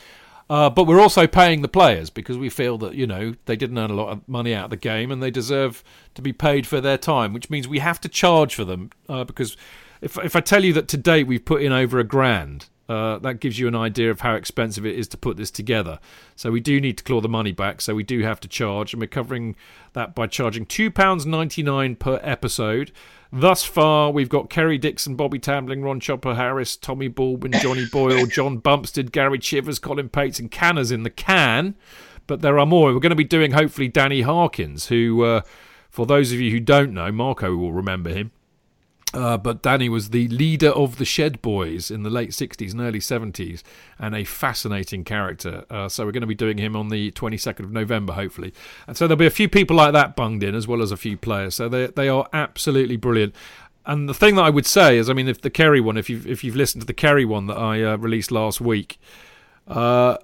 [0.48, 3.78] Uh, but we're also paying the players because we feel that you know they didn't
[3.78, 5.82] earn a lot of money out of the game and they deserve
[6.14, 9.24] to be paid for their time, which means we have to charge for them uh,
[9.24, 9.56] because
[10.00, 13.18] if if I tell you that to date we've put in over a grand, uh,
[13.20, 15.98] that gives you an idea of how expensive it is to put this together.
[16.36, 17.80] So we do need to claw the money back.
[17.80, 19.56] So we do have to charge, and we're covering
[19.94, 22.92] that by charging two pounds ninety nine per episode.
[23.32, 28.26] Thus far, we've got Kerry Dixon, Bobby Tambling, Ron Chopper Harris, Tommy Baldwin, Johnny Boyle,
[28.30, 31.74] John Bumstead, Gary Chivers, Colin Pates, and Canners in the can.
[32.26, 32.92] But there are more.
[32.92, 35.40] We're going to be doing hopefully Danny Harkins, who, uh,
[35.88, 38.32] for those of you who don't know, Marco will remember him.
[39.14, 42.80] Uh, but Danny was the leader of the Shed Boys in the late 60s and
[42.80, 43.62] early 70s,
[43.98, 45.64] and a fascinating character.
[45.68, 48.54] Uh, so we're going to be doing him on the 22nd of November, hopefully.
[48.86, 50.96] And so there'll be a few people like that bunged in, as well as a
[50.96, 51.54] few players.
[51.54, 53.34] So they they are absolutely brilliant.
[53.84, 56.08] And the thing that I would say is, I mean, if the Kerry one, if
[56.08, 58.98] you've if you've listened to the Kerry one that I uh, released last week,
[59.66, 60.16] uh,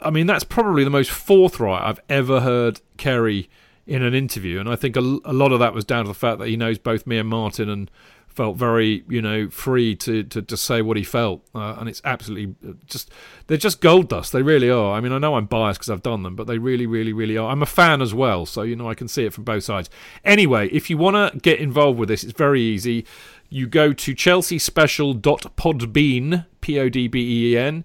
[0.00, 3.48] I mean that's probably the most forthright I've ever heard Kerry
[3.86, 6.14] in an interview, and I think a, a lot of that was down to the
[6.14, 7.90] fact that he knows both me and Martin and
[8.34, 11.44] felt very, you know, free to, to, to say what he felt.
[11.54, 13.10] Uh, and it's absolutely uh, just,
[13.46, 14.32] they're just gold dust.
[14.32, 14.94] They really are.
[14.94, 17.36] I mean, I know I'm biased because I've done them, but they really, really, really
[17.36, 17.50] are.
[17.50, 18.46] I'm a fan as well.
[18.46, 19.90] So, you know, I can see it from both sides.
[20.24, 23.04] Anyway, if you want to get involved with this, it's very easy.
[23.48, 27.80] You go to chelseaspecial.podbean, P O D B E N E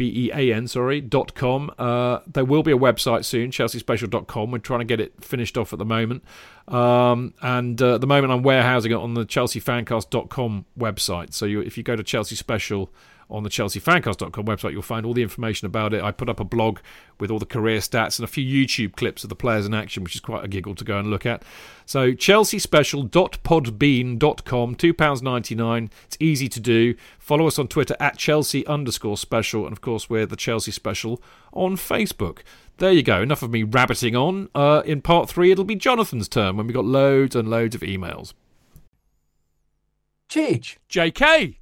[0.00, 1.70] N, sorry, dot com.
[1.78, 4.50] Uh, there will be a website soon, chelseaspecial.com.
[4.50, 6.24] We're trying to get it finished off at the moment.
[6.68, 11.32] Um, and uh, at the moment, I'm warehousing it on the chelseafancast.com website.
[11.32, 12.90] So you, if you go to Chelsea Special
[13.32, 16.02] on the chelseafancast.com website, you'll find all the information about it.
[16.02, 16.80] I put up a blog
[17.18, 20.04] with all the career stats and a few YouTube clips of the players in action,
[20.04, 21.42] which is quite a giggle to go and look at.
[21.86, 25.90] So chelseaspecial.podbean.com, £2.99.
[26.04, 26.94] It's easy to do.
[27.18, 29.64] Follow us on Twitter at Chelsea underscore special.
[29.64, 31.22] And of course, we're the Chelsea Special
[31.52, 32.40] on Facebook.
[32.78, 33.22] There you go.
[33.22, 34.48] Enough of me rabbiting on.
[34.54, 37.82] Uh, in part three, it'll be Jonathan's turn when we've got loads and loads of
[37.82, 38.32] emails.
[40.28, 40.76] Cheech.
[40.90, 41.61] JK.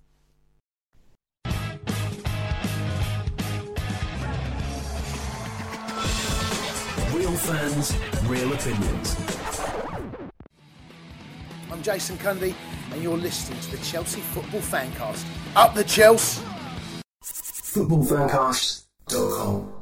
[7.41, 7.97] fans,
[8.27, 9.17] real opinions.
[11.71, 12.53] I'm Jason Cundy,
[12.91, 15.25] and you're listening to the Chelsea Football Fancast.
[15.55, 16.43] Up the Chelsea!
[17.23, 19.73] Footballfancast.com.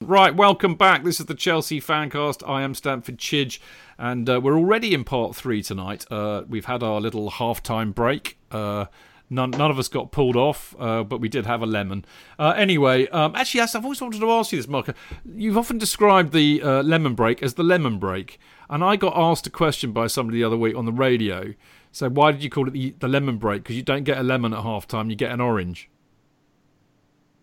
[0.00, 1.04] Right, welcome back.
[1.04, 2.46] This is the Chelsea Fancast.
[2.48, 3.58] I am Stamford Chidge,
[3.98, 6.04] and uh, we're already in part three tonight.
[6.10, 8.38] Uh, we've had our little half-time break.
[8.50, 8.86] Uh,
[9.32, 12.04] none, none of us got pulled off, uh, but we did have a lemon.
[12.38, 14.94] Uh, anyway, um, actually, yes, I've always wanted to ask you this, Mark.
[15.24, 18.38] You've often described the uh, lemon break as the lemon break,
[18.68, 21.54] and I got asked a question by somebody the other week on the radio.
[21.90, 23.64] So why did you call it the, the lemon break?
[23.64, 25.90] Because you don't get a lemon at half-time, you get an orange.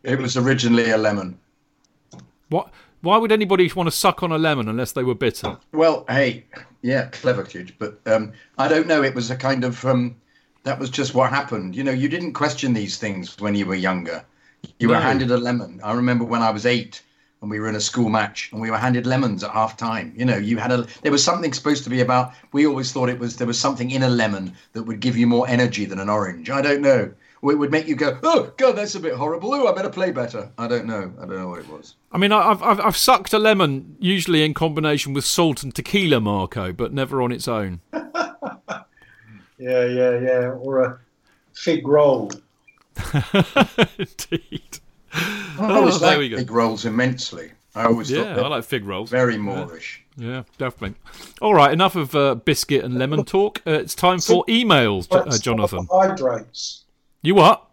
[0.03, 1.40] It was originally a lemon.
[2.49, 2.72] What?
[3.02, 5.57] Why would anybody want to suck on a lemon unless they were bitter?
[5.72, 6.45] Well, hey,
[6.82, 9.03] yeah, clever kid, but um, I don't know.
[9.03, 10.18] It was a kind of um,
[10.64, 11.76] that was just what happened.
[11.76, 14.26] You know, you didn't question these things when you were younger.
[14.80, 15.80] You were handed a lemon.
[15.84, 17.02] I remember when I was eight
[17.41, 20.14] and we were in a school match and we were handed lemons at half time.
[20.15, 22.34] You know, you had a there was something supposed to be about.
[22.52, 25.27] We always thought it was there was something in a lemon that would give you
[25.27, 26.49] more energy than an orange.
[26.49, 27.14] I don't know.
[27.41, 29.53] It would make you go, oh god, that's a bit horrible.
[29.53, 30.52] Oh, I better play better.
[30.57, 31.14] I don't know.
[31.18, 31.95] I don't know what it was.
[32.11, 36.19] I mean, I've, I've I've sucked a lemon usually in combination with salt and tequila,
[36.19, 37.80] Marco, but never on its own.
[39.60, 40.49] Yeah, yeah, yeah.
[40.52, 40.99] Or a
[41.53, 42.31] fig roll.
[43.98, 44.80] Indeed.
[45.14, 46.38] I always Oh, there we liked go.
[46.38, 47.52] big rolls immensely.
[47.76, 49.10] I always Yeah, thought I like fig rolls.
[49.10, 49.98] very moreish.
[50.18, 50.98] Yeah, definitely.
[51.41, 53.61] All right, enough of uh, biscuit and lemon talk.
[53.65, 55.88] Uh, it's time for emails, Jo- uh, Jonathan.
[55.88, 56.84] Carbohydrates.
[57.22, 57.65] You what?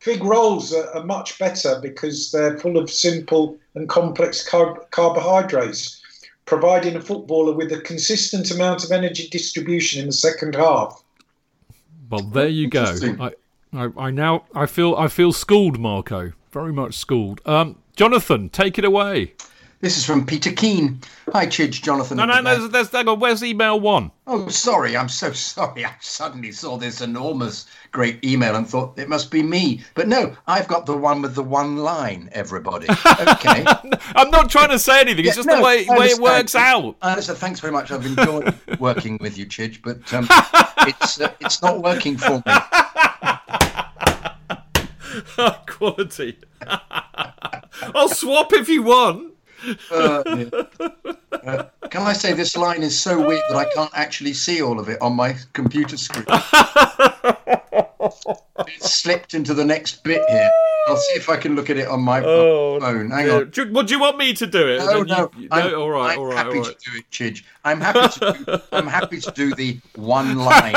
[0.00, 6.00] Fig rolls are, are much better because they're full of simple and complex carb- carbohydrates,
[6.46, 11.02] providing a footballer with a consistent amount of energy distribution in the second half.
[12.10, 12.96] Well, there you go.
[13.20, 13.32] I,
[13.72, 16.32] I, I now I feel I feel schooled, Marco.
[16.52, 17.40] Very much schooled.
[17.46, 19.34] Um, Jonathan, take it away.
[19.80, 21.00] This is from Peter Keane.
[21.32, 22.16] Hi, Chidge, Jonathan.
[22.16, 22.66] No, no, no.
[22.68, 24.10] There's, there's, where's email one?
[24.26, 24.96] Oh, sorry.
[24.96, 25.84] I'm so sorry.
[25.84, 29.82] I suddenly saw this enormous, great email and thought it must be me.
[29.94, 32.88] But no, I've got the one with the one line, everybody.
[33.38, 33.64] Okay.
[34.16, 35.24] I'm not trying to say anything.
[35.24, 36.96] It's Yeah, just no, the way, way it works out.
[37.02, 37.38] I understand.
[37.38, 37.90] Thanks very much.
[37.90, 40.26] I've enjoyed working with you, Chidge, but um,
[40.88, 42.52] it's uh, it's not working for me.
[45.66, 46.38] Quality.
[47.94, 49.34] I'll swap if you want.
[49.90, 50.22] Uh.
[51.30, 54.80] Uh, can I say this line is so weird that I can't actually see all
[54.80, 56.24] of it on my computer screen?
[58.66, 60.50] it's slipped into the next bit here.
[60.88, 63.10] I'll see if I can look at it on my Oh, phone.
[63.10, 63.34] Hang Yeah.
[63.34, 63.50] on.
[63.50, 64.78] Do, what do you want me to do it?
[64.78, 66.78] No, no, you- I'm, all right, I'm all right, happy all right.
[66.78, 67.44] to do it, Chidge.
[67.64, 68.58] I'm happy to do.
[68.72, 70.74] I'm happy to do the one line.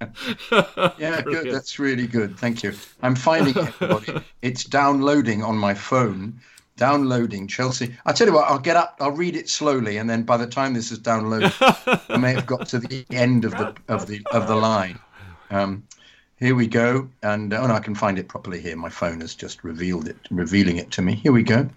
[0.98, 1.52] yeah, good.
[1.52, 2.38] That's really good.
[2.38, 2.72] Thank you.
[3.02, 4.24] I'm finding it, everybody.
[4.42, 6.40] It's downloading on my phone.
[6.76, 7.94] Downloading Chelsea.
[8.04, 8.48] I tell you what.
[8.48, 8.96] I'll get up.
[9.00, 11.54] I'll read it slowly, and then by the time this is downloaded,
[12.10, 14.98] I may have got to the end of the of the of the line.
[15.50, 15.84] Um,
[16.36, 18.76] here we go, and oh no, I can find it properly here.
[18.76, 21.14] My phone has just revealed it, revealing it to me.
[21.14, 21.68] Here we go.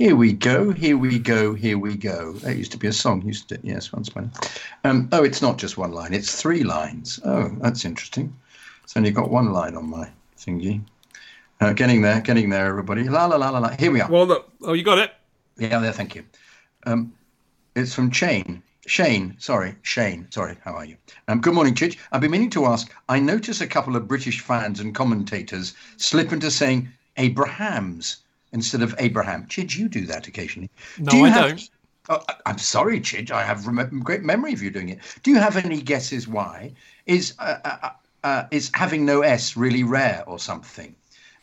[0.00, 0.70] Here we go.
[0.72, 1.52] Here we go.
[1.52, 2.32] Here we go.
[2.38, 3.60] That used to be a song, used it?
[3.62, 4.32] Yes, once upon.
[4.34, 6.14] a- Um, oh, it's not just one line.
[6.14, 7.20] It's three lines.
[7.22, 8.34] Oh, that's interesting.
[8.82, 10.08] It's only got one line on my
[10.38, 10.80] thingy.
[11.60, 13.10] Uh, getting there, getting there, everybody.
[13.10, 13.76] La la la la la.
[13.76, 14.10] Here we are.
[14.10, 14.50] Well, look.
[14.62, 15.12] Oh, you got it.
[15.58, 15.92] Yeah, there.
[15.92, 16.24] Thank you.
[16.86, 17.12] Um,
[17.76, 18.62] it's from Shane.
[18.86, 20.26] Shane, sorry, Shane.
[20.30, 20.96] Sorry, how are you?
[21.28, 21.98] Um, good morning, Chidge.
[22.10, 22.90] I've been meaning to ask.
[23.10, 28.22] I notice a couple of British fans and commentators slip into saying Abrahams
[28.52, 29.46] instead of Abraham.
[29.46, 30.70] Chidge, you do that occasionally.
[30.98, 31.70] No, do you I have, don't.
[32.08, 33.30] Oh, I'm sorry, Chidge.
[33.30, 34.98] I have rem- great memory of you doing it.
[35.22, 36.72] Do you have any guesses why?
[37.06, 37.90] Is uh, uh,
[38.24, 40.94] uh, is having no S really rare or something?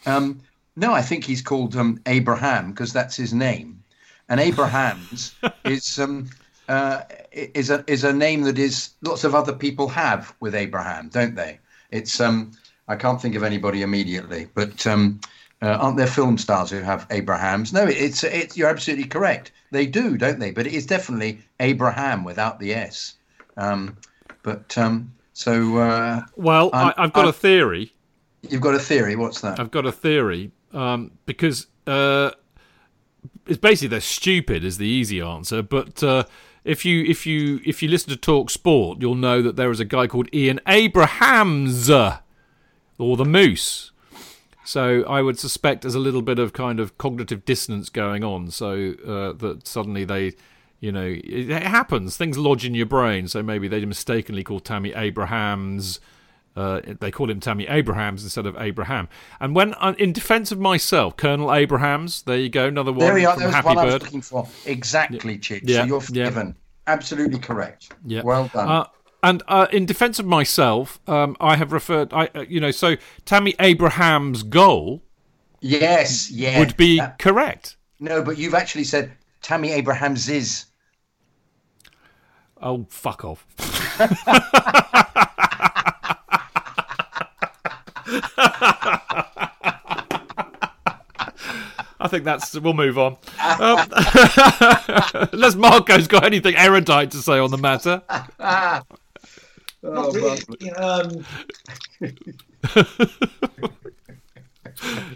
[0.05, 0.41] Um,
[0.75, 3.83] no, I think he's called um, Abraham because that's his name,
[4.29, 5.35] and Abraham's
[5.65, 6.29] is um,
[6.67, 7.01] uh,
[7.31, 11.35] is a is a name that is lots of other people have with Abraham, don't
[11.35, 11.59] they?
[11.91, 12.51] It's um,
[12.87, 15.19] I can't think of anybody immediately, but um,
[15.61, 17.73] uh, aren't there film stars who have Abrahams?
[17.73, 19.51] No, it's it's you're absolutely correct.
[19.71, 20.51] They do, don't they?
[20.51, 23.15] But it is definitely Abraham without the S.
[23.57, 23.97] Um,
[24.43, 27.93] but um, so uh, Well, I, I've got I'm- a theory.
[28.49, 29.15] you've got a theory.
[29.15, 29.59] What's that?
[29.59, 32.31] I've got a theory um, because uh,
[33.47, 35.61] it's basically they're stupid is the easy answer.
[35.63, 36.23] But uh,
[36.63, 39.79] if you if you if you listen to Talk Sport, you'll know that there is
[39.79, 43.91] a guy called Ian Abrahams or the Moose.
[44.67, 48.51] So I would suspect there's a little bit of kind of cognitive dissonance going on.
[48.51, 50.33] So uh, that suddenly they,
[50.81, 52.17] you know, it, it happens.
[52.17, 53.29] Things lodge in your brain.
[53.29, 56.01] So maybe they mistakenly called Tammy Abrahams.
[56.53, 59.07] Uh, they call him Tammy Abrahams instead of Abraham.
[59.39, 63.13] And when, uh, in defence of myself, Colonel Abrahams, there you go, another one there
[63.13, 63.37] we are.
[63.37, 64.49] That was Happy what I was looking for.
[64.65, 65.61] Exactly, Chidge.
[65.63, 66.05] Yeah, So you're yeah.
[66.05, 66.55] forgiven.
[66.87, 67.93] Absolutely correct.
[68.05, 68.23] Yeah.
[68.23, 68.87] Well done.
[69.23, 72.95] And uh, in defence of myself, um, I have referred, I, uh, you know, so
[73.25, 75.01] Tammy Abraham's goal
[75.59, 76.29] yes.
[76.31, 76.59] Yeah.
[76.59, 77.77] would be That- correct.
[77.99, 79.11] no, but you've actually said
[79.41, 80.65] Tammy Abrahams is.
[82.61, 83.45] Oh, fuck off.
[91.99, 92.53] I think that's.
[92.59, 93.13] We'll move on.
[93.39, 93.79] Um,
[95.33, 98.01] unless Marco's got anything erudite to say on the matter.
[99.87, 101.25] Not really, um,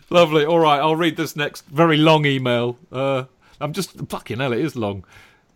[0.10, 0.45] Lovely.
[0.45, 2.77] All right, I'll read this next very long email.
[2.91, 3.26] Uh,
[3.60, 4.53] I'm just fucking hell.
[4.53, 5.03] It is long.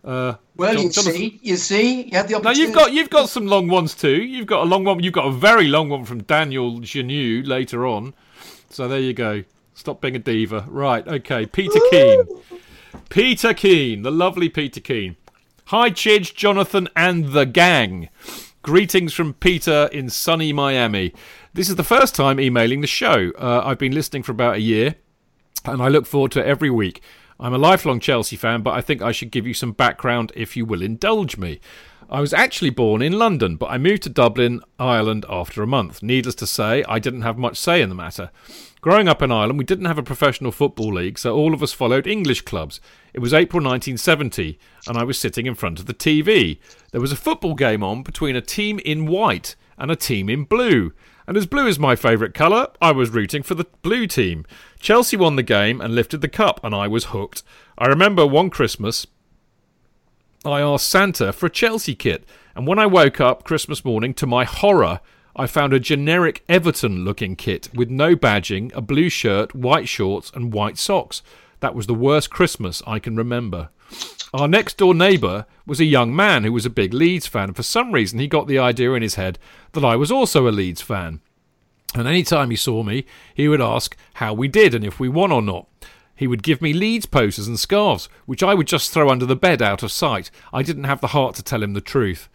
[0.04, 2.60] Uh, Well, John- you Jonathan- see, you see, you had the No, opportunity.
[2.60, 4.22] you've got you've got some long ones too.
[4.22, 5.02] You've got a long one.
[5.02, 8.14] You've got a very long one from Daniel Genu later on.
[8.70, 9.42] So there you go.
[9.74, 10.64] Stop being a diva.
[10.68, 11.06] Right.
[11.06, 11.46] Okay.
[11.46, 12.22] Peter Keane.
[13.08, 15.16] Peter Keane, the lovely Peter Keane.
[15.66, 18.08] Hi, Chidge, Jonathan, and the gang.
[18.66, 21.12] Greetings from Peter in sunny Miami.
[21.54, 23.30] This is the first time emailing the show.
[23.38, 24.96] Uh, I've been listening for about a year
[25.64, 27.00] and I look forward to it every week.
[27.38, 30.56] I'm a lifelong Chelsea fan, but I think I should give you some background if
[30.56, 31.60] you will indulge me.
[32.10, 36.02] I was actually born in London, but I moved to Dublin, Ireland after a month.
[36.02, 38.32] Needless to say, I didn't have much say in the matter.
[38.86, 41.72] Growing up in Ireland, we didn't have a professional football league, so all of us
[41.72, 42.80] followed English clubs.
[43.12, 46.60] It was April 1970, and I was sitting in front of the TV.
[46.92, 50.44] There was a football game on between a team in white and a team in
[50.44, 50.92] blue.
[51.26, 54.46] And as blue is my favourite colour, I was rooting for the blue team.
[54.78, 57.42] Chelsea won the game and lifted the cup, and I was hooked.
[57.76, 59.04] I remember one Christmas,
[60.44, 64.28] I asked Santa for a Chelsea kit, and when I woke up Christmas morning, to
[64.28, 65.00] my horror,
[65.38, 70.32] I found a generic Everton looking kit with no badging, a blue shirt, white shorts,
[70.34, 71.22] and white socks.
[71.60, 73.68] That was the worst Christmas I can remember.
[74.32, 77.56] Our next door neighbour was a young man who was a big Leeds fan, and
[77.56, 79.38] for some reason he got the idea in his head
[79.72, 81.20] that I was also a Leeds fan.
[81.94, 83.04] And any time he saw me,
[83.34, 85.68] he would ask how we did and if we won or not.
[86.14, 89.36] He would give me Leeds posters and scarves, which I would just throw under the
[89.36, 90.30] bed out of sight.
[90.50, 92.30] I didn't have the heart to tell him the truth.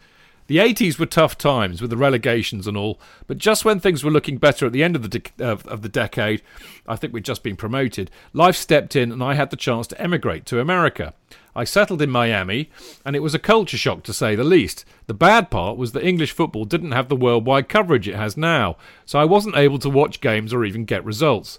[0.46, 4.10] The 80s were tough times with the relegations and all, but just when things were
[4.10, 6.42] looking better at the end of the, de- of, of the decade,
[6.86, 10.00] I think we'd just been promoted, life stepped in and I had the chance to
[10.00, 11.14] emigrate to America.
[11.54, 12.70] I settled in Miami,
[13.04, 14.86] and it was a culture shock to say the least.
[15.06, 18.76] The bad part was that English football didn't have the worldwide coverage it has now,
[19.04, 21.58] so I wasn't able to watch games or even get results.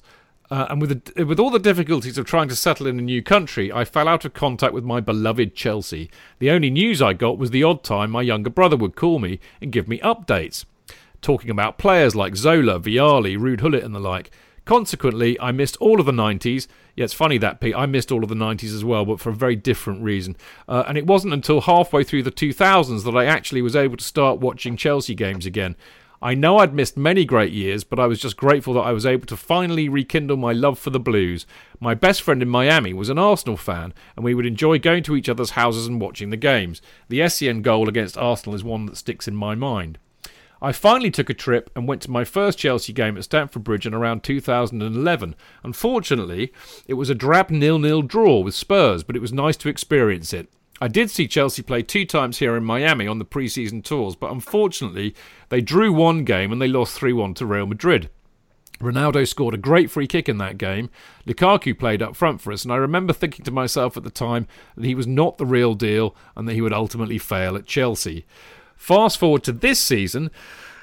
[0.52, 3.72] Uh, and with with all the difficulties of trying to settle in a new country,
[3.72, 6.10] I fell out of contact with my beloved Chelsea.
[6.40, 9.40] The only news I got was the odd time my younger brother would call me
[9.62, 10.66] and give me updates,
[11.22, 14.32] talking about players like Zola, Vialli, Ruud Gullit, and the like.
[14.66, 16.68] Consequently, I missed all of the 90s.
[16.96, 17.76] Yeah, it's funny that, Pete.
[17.76, 20.38] I missed all of the 90s as well, but for a very different reason.
[20.70, 24.04] Uh, and it wasn't until halfway through the 2000s that I actually was able to
[24.04, 25.76] start watching Chelsea games again.
[26.24, 29.06] I know I'd missed many great years, but I was just grateful that I was
[29.06, 31.46] able to finally rekindle my love for the Blues.
[31.82, 35.18] My best friend in Miami was an Arsenal fan, and we would enjoy going to
[35.18, 36.82] each other's houses and watching the games.
[37.10, 40.00] The Essien goal against Arsenal is one that sticks in my mind.
[40.62, 43.86] I finally took a trip and went to my first Chelsea game at Stamford Bridge
[43.86, 45.36] in around 2011.
[45.62, 46.54] Unfortunately,
[46.88, 50.48] it was a drab nil-nil draw with Spurs, but it was nice to experience it.
[50.82, 54.32] I did see Chelsea play two times here in Miami on the pre-season tours, but
[54.32, 55.16] unfortunately,
[55.50, 58.10] they drew one game and they lost 3-1 to Real Madrid.
[58.80, 60.90] Ronaldo scored a great free kick in that game.
[61.26, 64.48] Lukaku played up front for us, and I remember thinking to myself at the time
[64.76, 68.26] that he was not the real deal and that he would ultimately fail at Chelsea.
[68.76, 70.32] Fast forward to this season,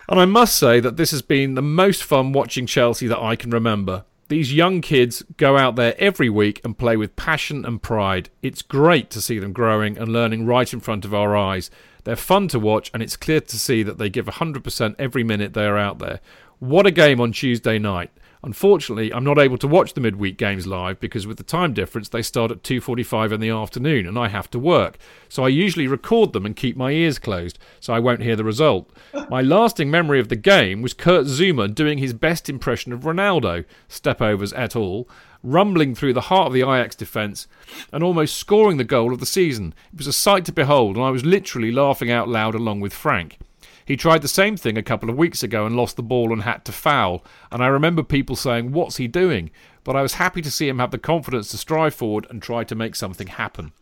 [0.08, 3.36] and I must say that this has been the most fun watching Chelsea that I
[3.36, 4.04] can remember.
[4.30, 8.30] These young kids go out there every week and play with passion and pride.
[8.42, 11.68] It's great to see them growing and learning right in front of our eyes.
[12.04, 15.52] They're fun to watch, and it's clear to see that they give 100% every minute
[15.52, 16.20] they are out there.
[16.60, 18.12] What a game on Tuesday night.
[18.42, 22.08] Unfortunately, I'm not able to watch the midweek games live because with the time difference
[22.08, 24.96] they start at 2:45 in the afternoon and I have to work.
[25.28, 28.44] So I usually record them and keep my ears closed so I won't hear the
[28.44, 28.90] result.
[29.28, 33.64] My lasting memory of the game was Kurt Zouma doing his best impression of Ronaldo,
[33.88, 35.06] stepovers et al,
[35.42, 37.46] rumbling through the heart of the Ajax defence
[37.92, 39.74] and almost scoring the goal of the season.
[39.92, 42.94] It was a sight to behold and I was literally laughing out loud along with
[42.94, 43.38] Frank.
[43.84, 46.42] He tried the same thing a couple of weeks ago and lost the ball and
[46.42, 47.24] had to foul.
[47.50, 49.50] And I remember people saying, What's he doing?
[49.84, 52.64] But I was happy to see him have the confidence to strive forward and try
[52.64, 53.72] to make something happen.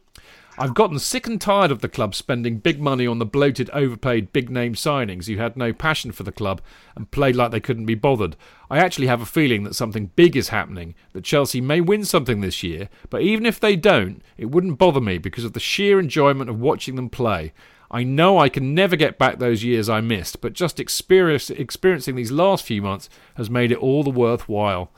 [0.60, 4.32] I've gotten sick and tired of the club spending big money on the bloated, overpaid,
[4.32, 6.60] big name signings who had no passion for the club
[6.96, 8.34] and played like they couldn't be bothered.
[8.68, 12.40] I actually have a feeling that something big is happening, that Chelsea may win something
[12.40, 16.00] this year, but even if they don't, it wouldn't bother me because of the sheer
[16.00, 17.52] enjoyment of watching them play.
[17.90, 22.16] I know I can never get back those years I missed, but just experience, experiencing
[22.16, 24.90] these last few months has made it all the worthwhile.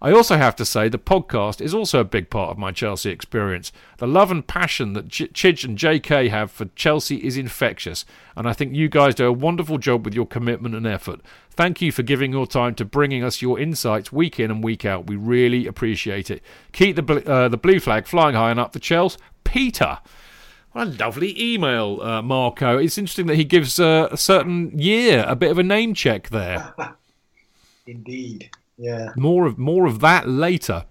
[0.00, 3.10] I also have to say the podcast is also a big part of my Chelsea
[3.10, 3.72] experience.
[3.96, 8.04] The love and passion that Ch- Chidge and JK have for Chelsea is infectious,
[8.36, 11.22] and I think you guys do a wonderful job with your commitment and effort.
[11.50, 14.84] Thank you for giving your time to bringing us your insights week in and week
[14.84, 15.06] out.
[15.06, 16.42] We really appreciate it.
[16.72, 19.16] Keep the bl- uh, the blue flag flying high and up the Chels.
[19.44, 19.98] Peter.
[20.76, 22.76] What a lovely email, uh, Marco.
[22.76, 26.28] It's interesting that he gives uh, a certain year a bit of a name check
[26.28, 26.74] there.
[27.86, 29.12] Indeed, yeah.
[29.16, 30.84] More of more of that later.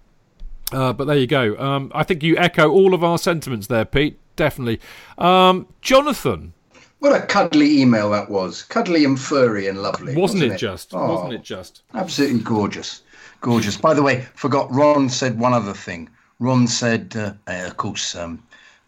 [0.72, 1.56] Uh, but there you go.
[1.58, 4.18] Um, I think you echo all of our sentiments there, Pete.
[4.34, 4.80] Definitely.
[5.18, 6.52] Um, Jonathan.
[6.98, 8.64] What a cuddly email that was.
[8.64, 10.16] Cuddly and furry and lovely.
[10.16, 10.94] Wasn't, Wasn't, it, just?
[10.94, 11.82] Oh, Wasn't it just?
[11.94, 13.02] Absolutely gorgeous.
[13.40, 13.76] Gorgeous.
[13.76, 16.08] By the way, forgot Ron said one other thing.
[16.40, 18.42] Ron said, uh, uh, of course, um,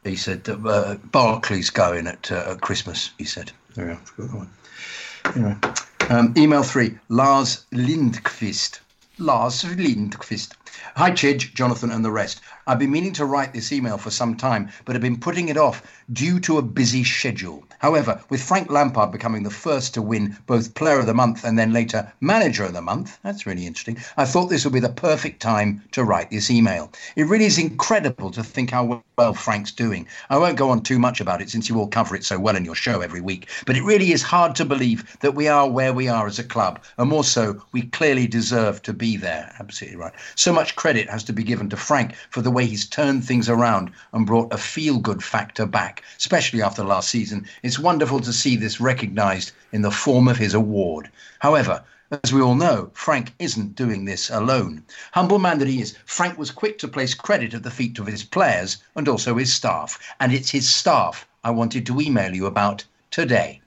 [0.09, 3.11] he said that uh, Barkley's going at, uh, at Christmas.
[3.19, 3.53] He said.
[3.75, 3.97] There we are.
[3.97, 4.51] Forgot that one.
[5.37, 5.57] Anyway.
[6.11, 8.81] Um, email three, Lars Lindqvist.
[9.19, 10.53] Lars Lindqvist.
[10.97, 12.41] Hi, Chidge, Jonathan, and the rest.
[12.67, 15.57] I've been meaning to write this email for some time, but have been putting it
[15.57, 15.83] off
[16.13, 17.65] due to a busy schedule.
[17.79, 21.59] However, with Frank Lampard becoming the first to win both Player of the Month and
[21.59, 24.89] then later Manager of the Month, that's really interesting, I thought this would be the
[24.89, 26.91] perfect time to write this email.
[27.17, 30.07] It really is incredible to think how well Frank's doing.
[30.31, 32.57] I won't go on too much about it since you all cover it so well
[32.57, 35.69] in your show every week, but it really is hard to believe that we are
[35.69, 39.55] where we are as a club, and more so, we clearly deserve to be there.
[39.59, 40.13] Absolutely right.
[40.35, 43.49] So much credit has to be given to Frank for the way he's turned things
[43.49, 47.47] around and brought a feel good factor back, especially after last season.
[47.69, 51.11] It's wonderful to see this recognised in the form of his award.
[51.41, 51.85] However,
[52.25, 54.85] as we all know, Frank isn't doing this alone.
[55.13, 58.07] Humble man that he is, Frank was quick to place credit at the feet of
[58.07, 59.99] his players and also his staff.
[60.19, 63.61] And it's his staff I wanted to email you about today.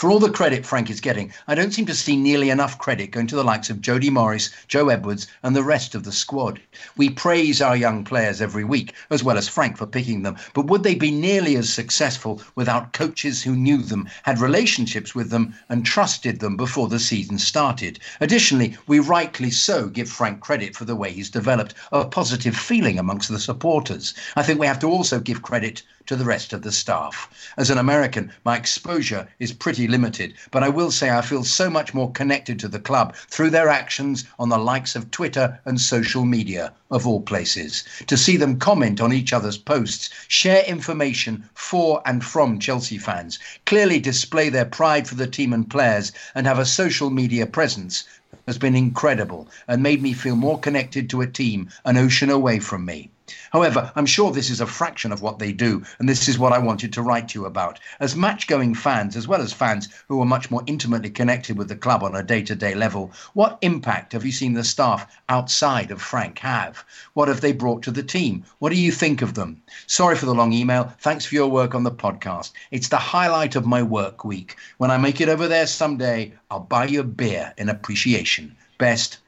[0.00, 3.10] For all the credit Frank is getting, I don't seem to see nearly enough credit
[3.10, 6.58] going to the likes of Jody Morris, Joe Edwards, and the rest of the squad.
[6.96, 10.68] We praise our young players every week, as well as Frank for picking them, but
[10.68, 15.54] would they be nearly as successful without coaches who knew them, had relationships with them,
[15.68, 17.98] and trusted them before the season started?
[18.22, 22.98] Additionally, we rightly so give Frank credit for the way he's developed a positive feeling
[22.98, 24.14] amongst the supporters.
[24.34, 27.30] I think we have to also give credit to the rest of the staff.
[27.56, 31.70] As an American, my exposure is pretty limited, but I will say I feel so
[31.70, 35.80] much more connected to the club through their actions on the likes of Twitter and
[35.80, 37.84] social media, of all places.
[38.08, 43.38] To see them comment on each other's posts, share information for and from Chelsea fans,
[43.64, 48.02] clearly display their pride for the team and players, and have a social media presence
[48.48, 52.58] has been incredible and made me feel more connected to a team an ocean away
[52.58, 53.10] from me.
[53.52, 56.52] However, I'm sure this is a fraction of what they do, and this is what
[56.52, 57.78] I wanted to write to you about.
[58.00, 61.68] As match going fans, as well as fans who are much more intimately connected with
[61.68, 65.06] the club on a day to day level, what impact have you seen the staff
[65.28, 66.84] outside of Frank have?
[67.14, 68.44] What have they brought to the team?
[68.58, 69.62] What do you think of them?
[69.86, 70.92] Sorry for the long email.
[71.00, 72.52] Thanks for your work on the podcast.
[72.70, 74.56] It's the highlight of my work week.
[74.78, 78.56] When I make it over there someday, I'll buy you a beer in appreciation.
[78.78, 79.18] Best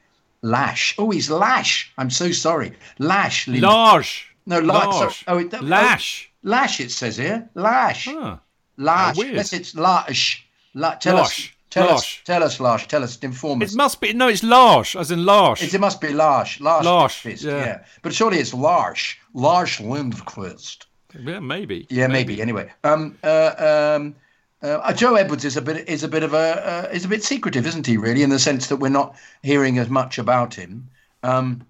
[0.43, 0.95] Lash.
[0.99, 1.93] Oh, he's Lash.
[1.99, 2.73] I'm so sorry.
[2.99, 3.49] Lash.
[3.49, 4.27] Lin- Large.
[4.47, 4.87] No, Lash.
[4.87, 5.25] Large.
[5.29, 6.31] Oh, it, Lash.
[6.45, 7.49] Oh, Lash, it says here.
[7.55, 8.07] Lash.
[8.09, 8.37] Huh.
[8.77, 9.17] Lash.
[9.19, 10.45] Yes, it's Lash.
[10.75, 11.47] La, tell Lash.
[11.49, 11.53] us.
[11.71, 11.95] Tell Larsh.
[11.95, 12.87] us, tell us, Larsh.
[12.87, 13.73] Tell us, inform us.
[13.73, 15.63] It must be no, it's Larsh, as in Larsh.
[15.63, 16.59] It, it must be Larsh.
[16.61, 16.83] Larsh.
[16.83, 17.85] Larsh, Lindqvist, yeah.
[18.03, 19.17] But surely it's Larsh.
[19.35, 20.85] Larsh Lindqvist.
[21.19, 21.87] yeah, maybe.
[21.89, 22.43] Yeah, maybe.
[22.43, 24.15] Anyway, um, uh, um,
[24.63, 27.25] uh, Joe Edwards is a bit is a bit of a uh, is a bit
[27.25, 27.97] secretive, isn't he?
[27.97, 30.89] Really, in the sense that we're not hearing as much about him.
[31.23, 31.63] Um,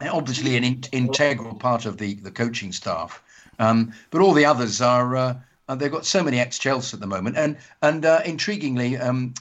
[0.00, 3.22] obviously, an in- integral part of the the coaching staff,
[3.58, 5.16] um, but all the others are.
[5.16, 5.34] Uh,
[5.66, 9.32] uh, they've got so many ex Chelsea at the moment, and and uh, intriguingly, um,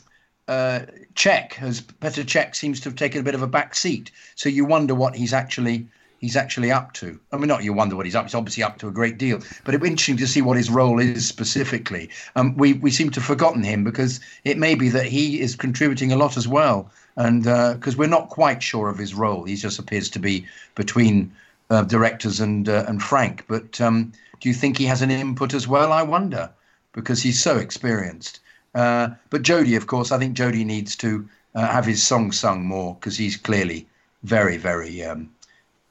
[0.48, 0.82] uh,
[1.16, 4.12] Cech has Petr Cech seems to have taken a bit of a back seat.
[4.36, 5.88] So you wonder what he's actually
[6.24, 7.20] he's actually up to.
[7.32, 8.26] I mean, not you wonder what he's up.
[8.26, 11.00] He's obviously up to a great deal, but it'd interesting to see what his role
[11.00, 12.10] is specifically.
[12.36, 15.56] Um, we we seem to have forgotten him because it may be that he is
[15.56, 19.56] contributing a lot as well, and because we're not quite sure of his role, he
[19.56, 20.46] just appears to be
[20.76, 21.32] between
[21.70, 23.46] uh, directors and uh, and Frank.
[23.48, 25.92] But um, do you think he has an input as well?
[25.92, 26.50] I wonder
[26.94, 28.40] because he's so experienced.
[28.76, 32.66] Uh, but Jody, of course, I think Jody needs to uh, have his song sung
[32.66, 33.88] more because he's clearly
[34.24, 35.30] very, very um,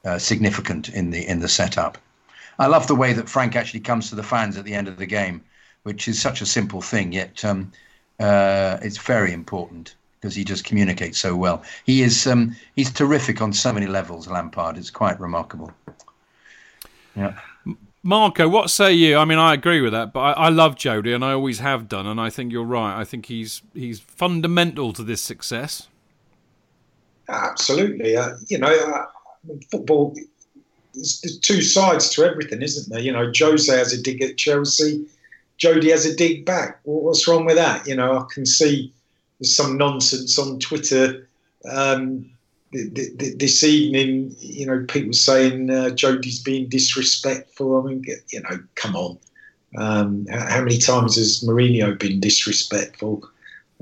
[0.04, 1.98] uh, significant in the in the setup.
[2.58, 4.98] I love the way that Frank actually comes to the fans at the end of
[4.98, 5.42] the game,
[5.84, 7.72] which is such a simple thing, yet um,
[8.20, 11.62] uh, it's very important because he just communicates so well.
[11.84, 14.28] He is um, he's terrific on so many levels.
[14.28, 15.72] Lampard, it's quite remarkable.
[17.16, 17.38] Yeah.
[18.04, 19.16] Marco, what say you?
[19.16, 21.88] I mean, I agree with that, but I, I love Jody, and I always have
[21.88, 22.98] done, and I think you're right.
[22.98, 25.88] I think he's he's fundamental to this success.
[27.28, 28.16] Absolutely.
[28.16, 29.06] Uh, you know, uh,
[29.70, 30.14] football,
[30.94, 33.00] there's, there's two sides to everything, isn't there?
[33.00, 35.06] You know, Jose has a dig at Chelsea,
[35.62, 36.80] Jody has a dig back.
[36.82, 37.86] What's wrong with that?
[37.86, 38.92] You know, I can see
[39.38, 41.28] there's some nonsense on Twitter
[41.70, 42.28] um,
[42.72, 44.34] th- th- this evening.
[44.40, 47.80] You know, people saying uh, Jody's being disrespectful.
[47.80, 49.18] I mean, you know, come on.
[49.76, 53.22] Um, how, how many times has Mourinho been disrespectful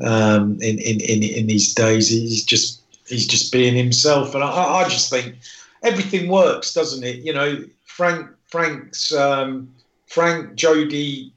[0.02, 2.08] um, in, in, in, in these days?
[2.08, 2.79] He's just
[3.10, 5.36] he's just being himself, and I, I just think
[5.82, 7.16] everything works, doesn't it?
[7.16, 9.72] You know, Frank Frank's um,
[10.06, 11.32] Frank Jody,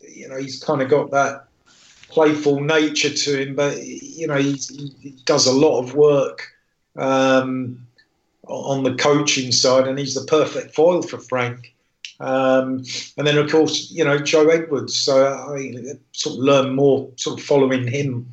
[0.00, 1.46] you know, he's kind of got that
[2.08, 4.68] playful nature to him, but you know, he's,
[5.00, 6.48] he does a lot of work
[6.96, 7.86] um,
[8.46, 11.74] on the coaching side, and he's the perfect foil for Frank.
[12.18, 12.84] Um,
[13.18, 14.96] and then, of course, you know, Joe Edwards.
[14.96, 18.26] So I sort of learn more, sort of following him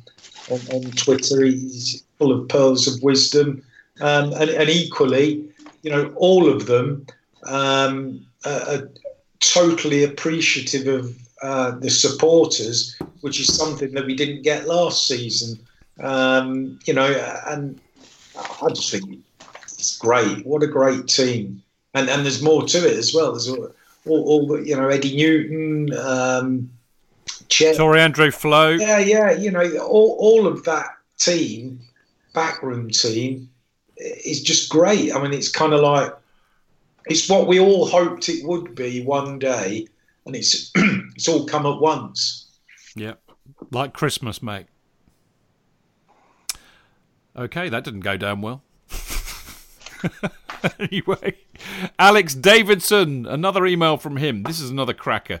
[0.50, 1.44] on, on Twitter.
[1.44, 3.62] He's full of pearls of wisdom.
[4.00, 5.44] Um, and, and, equally,
[5.82, 7.06] you know, all of them
[7.44, 8.90] um, are, are,
[9.40, 15.58] totally appreciative of uh, the supporters, which is something that we didn't get last season.
[16.00, 17.06] Um, you know,
[17.46, 17.78] and
[18.62, 19.20] I just think
[19.64, 20.44] it's great.
[20.46, 21.62] What a great team.
[21.92, 23.32] And, and there's more to it as well.
[23.32, 23.70] There's all,
[24.06, 26.70] all, all the, you know, Eddie Newton, um,
[27.48, 27.76] Chet.
[27.76, 28.70] André Flo.
[28.70, 29.30] Yeah, yeah.
[29.32, 31.80] You know, all, all of that team,
[32.34, 33.48] backroom team,
[33.96, 35.14] is just great.
[35.14, 36.12] I mean, it's kind of like
[37.06, 39.86] it's what we all hoped it would be one day,
[40.26, 42.46] and it's it's all come at once.
[42.94, 43.14] Yeah,
[43.70, 44.66] like Christmas, mate.
[47.36, 48.62] Okay, that didn't go down well.
[50.78, 51.36] anyway,
[51.98, 54.44] Alex Davidson, another email from him.
[54.44, 55.40] This is another cracker.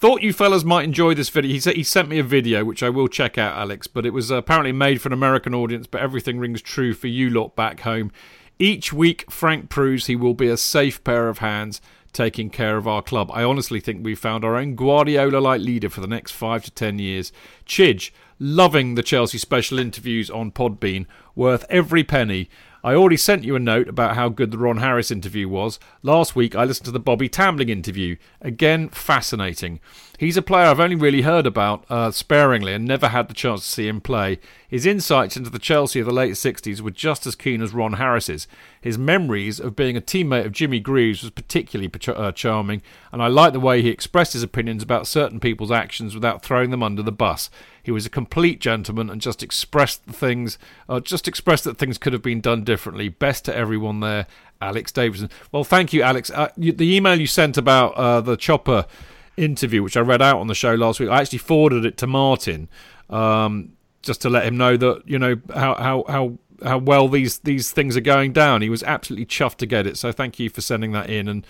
[0.00, 1.50] Thought you fellas might enjoy this video.
[1.50, 3.86] He said he sent me a video, which I will check out, Alex.
[3.86, 5.86] But it was uh, apparently made for an American audience.
[5.86, 8.10] But everything rings true for you lot back home.
[8.58, 11.82] Each week, Frank proves he will be a safe pair of hands
[12.14, 13.30] taking care of our club.
[13.34, 16.98] I honestly think we've found our own Guardiola-like leader for the next five to ten
[16.98, 17.30] years.
[17.66, 21.04] Chidge, loving the Chelsea special interviews on Podbean,
[21.34, 22.48] worth every penny.
[22.82, 25.78] I already sent you a note about how good the Ron Harris interview was.
[26.02, 28.16] Last week I listened to the Bobby Tambling interview.
[28.40, 29.80] Again, fascinating.
[30.18, 33.62] He's a player I've only really heard about uh, sparingly and never had the chance
[33.62, 34.38] to see him play.
[34.68, 37.94] His insights into the Chelsea of the late 60s were just as keen as Ron
[37.94, 38.46] Harris's.
[38.80, 42.82] His memories of being a teammate of Jimmy Greaves was particularly uh, charming,
[43.12, 46.70] and I like the way he expressed his opinions about certain people's actions without throwing
[46.70, 47.48] them under the bus.
[47.82, 50.58] He was a complete gentleman and just expressed the things,
[50.88, 53.08] uh, just expressed that things could have been done differently.
[53.08, 54.26] Best to everyone there,
[54.60, 55.30] Alex Davidson.
[55.52, 56.30] Well, thank you, Alex.
[56.30, 58.86] Uh, you, the email you sent about uh, the chopper
[59.36, 62.06] interview, which I read out on the show last week, I actually forwarded it to
[62.06, 62.68] Martin,
[63.08, 67.38] um, just to let him know that you know how how how how well these
[67.40, 68.62] these things are going down.
[68.62, 69.96] He was absolutely chuffed to get it.
[69.96, 71.46] So thank you for sending that in and.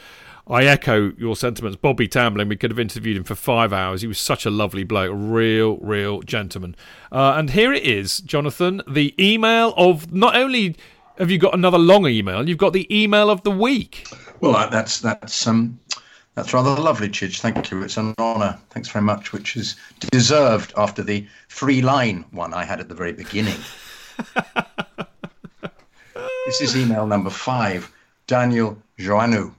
[0.51, 1.77] I echo your sentiments.
[1.81, 4.03] Bobby Tambling, we could have interviewed him for five hours.
[4.03, 6.75] He was such a lovely bloke, a real, real gentleman.
[7.13, 10.75] Uh, and here it is, Jonathan, the email of not only
[11.19, 14.09] have you got another long email, you've got the email of the week.
[14.41, 15.79] Well, that's that's um,
[16.35, 17.41] That's rather lovely, Chidge.
[17.41, 17.83] Thank you.
[17.83, 18.59] It's an honour.
[18.71, 19.77] Thanks very much, which is
[20.11, 23.59] deserved after the three line one I had at the very beginning.
[26.47, 27.93] this is email number five,
[28.27, 29.55] Daniel Joannou.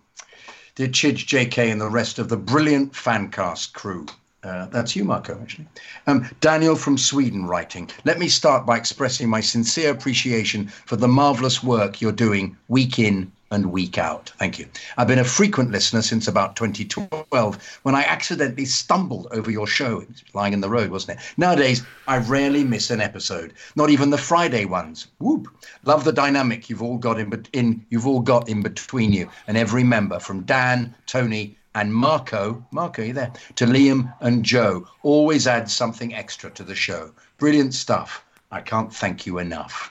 [0.81, 4.07] Dear Chidge, JK, and the rest of the brilliant Fancast crew.
[4.43, 5.67] Uh, that's you, Marco, actually.
[6.07, 7.87] Um, Daniel from Sweden writing.
[8.03, 12.97] Let me start by expressing my sincere appreciation for the marvellous work you're doing week
[12.97, 14.31] in and week out.
[14.39, 14.67] Thank you.
[14.97, 19.99] I've been a frequent listener since about 2012 when I accidentally stumbled over your show.
[19.99, 21.25] It was lying in the road, wasn't it?
[21.37, 25.07] Nowadays, I rarely miss an episode, not even the Friday ones.
[25.19, 25.47] Whoop.
[25.83, 29.57] Love the dynamic you've all got in, in you've all got in between you and
[29.57, 33.31] every member from Dan, Tony, and Marco, Marco, you there?
[33.55, 34.87] To Liam and Joe.
[35.03, 37.11] Always add something extra to the show.
[37.37, 38.25] Brilliant stuff.
[38.51, 39.90] I can't thank you enough.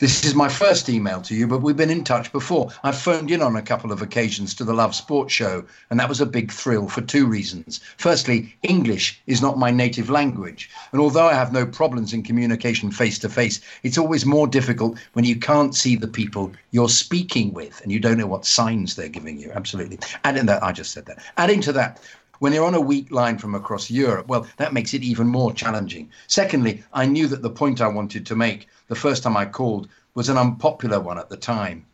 [0.00, 2.70] This is my first email to you, but we've been in touch before.
[2.82, 6.08] I've phoned in on a couple of occasions to the Love Sports show, and that
[6.08, 7.82] was a big thrill for two reasons.
[7.98, 12.90] Firstly, English is not my native language, and although I have no problems in communication
[12.90, 17.52] face to face, it's always more difficult when you can't see the people you're speaking
[17.52, 19.52] with and you don't know what signs they're giving you.
[19.52, 19.98] Absolutely.
[20.24, 21.22] Adding that, I just said that.
[21.36, 22.00] Adding to that,
[22.40, 25.52] when you're on a weak line from across Europe, well, that makes it even more
[25.52, 26.10] challenging.
[26.26, 29.88] Secondly, I knew that the point I wanted to make the first time I called
[30.14, 31.84] was an unpopular one at the time.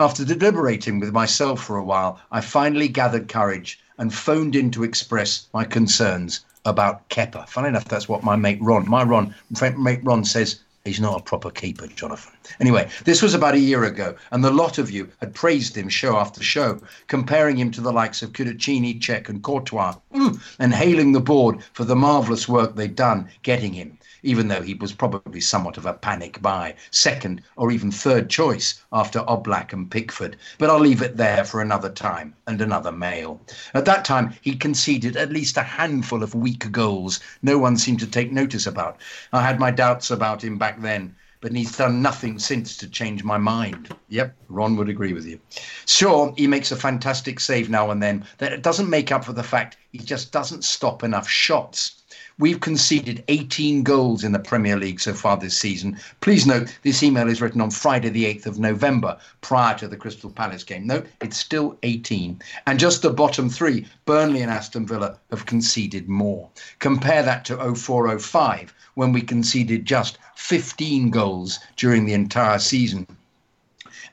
[0.00, 4.82] After deliberating with myself for a while, I finally gathered courage and phoned in to
[4.82, 7.48] express my concerns about Kepa.
[7.48, 9.32] Funny enough, that's what my mate Ron, my Ron,
[9.78, 12.34] mate Ron says He's not a proper keeper, Jonathan.
[12.60, 15.88] Anyway, this was about a year ago, and the lot of you had praised him
[15.88, 20.74] show after show, comparing him to the likes of Cudicini, Cech, and Courtois, mm, and
[20.74, 24.92] hailing the board for the marvellous work they'd done getting him even though he was
[24.92, 30.36] probably somewhat of a panic buy, second or even third choice after Oblak and Pickford.
[30.58, 33.40] But I'll leave it there for another time and another mail.
[33.74, 38.00] At that time, he conceded at least a handful of weak goals no one seemed
[38.00, 38.98] to take notice about.
[39.32, 41.14] I had my doubts about him back then
[41.44, 43.94] but he's done nothing since to change my mind.
[44.08, 45.38] Yep, Ron would agree with you.
[45.84, 49.34] Sure, he makes a fantastic save now and then, that it doesn't make up for
[49.34, 52.02] the fact he just doesn't stop enough shots.
[52.36, 55.96] We've conceded 18 goals in the Premier League so far this season.
[56.20, 59.96] Please note this email is written on Friday, the 8th of November, prior to the
[59.96, 60.84] Crystal Palace game.
[60.84, 62.42] No, it's still 18.
[62.66, 66.50] And just the bottom three, Burnley and Aston Villa, have conceded more.
[66.80, 73.06] Compare that to 0405, when we conceded just 15 goals during the entire season.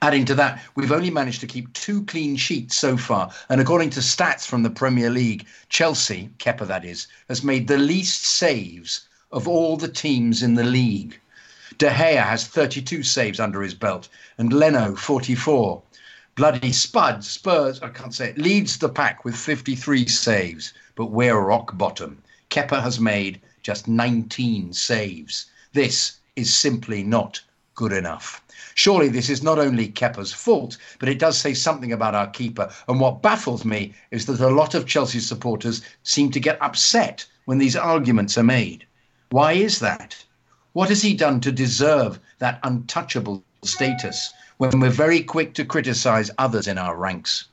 [0.03, 3.31] Adding to that, we've only managed to keep two clean sheets so far.
[3.49, 7.77] And according to stats from the Premier League, Chelsea, Kepa that is, has made the
[7.77, 11.19] least saves of all the teams in the league.
[11.77, 14.09] De Gea has 32 saves under his belt,
[14.39, 15.83] and Leno 44.
[16.33, 21.39] Bloody Spud, Spurs, I can't say it, leads the pack with 53 saves, but we're
[21.39, 22.23] rock bottom.
[22.49, 25.45] Kepa has made just 19 saves.
[25.73, 27.41] This is simply not
[27.75, 28.41] good enough.
[28.83, 32.67] Surely this is not only Kepa's fault, but it does say something about our keeper.
[32.87, 37.23] And what baffles me is that a lot of Chelsea supporters seem to get upset
[37.45, 38.87] when these arguments are made.
[39.29, 40.25] Why is that?
[40.73, 46.31] What has he done to deserve that untouchable status when we're very quick to criticise
[46.39, 47.45] others in our ranks?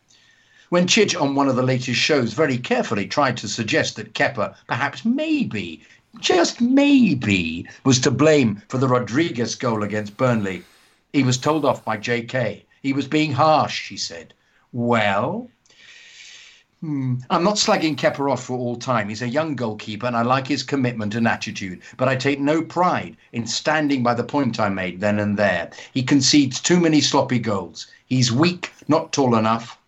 [0.70, 4.54] When Chidge on one of the latest shows very carefully tried to suggest that Kepper
[4.66, 5.82] perhaps maybe,
[6.20, 10.64] just maybe, was to blame for the Rodriguez goal against Burnley,
[11.12, 12.64] he was told off by JK.
[12.82, 14.34] He was being harsh, she said.
[14.72, 15.48] Well,
[16.80, 19.08] hmm, I'm not slagging Kepa off for all time.
[19.08, 22.60] He's a young goalkeeper and I like his commitment and attitude, but I take no
[22.60, 25.70] pride in standing by the point I made then and there.
[25.94, 27.86] He concedes too many sloppy goals.
[28.06, 29.78] He's weak, not tall enough.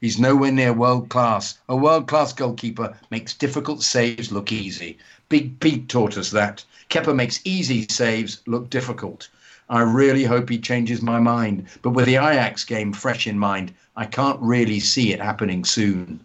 [0.00, 1.58] He's nowhere near world class.
[1.68, 4.96] A world class goalkeeper makes difficult saves look easy.
[5.28, 6.64] Big Pete taught us that.
[6.88, 9.28] Kepa makes easy saves look difficult.
[9.70, 11.66] I really hope he changes my mind.
[11.82, 16.20] But with the Ajax game fresh in mind, I can't really see it happening soon.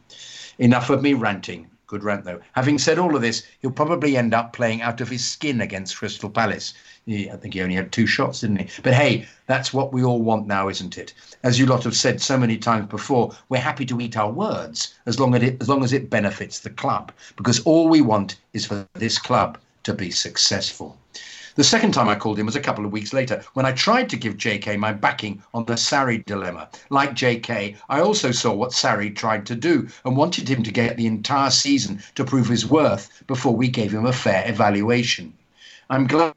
[0.60, 1.68] Enough of me ranting.
[1.88, 2.40] Good rant, though.
[2.54, 5.98] Having said all of this, he'll probably end up playing out of his skin against
[5.98, 6.74] Crystal Palace.
[7.06, 8.82] He, I think he only had two shots, didn't he?
[8.82, 11.14] But hey, that's what we all want now, isn't it?
[11.44, 14.96] As you lot have said so many times before, we're happy to eat our words
[15.06, 18.38] as long as it, as long as it benefits the club, because all we want
[18.54, 20.98] is for this club to be successful.
[21.56, 24.10] The second time I called him was a couple of weeks later when I tried
[24.10, 26.68] to give JK my backing on the Sarri dilemma.
[26.90, 30.98] Like JK, I also saw what Sarri tried to do and wanted him to get
[30.98, 35.32] the entire season to prove his worth before we gave him a fair evaluation.
[35.92, 36.34] I'm glad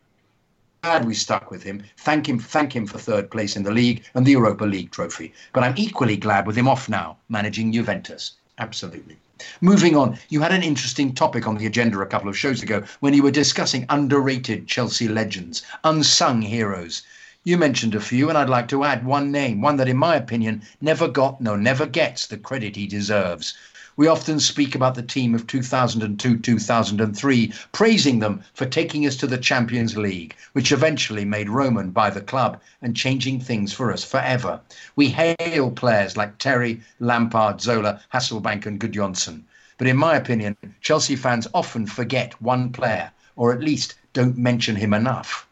[1.06, 1.82] we stuck with him.
[1.96, 5.32] Thank him, thank him for third place in the league and the Europa League trophy.
[5.54, 8.32] But I'm equally glad with him off now, managing Juventus.
[8.58, 9.16] Absolutely.
[9.60, 12.84] Moving on, you had an interesting topic on the agenda a couple of shows ago
[13.00, 17.02] when you were discussing underrated Chelsea legends, unsung heroes.
[17.44, 20.16] You mentioned a few, and I'd like to add one name, one that, in my
[20.16, 23.52] opinion, never got, no, never gets the credit he deserves.
[23.98, 29.26] We often speak about the team of 2002 2003, praising them for taking us to
[29.26, 34.04] the Champions League, which eventually made Roman buy the club and changing things for us
[34.04, 34.60] forever.
[34.96, 39.44] We hail players like Terry, Lampard, Zola, Hasselbaink, and Gudjohnsen.
[39.78, 44.76] But in my opinion, Chelsea fans often forget one player, or at least don't mention
[44.76, 45.46] him enough.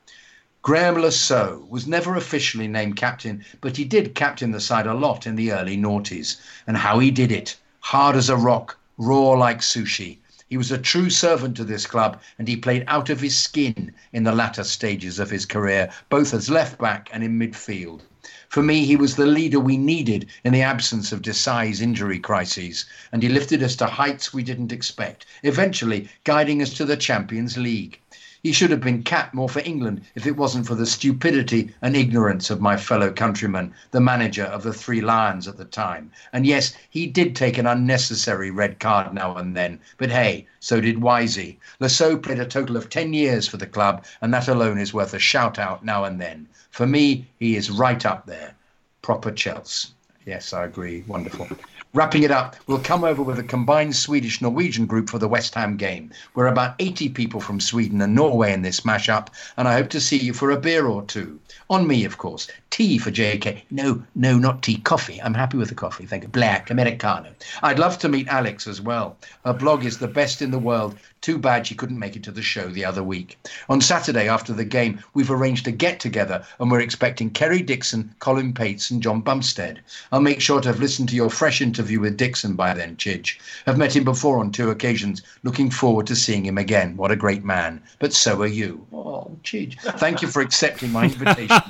[0.60, 5.26] Graeme Saux was never officially named captain, but he did captain the side a lot
[5.26, 6.36] in the early noughties.
[6.66, 10.16] And how he did it hard as a rock, raw like sushi.
[10.48, 13.92] He was a true servant to this club and he played out of his skin
[14.14, 18.00] in the latter stages of his career, both as left back and in midfield.
[18.48, 22.86] For me, he was the leader we needed in the absence of Desailly's injury crises,
[23.12, 27.58] and he lifted us to heights we didn't expect, eventually guiding us to the Champions
[27.58, 28.00] League.
[28.44, 31.96] He should have been capped more for England if it wasn't for the stupidity and
[31.96, 36.10] ignorance of my fellow countryman, the manager of the Three Lions at the time.
[36.30, 40.78] And yes, he did take an unnecessary red card now and then, but hey, so
[40.78, 41.56] did Wisey.
[41.86, 45.14] Saux played a total of 10 years for the club, and that alone is worth
[45.14, 46.46] a shout out now and then.
[46.70, 48.52] For me, he is right up there.
[49.00, 49.88] Proper Chelsea.
[50.26, 51.02] Yes, I agree.
[51.06, 51.48] Wonderful.
[51.94, 55.54] Wrapping it up, we'll come over with a combined Swedish Norwegian group for the West
[55.54, 56.10] Ham game.
[56.34, 60.00] We're about 80 people from Sweden and Norway in this mashup, and I hope to
[60.00, 61.38] see you for a beer or two.
[61.70, 62.48] On me, of course.
[62.70, 63.62] Tea for JK.
[63.70, 64.78] No, no, not tea.
[64.78, 65.22] Coffee.
[65.22, 66.04] I'm happy with the coffee.
[66.04, 66.28] Thank you.
[66.30, 67.30] Black, Americano.
[67.62, 69.16] I'd love to meet Alex as well.
[69.44, 70.96] Her blog is the best in the world.
[71.24, 73.38] Too bad she couldn't make it to the show the other week.
[73.70, 78.14] On Saturday after the game, we've arranged a get together and we're expecting Kerry Dixon,
[78.18, 79.80] Colin Pates, and John Bumstead.
[80.12, 83.38] I'll make sure to have listened to your fresh interview with Dixon by then, Chidge.
[83.66, 85.22] I've met him before on two occasions.
[85.44, 86.94] Looking forward to seeing him again.
[86.94, 87.82] What a great man.
[88.00, 88.86] But so are you.
[88.92, 89.80] Oh, Chidge.
[89.98, 91.62] Thank you for accepting my invitation.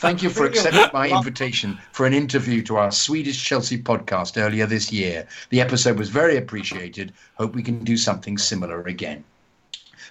[0.00, 4.64] Thank you for accepting my invitation for an interview to our Swedish Chelsea podcast earlier
[4.64, 5.28] this year.
[5.50, 7.12] The episode was very appreciated.
[7.34, 9.24] Hope we can do something similar again.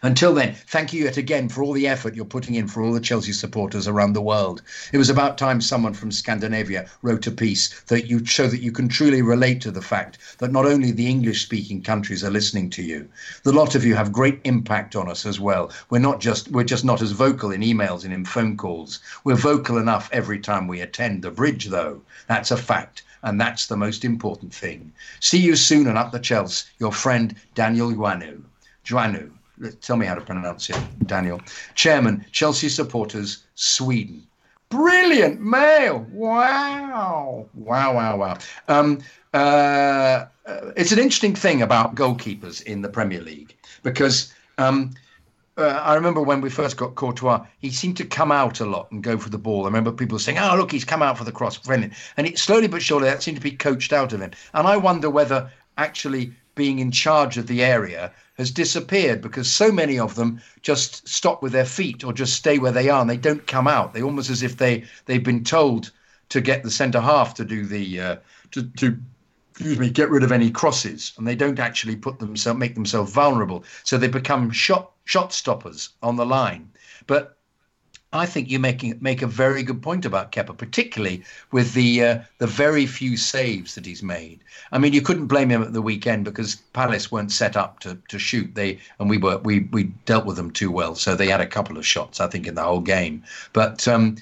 [0.01, 2.91] Until then, thank you yet again for all the effort you're putting in for all
[2.91, 4.61] the Chelsea supporters around the world.
[4.91, 8.73] It was about time someone from Scandinavia wrote a piece that you show that you
[8.73, 12.69] can truly relate to the fact that not only the English speaking countries are listening
[12.71, 13.07] to you,
[13.43, 15.71] the lot of you have great impact on us as well.
[15.89, 18.99] We're not just we're just not as vocal in emails and in phone calls.
[19.23, 22.01] We're vocal enough every time we attend the bridge though.
[22.27, 23.03] That's a fact.
[23.23, 24.91] And that's the most important thing.
[25.19, 28.43] See you soon and up the Chelsea, your friend Daniel Juanu.
[28.85, 29.31] Juanu.
[29.81, 31.39] Tell me how to pronounce it, Daniel.
[31.75, 34.23] Chairman, Chelsea supporters, Sweden.
[34.69, 36.05] Brilliant mail.
[36.11, 37.47] Wow.
[37.53, 38.37] Wow, wow, wow.
[38.67, 38.99] Um,
[39.33, 40.25] uh,
[40.75, 44.91] it's an interesting thing about goalkeepers in the Premier League because um,
[45.57, 48.91] uh, I remember when we first got Courtois, he seemed to come out a lot
[48.91, 49.63] and go for the ball.
[49.63, 52.39] I remember people saying, "Oh, look, he's come out for the cross, brilliant." And it
[52.39, 54.31] slowly but surely that seemed to be coached out of him.
[54.53, 59.71] And I wonder whether actually being in charge of the area has disappeared because so
[59.71, 63.09] many of them just stop with their feet or just stay where they are and
[63.09, 63.93] they don't come out.
[63.93, 65.91] They almost as if they they've been told
[66.29, 68.15] to get the centre half to do the uh,
[68.51, 68.97] to to
[69.51, 73.13] excuse me get rid of any crosses and they don't actually put themselves make themselves
[73.13, 76.69] vulnerable so they become shot shot stoppers on the line
[77.07, 77.37] but
[78.13, 82.19] I think you making make a very good point about Kepa, particularly with the uh,
[82.37, 84.41] the very few saves that he's made.
[84.71, 87.97] I mean, you couldn't blame him at the weekend because Palace weren't set up to,
[88.09, 88.53] to shoot.
[88.53, 91.47] They and we were we we dealt with them too well, so they had a
[91.47, 93.23] couple of shots I think in the whole game.
[93.51, 94.17] But um,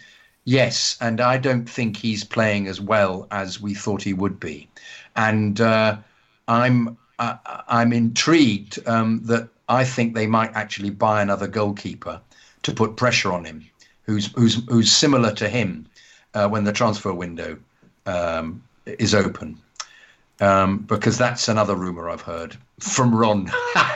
[0.45, 4.69] yes, and I don't think he's playing as well as we thought he would be,
[5.17, 5.97] and uh,
[6.47, 7.35] I'm uh,
[7.67, 12.19] I'm intrigued um, that I think they might actually buy another goalkeeper
[12.63, 13.65] to put pressure on him
[14.03, 15.87] who's who's who's similar to him
[16.33, 17.57] uh, when the transfer window
[18.05, 19.57] um, is open.
[20.41, 23.51] Um, because that's another rumor I've heard from Ron.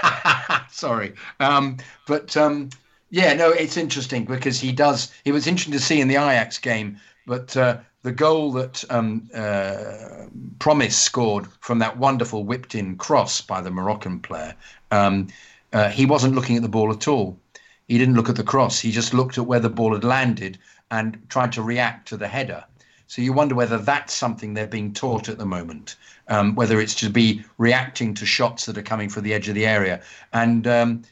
[0.70, 2.70] Sorry, um, but um,
[3.10, 5.12] yeah, no, it's interesting because he does.
[5.26, 9.28] It was interesting to see in the Ajax game, but uh, the goal that um,
[9.34, 10.28] uh,
[10.60, 14.54] Promes scored from that wonderful whipped-in cross by the Moroccan player,
[14.92, 15.28] um,
[15.74, 17.38] uh, he wasn't looking at the ball at all.
[17.88, 18.80] He didn't look at the cross.
[18.80, 20.58] He just looked at where the ball had landed
[20.92, 22.64] and tried to react to the header.
[23.08, 25.96] So you wonder whether that's something they're being taught at the moment,
[26.28, 29.56] um, whether it's to be reacting to shots that are coming from the edge of
[29.56, 30.02] the area.
[30.34, 31.04] And um,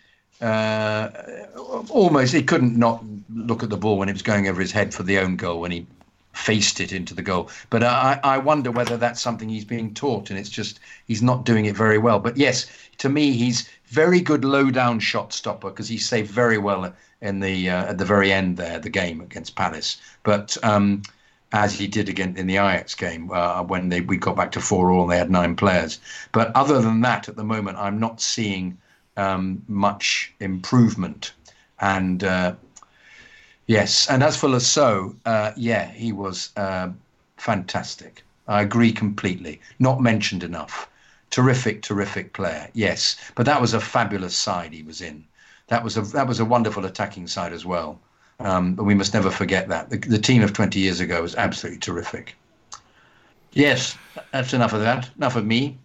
[0.42, 1.10] uh,
[1.90, 3.04] almost he couldn't not
[3.34, 5.62] look at the ball when it was going over his head for the own goal
[5.62, 5.86] when he
[6.34, 7.50] faced it into the goal.
[7.70, 11.46] But I, I wonder whether that's something he's being taught, and it's just he's not
[11.46, 12.20] doing it very well.
[12.20, 12.66] But yes,
[12.98, 16.92] to me, he's very good low down shot stopper because he saved very well
[17.22, 19.98] in the uh, at the very end there the game against Palace.
[20.24, 21.04] But um,
[21.52, 24.62] as he did again in the Ajax game uh, when they we got back to
[24.62, 26.00] four all and they had nine players.
[26.32, 28.78] But other than that, at the moment, I'm not seeing
[29.16, 31.34] um, much improvement.
[31.80, 32.56] And uh,
[33.68, 36.90] yes, and as for Le Saux, uh, yeah, he was uh,
[37.38, 38.24] fantastic.
[38.48, 39.62] I agree completely.
[39.78, 40.90] Not mentioned enough.
[41.34, 42.70] Terrific, terrific player.
[42.74, 45.26] Yes, but that was a fabulous side he was in.
[45.66, 48.00] That was a that was a wonderful attacking side as well.
[48.40, 51.34] Um, but we must never forget that the, the team of 20 years ago was
[51.34, 52.36] absolutely terrific.
[53.52, 53.98] Yes,
[54.32, 55.10] that's enough of that.
[55.18, 55.80] Enough of me.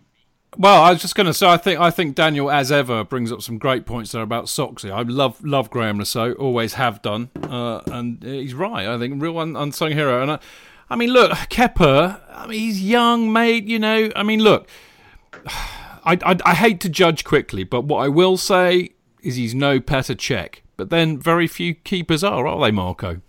[0.58, 3.32] Well, I was just going to say, I think I think Daniel, as ever, brings
[3.32, 4.90] up some great points there about Soxy.
[4.90, 8.86] I love love Graeme Le always have done, uh, and he's right.
[8.86, 10.20] I think real un- unsung hero.
[10.20, 10.38] And I,
[10.90, 12.20] I mean, look, Kepa.
[12.34, 13.64] I mean, he's young, mate.
[13.64, 14.68] You know, I mean, look,
[16.04, 18.90] I, I, I hate to judge quickly, but what I will say
[19.22, 20.60] is he's no Petr Cech.
[20.76, 23.20] But then very few keepers are, are they, Marco?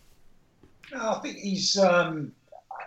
[0.96, 1.78] I think he's.
[1.78, 2.32] Um,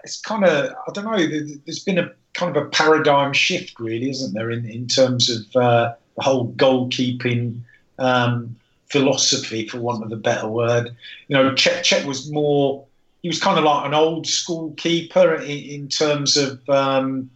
[0.05, 0.71] it's kind of.
[0.71, 1.17] I don't know.
[1.65, 5.57] There's been a kind of a paradigm shift, really, isn't there, in in terms of
[5.57, 7.61] uh, the whole goalkeeping
[7.99, 8.57] um,
[8.91, 10.95] philosophy, for want of a better word.
[11.29, 12.85] You know, Cech, Cech was more.
[13.23, 16.69] He was kind of like an old school keeper in, in terms of.
[16.69, 17.31] Um,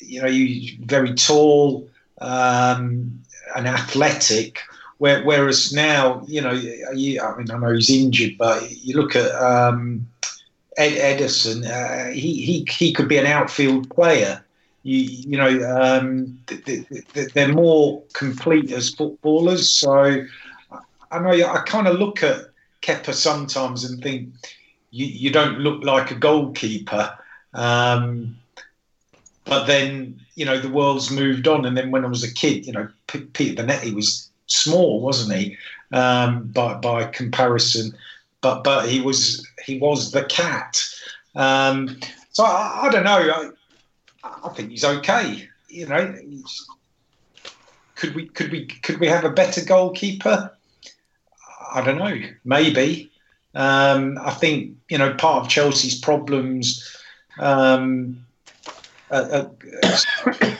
[0.00, 1.88] you know, he's very tall
[2.20, 3.20] um,
[3.56, 4.60] and athletic.
[4.98, 9.16] Where, whereas now, you know, you, I mean, I know he's injured, but you look
[9.16, 10.06] at um,
[10.76, 14.44] Ed Ederson, uh, he, he he could be an outfield player.
[14.82, 16.38] You, you know, um,
[17.34, 19.70] they're more complete as footballers.
[19.70, 20.24] So
[21.10, 22.50] I know I kind of look at
[22.82, 24.32] Kepa sometimes and think
[24.90, 27.16] you, you don't look like a goalkeeper.
[27.52, 28.36] Um,
[29.44, 31.64] but then, you know, the world's moved on.
[31.64, 35.38] And then when I was a kid, you know, P- Peter Bonetti was small, wasn't
[35.38, 35.56] he?
[35.92, 37.96] Um, by by comparison,
[38.42, 40.80] but but he was he was the cat.
[41.34, 41.98] Um,
[42.30, 43.50] so I, I, don't know.
[44.22, 45.48] I, I, think he's okay.
[45.68, 46.16] You know,
[47.96, 50.56] could we could we could we have a better goalkeeper?
[51.72, 52.20] I don't know.
[52.44, 53.10] Maybe.
[53.54, 56.96] Um, I think you know part of Chelsea's problems.
[57.40, 58.24] Um,
[59.10, 59.46] uh,
[60.32, 60.56] uh,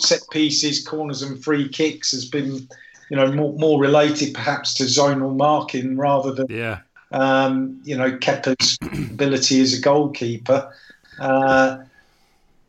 [0.00, 2.68] set pieces, corners, and free kicks has been
[3.10, 6.80] you know, more, more related perhaps to zonal marking rather than, yeah.
[7.12, 10.72] um, you know, Kepa's ability as a goalkeeper.
[11.20, 11.78] Uh,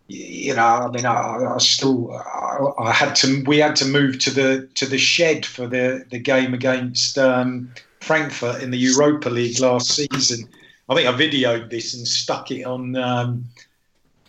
[0.07, 4.19] you know, I mean, I, I still, I, I, had to, we had to move
[4.19, 7.69] to the to the shed for the the game against um,
[7.99, 10.47] Frankfurt in the Europa League last season.
[10.87, 13.43] I think I videoed this and stuck it on um,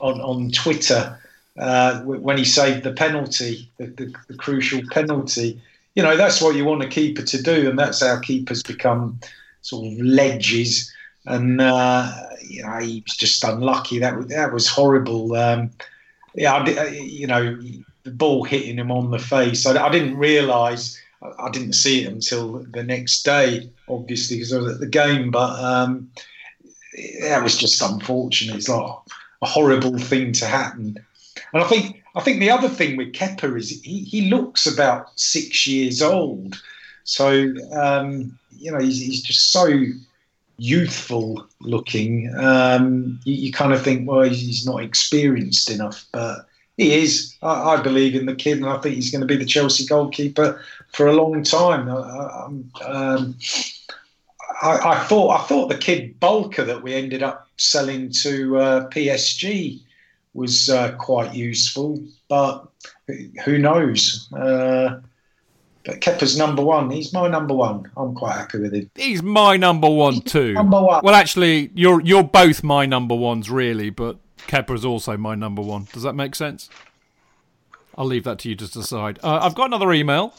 [0.01, 1.19] on on Twitter
[1.59, 5.61] uh, when he saved the penalty, the, the, the crucial penalty
[5.99, 9.19] you know that's what you want a keeper to do, and that's how keepers become
[9.63, 10.95] sort of ledges.
[11.27, 13.99] And uh, you know he was just unlucky.
[13.99, 15.35] That that was horrible.
[15.35, 15.71] Um,
[16.37, 17.61] yeah, I, you know
[18.05, 19.67] the ball hitting him on the face.
[19.67, 21.03] I, I didn't realise.
[21.21, 25.33] I didn't see it until the next day, obviously, because I was at the game.
[25.33, 26.13] But um,
[27.23, 28.55] that was just unfortunate.
[28.55, 28.95] It's like
[29.43, 30.97] a horrible thing to happen.
[31.53, 35.19] And I think I think the other thing with Kepa is he, he looks about
[35.19, 36.61] six years old.
[37.05, 39.69] So, um, you know, he's, he's, just so
[40.59, 42.35] youthful looking.
[42.37, 46.47] Um, you, you, kind of think, well, he's not experienced enough, but
[46.77, 47.37] he is.
[47.43, 49.87] I, I, believe in the kid, and I think he's going to be the Chelsea
[49.87, 50.61] goalkeeper
[50.93, 51.89] for a long time.
[51.89, 53.37] I, um,
[54.61, 58.89] I, I thought I thought the kid Bulka that we ended up selling to uh,
[58.89, 59.81] PSG
[60.35, 62.69] was uh, quite useful, but
[63.45, 64.29] who knows?
[64.33, 65.01] Uh,
[65.85, 66.91] but Kepa's number one.
[66.91, 67.91] He's my number one.
[67.97, 68.91] I'm quite happy with him.
[68.95, 70.53] He's my number one too.
[70.53, 71.01] number one.
[71.03, 73.91] Well, actually, you're you're both my number ones, really.
[73.91, 74.19] But
[74.49, 75.89] Kepa's also my number one.
[75.93, 76.69] Does that make sense?
[77.97, 79.19] I'll leave that to you to decide.
[79.23, 80.35] Uh, I've got another email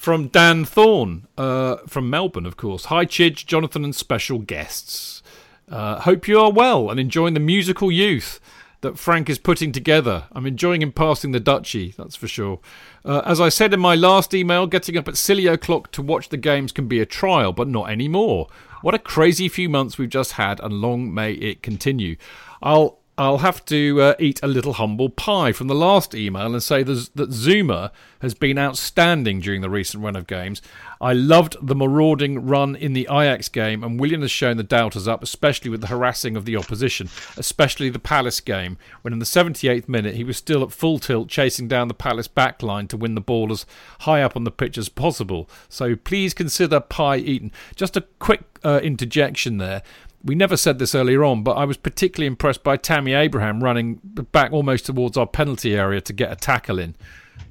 [0.00, 2.86] from Dan Thorne uh, from Melbourne, of course.
[2.86, 5.22] Hi, Chidge, Jonathan, and special guests.
[5.68, 8.40] Uh, hope you are well and enjoying the musical youth
[8.80, 10.24] that Frank is putting together.
[10.32, 12.60] I'm enjoying him passing the duchy, that's for sure.
[13.04, 16.30] Uh, as I said in my last email, getting up at silly o'clock to watch
[16.30, 18.46] the games can be a trial, but not anymore.
[18.80, 22.16] What a crazy few months we've just had, and long may it continue.
[22.62, 26.62] I'll I'll have to uh, eat a little humble pie from the last email and
[26.62, 27.90] say that Zouma
[28.22, 30.62] has been outstanding during the recent run of games.
[31.02, 35.06] I loved the marauding run in the Ajax game, and Willian has shown the doubters
[35.06, 39.26] up, especially with the harassing of the opposition, especially the Palace game, when in the
[39.26, 43.14] 78th minute he was still at full tilt chasing down the Palace backline to win
[43.14, 43.66] the ball as
[44.00, 45.46] high up on the pitch as possible.
[45.68, 47.52] So please consider pie eaten.
[47.76, 49.82] Just a quick uh, interjection there
[50.22, 54.00] we never said this earlier on, but I was particularly impressed by Tammy Abraham running
[54.04, 56.94] back almost towards our penalty area to get a tackle in.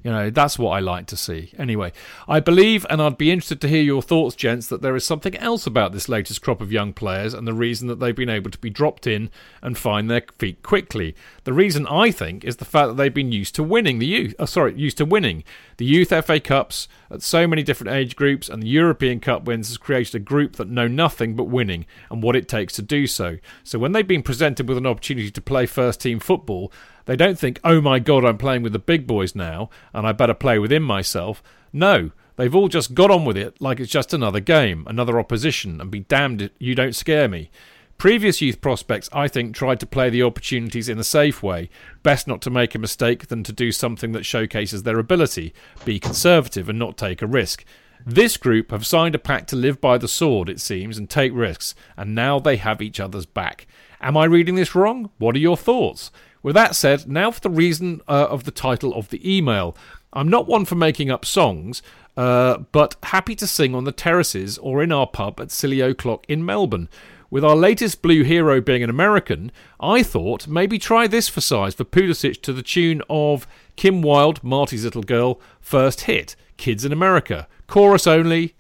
[0.04, 1.52] You know, that's what I like to see.
[1.58, 1.92] Anyway,
[2.28, 5.36] I believe, and I'd be interested to hear your thoughts, gents, that there is something
[5.38, 8.52] else about this latest crop of young players and the reason that they've been able
[8.52, 9.30] to be dropped in
[9.62, 11.16] and find their feet quickly.
[11.44, 14.36] The reason I think is the fact that they've been used to winning the youth.
[14.40, 15.44] Oh, sorry, used to winning
[15.78, 19.68] the youth FA Cups at so many different age groups, and the European Cup wins
[19.70, 23.08] has created a group that know nothing but winning and what it takes to do
[23.08, 23.38] so.
[23.64, 26.72] So when they've been presented with an opportunity to play first team football,
[27.06, 30.12] they don't think, oh my God, I'm playing with the big boys now and I
[30.12, 31.44] better play within myself.
[31.72, 35.80] No, they've all just got on with it like it's just another game, another opposition,
[35.82, 37.50] and be damned if you don't scare me.
[37.98, 41.70] Previous youth prospects, I think, tried to play the opportunities in a safe way.
[42.02, 45.54] Best not to make a mistake than to do something that showcases their ability.
[45.84, 47.66] Be conservative and not take a risk.
[48.06, 51.34] This group have signed a pact to live by the sword, it seems, and take
[51.36, 53.68] risks, and now they have each other's back.
[54.00, 55.10] Am I reading this wrong?
[55.18, 56.10] What are your thoughts?
[56.42, 59.76] With that said, now for the reason uh, of the title of the email.
[60.14, 61.82] I'm not one for making up songs,
[62.18, 66.26] uh, but happy to sing on the terraces or in our pub at Silly O'Clock
[66.28, 66.90] in Melbourne.
[67.32, 71.76] With our latest blue hero being an American, I thought maybe try this for size
[71.76, 73.46] for Pulisic to the tune of
[73.76, 77.48] Kim Wilde, Marty's Little Girl, first hit, Kids in America.
[77.68, 78.56] Chorus only.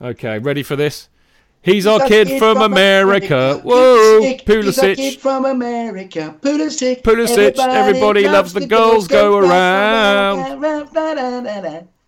[0.00, 1.08] Okay, ready for this?
[1.66, 3.34] He's, our kid, kid from, from America.
[3.34, 3.60] America.
[3.64, 4.96] Whoa, Pulisic.
[4.96, 6.36] He's from America.
[6.40, 7.02] Pulisic.
[7.02, 7.58] Pulisic.
[7.58, 10.62] Everybody, Everybody loves, loves the, the girls go around.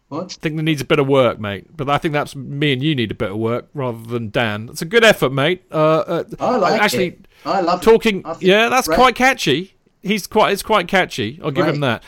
[0.08, 0.32] What?
[0.32, 1.76] I think there needs a bit of work, mate.
[1.76, 4.68] But I think that's me and you need a bit of work rather than Dan.
[4.70, 5.64] It's a good effort, mate.
[5.72, 7.28] Uh, uh, I like actually, it.
[7.44, 8.22] I love talking.
[8.24, 8.42] It.
[8.42, 9.74] Yeah, that's quite catchy.
[10.02, 10.52] He's quite.
[10.52, 11.40] It's quite catchy.
[11.42, 12.04] I'll give him that.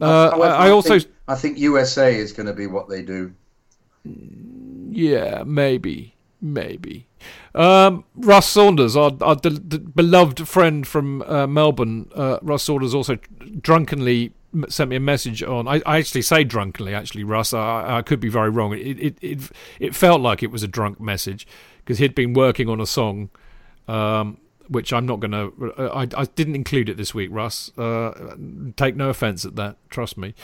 [0.00, 0.98] Uh, I, I, I, also.
[0.98, 3.34] Think, I think USA is going to be what they do.
[4.04, 6.13] Yeah, maybe.
[6.44, 7.06] Maybe.
[7.54, 12.94] Um, Russ Saunders, our, our d- d- beloved friend from uh, Melbourne, uh, Russ Saunders
[12.94, 13.16] also
[13.62, 14.34] drunkenly
[14.68, 15.66] sent me a message on.
[15.66, 17.54] I, I actually say drunkenly, actually, Russ.
[17.54, 18.74] I, I could be very wrong.
[18.74, 19.40] It, it, it,
[19.80, 21.46] it felt like it was a drunk message
[21.78, 23.30] because he'd been working on a song,
[23.88, 24.36] um,
[24.68, 25.74] which I'm not going to.
[25.78, 27.72] Uh, I, I didn't include it this week, Russ.
[27.78, 28.36] Uh,
[28.76, 30.34] take no offence at that, trust me.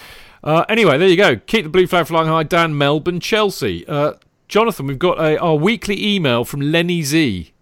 [0.43, 1.37] Uh, anyway, there you go.
[1.37, 2.45] Keep the blue flag flying high.
[2.45, 3.87] Dan Melbourne, Chelsea.
[3.87, 4.15] Uh,
[4.51, 7.53] Jonathan, we've got a, our weekly email from Lenny Z.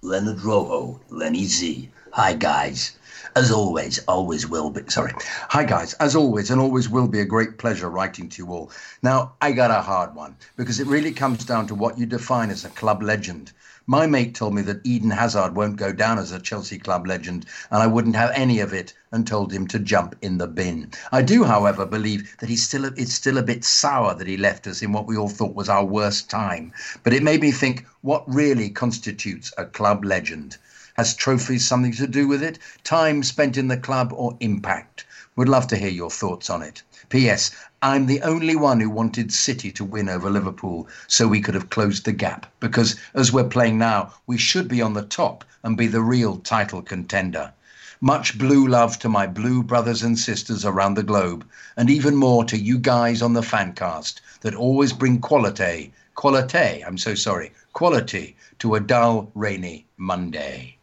[0.00, 1.90] Leonard Rojo, Lenny Z.
[2.12, 2.96] Hi, guys.
[3.36, 4.80] As always, always will be.
[4.88, 5.12] Sorry.
[5.50, 5.92] Hi, guys.
[6.00, 8.72] As always, and always will be a great pleasure writing to you all.
[9.02, 12.48] Now, I got a hard one because it really comes down to what you define
[12.48, 13.52] as a club legend.
[13.86, 17.44] My mate told me that Eden Hazard won't go down as a Chelsea club legend,
[17.70, 20.90] and I wouldn't have any of it, and told him to jump in the bin.
[21.12, 24.36] I do, however, believe that he's still a, it's still a bit sour that he
[24.36, 26.72] left us in what we all thought was our worst time.
[27.02, 30.58] But it made me think what really constitutes a club legend.
[30.94, 32.58] Has trophies something to do with it?
[32.82, 35.04] Time spent in the club or impact?
[35.36, 36.82] Would love to hear your thoughts on it.
[37.08, 37.52] P.S.
[37.80, 41.70] I'm the only one who wanted City to win over Liverpool so we could have
[41.70, 42.46] closed the gap.
[42.58, 46.38] Because as we're playing now, we should be on the top and be the real
[46.38, 47.52] title contender.
[48.00, 51.44] Much blue love to my blue brothers and sisters around the globe,
[51.76, 56.98] and even more to you guys on the fancast that always bring quality, quality, I'm
[56.98, 60.76] so sorry, quality to a dull, rainy Monday.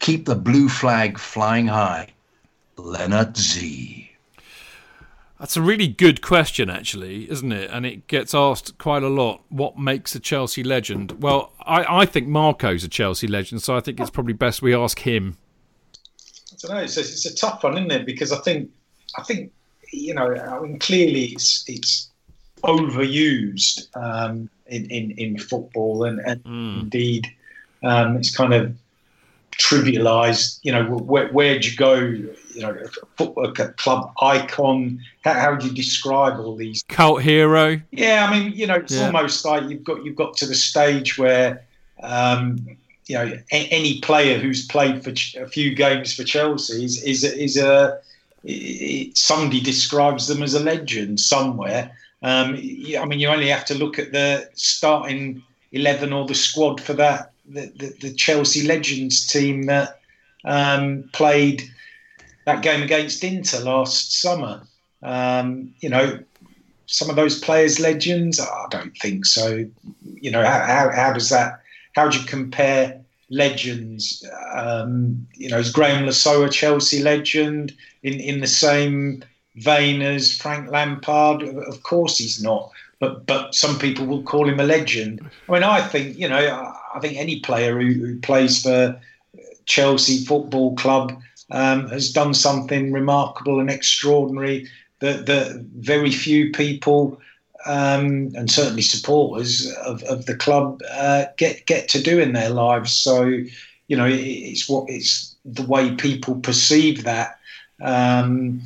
[0.00, 2.08] Keep the blue flag flying high.
[2.76, 4.10] Leonard Z.
[5.38, 7.70] That's a really good question, actually, isn't it?
[7.70, 9.42] And it gets asked quite a lot.
[9.48, 11.22] What makes a Chelsea legend?
[11.22, 14.74] Well, I, I think Marco's a Chelsea legend, so I think it's probably best we
[14.74, 15.36] ask him.
[16.64, 16.82] I don't know.
[16.82, 18.06] It's a, it's a tough one, isn't it?
[18.06, 18.70] Because I think,
[19.18, 19.52] I think,
[19.92, 22.10] you know, I mean, clearly it's it's
[22.62, 26.80] overused um, in, in in football, and, and mm.
[26.80, 27.28] indeed,
[27.82, 28.74] um, it's kind of
[29.52, 30.58] trivialized.
[30.62, 31.94] You know, where where'd you go?
[31.94, 32.76] You know,
[33.16, 35.00] football club icon.
[35.22, 37.80] How, how do you describe all these cult hero?
[37.92, 39.06] Yeah, I mean, you know, it's yeah.
[39.06, 41.64] almost like you've got you've got to the stage where.
[42.02, 42.76] Um,
[43.06, 45.10] you know, any player who's played for
[45.40, 47.98] a few games for Chelsea is is, is a
[49.14, 51.90] somebody describes them as a legend somewhere.
[52.22, 55.42] Um, I mean, you only have to look at the starting
[55.72, 60.00] eleven or the squad for that the, the, the Chelsea Legends team that
[60.44, 61.62] um, played
[62.44, 64.62] that game against Inter last summer.
[65.02, 66.18] Um, you know,
[66.86, 68.40] some of those players legends?
[68.40, 69.66] I don't think so.
[70.20, 71.60] You know, how, how, how does that,
[71.96, 73.00] how do you compare
[73.30, 74.22] legends?
[74.54, 79.24] Um, you know, is Graeme Le a Chelsea legend in, in the same
[79.56, 81.42] vein as Frank Lampard?
[81.42, 82.70] Of course he's not.
[83.00, 85.20] But, but some people will call him a legend.
[85.48, 86.38] I mean, I think you know,
[86.94, 89.00] I think any player who, who plays for
[89.64, 91.18] Chelsea Football Club
[91.50, 94.68] um, has done something remarkable and extraordinary
[95.00, 97.20] that, that very few people
[97.66, 102.50] um, and certainly supporters of, of the club uh, get get to do in their
[102.50, 102.92] lives.
[102.92, 107.38] So, you know, it, it's what it's the way people perceive that.
[107.82, 108.62] Um,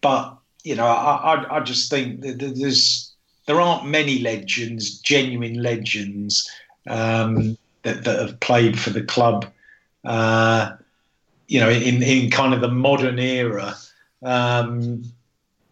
[0.00, 3.12] but you know, I, I, I just think that there's
[3.46, 6.50] there aren't many legends, genuine legends
[6.86, 9.46] um, that that have played for the club.
[10.04, 10.76] Uh,
[11.48, 13.74] you know, in in kind of the modern era.
[14.22, 15.04] Um,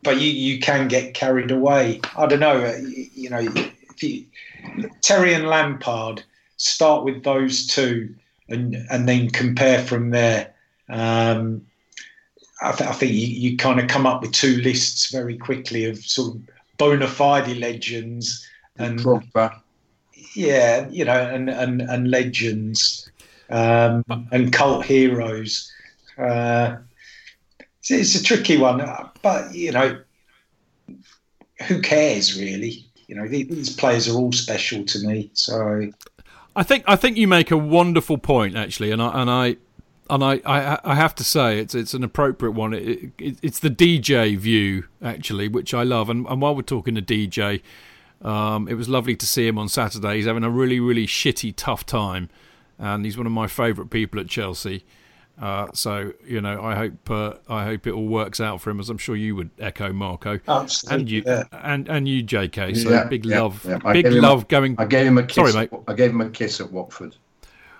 [0.06, 2.00] but you, you can get carried away.
[2.16, 2.64] I don't know.
[2.64, 2.78] Uh,
[3.12, 4.24] you know, if you,
[5.02, 6.22] Terry and Lampard
[6.58, 8.14] start with those two,
[8.48, 10.54] and and then compare from there.
[10.88, 11.66] Um,
[12.62, 15.84] I, th- I, think you, you kind of come up with two lists very quickly
[15.84, 16.40] of sort of
[16.78, 19.60] bona fide legends and Drogba.
[20.36, 23.10] yeah, you know, and and and legends
[23.50, 25.70] um, and cult heroes.
[26.16, 26.76] Uh,
[27.90, 28.82] it's, a tricky one,
[29.22, 30.00] but you know,
[31.66, 32.84] who cares really?
[33.06, 35.30] You know, these players are all special to me.
[35.34, 35.90] So,
[36.54, 39.56] I think I think you make a wonderful point actually, and I and I
[40.08, 42.74] and I, I, I have to say it's it's an appropriate one.
[42.74, 46.08] It, it, it's the DJ view actually, which I love.
[46.08, 47.62] And, and while we're talking to DJ,
[48.22, 50.16] um, it was lovely to see him on Saturday.
[50.16, 52.30] He's having a really really shitty tough time,
[52.78, 54.84] and he's one of my favourite people at Chelsea.
[55.40, 58.80] Uh, so you know, I hope uh, I hope it all works out for him,
[58.80, 61.42] as I'm sure you would echo, Marco, Absolutely, and you yeah.
[61.52, 62.76] and and you, JK.
[62.82, 63.62] So Yeah, big yeah, love.
[63.92, 64.76] Big love a- going.
[64.78, 65.34] I gave him a kiss.
[65.34, 65.70] Sorry, mate.
[65.86, 67.16] I gave him a kiss at Watford.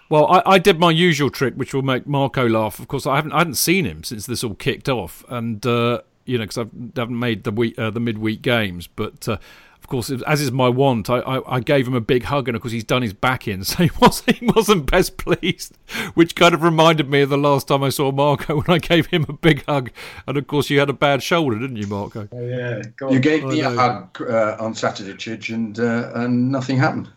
[0.08, 2.78] Well, I, I did my usual trick, which will make Marco laugh.
[2.78, 6.02] Of course, I haven't I hadn't seen him since this all kicked off, and uh,
[6.26, 8.86] you know, because I haven't made the week uh, the midweek games.
[8.86, 9.38] But uh,
[9.86, 12.56] of course, as is my want, I, I, I gave him a big hug, and
[12.56, 15.78] of course, he's done his back in, so he wasn't he wasn't best pleased,
[16.14, 19.06] which kind of reminded me of the last time I saw Marco when I gave
[19.06, 19.92] him a big hug,
[20.26, 22.28] and of course, you had a bad shoulder, didn't you, Marco?
[22.32, 26.50] Oh, yeah, go You gave me a hug uh, on Saturday, Chidge, and uh, and
[26.50, 27.08] nothing happened.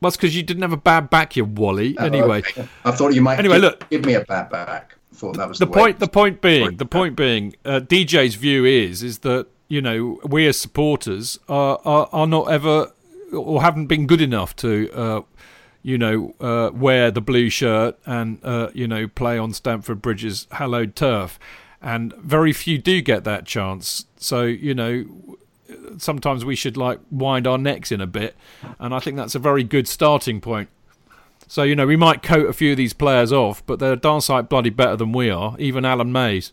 [0.00, 1.96] Well, it's because you didn't have a bad back, you wally.
[1.98, 2.68] Oh, Anyway, okay.
[2.84, 3.40] I thought you might.
[3.40, 3.90] Anyway, give, look.
[3.90, 4.94] give me a bad back.
[5.12, 8.36] I thought that was the the, point the point being the point being uh, DJ's
[8.36, 12.92] view is is that you know we as supporters are are, are not ever
[13.32, 15.22] or haven't been good enough to uh,
[15.82, 20.46] you know uh, wear the blue shirt and uh, you know play on Stamford Bridge's
[20.52, 21.38] hallowed turf.
[21.82, 24.06] And very few do get that chance.
[24.16, 25.04] So you know
[25.98, 28.36] sometimes we should like wind our necks in a bit.
[28.78, 30.68] And I think that's a very good starting point
[31.46, 34.20] so you know we might coat a few of these players off, but they're darn
[34.20, 35.56] sight bloody better than we are.
[35.58, 36.52] Even Alan Mayes.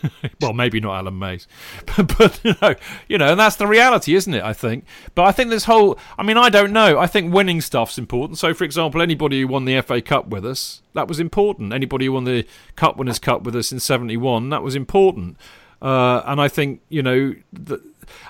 [0.40, 1.48] well, maybe not Alan Mayes,
[1.96, 2.74] but, but you know,
[3.08, 4.42] you know, and that's the reality, isn't it?
[4.42, 4.84] I think.
[5.14, 6.98] But I think this whole, I mean, I don't know.
[6.98, 8.38] I think winning stuff's important.
[8.38, 11.72] So, for example, anybody who won the FA Cup with us, that was important.
[11.72, 12.46] Anybody who won the
[12.76, 15.36] Cup Winners' Cup with us in '71, that was important.
[15.80, 17.80] Uh, and I think you know, the,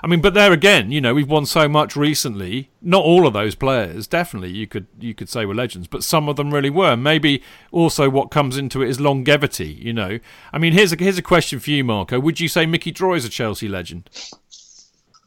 [0.03, 2.69] I mean, but there again, you know, we've won so much recently.
[2.81, 6.27] Not all of those players, definitely, you could you could say were legends, but some
[6.29, 6.95] of them really were.
[6.97, 7.41] Maybe
[7.71, 9.67] also what comes into it is longevity.
[9.69, 10.19] You know,
[10.51, 12.19] I mean, here's a here's a question for you, Marco.
[12.19, 14.09] Would you say Mickey Droy is a Chelsea legend?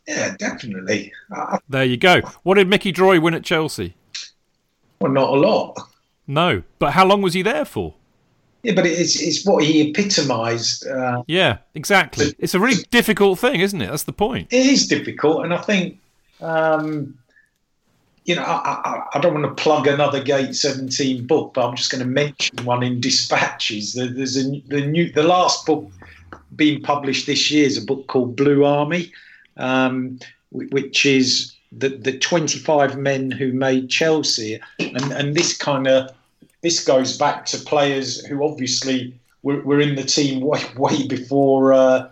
[0.07, 1.13] Yeah, definitely.
[1.35, 2.21] Uh, There you go.
[2.43, 3.95] What did Mickey Droy win at Chelsea?
[5.01, 5.77] well, not a lot.
[6.27, 7.95] No, but how long was he there for?
[8.63, 10.87] Yeah, but it's it's what he epitomised.
[10.87, 12.35] Uh, Yeah, exactly.
[12.39, 13.91] It's a really difficult thing, isn't it?
[13.91, 14.53] That's the point.
[14.53, 16.01] it is difficult, and I think,
[16.41, 17.17] um,
[18.25, 21.77] you know, I, I, I don't want to plug another Gate Seventeen book, but I'm
[21.77, 23.95] just going to mention one in Dispatches.
[23.95, 25.89] There's a the new the last book
[26.57, 29.13] being published this year is a book called Blue Army,
[29.59, 30.19] um,
[30.51, 36.11] which is the the 25 men who made Chelsea, and and this kind of
[36.63, 41.73] this goes back to players who obviously were, were in the team way, way before
[41.73, 42.09] uh,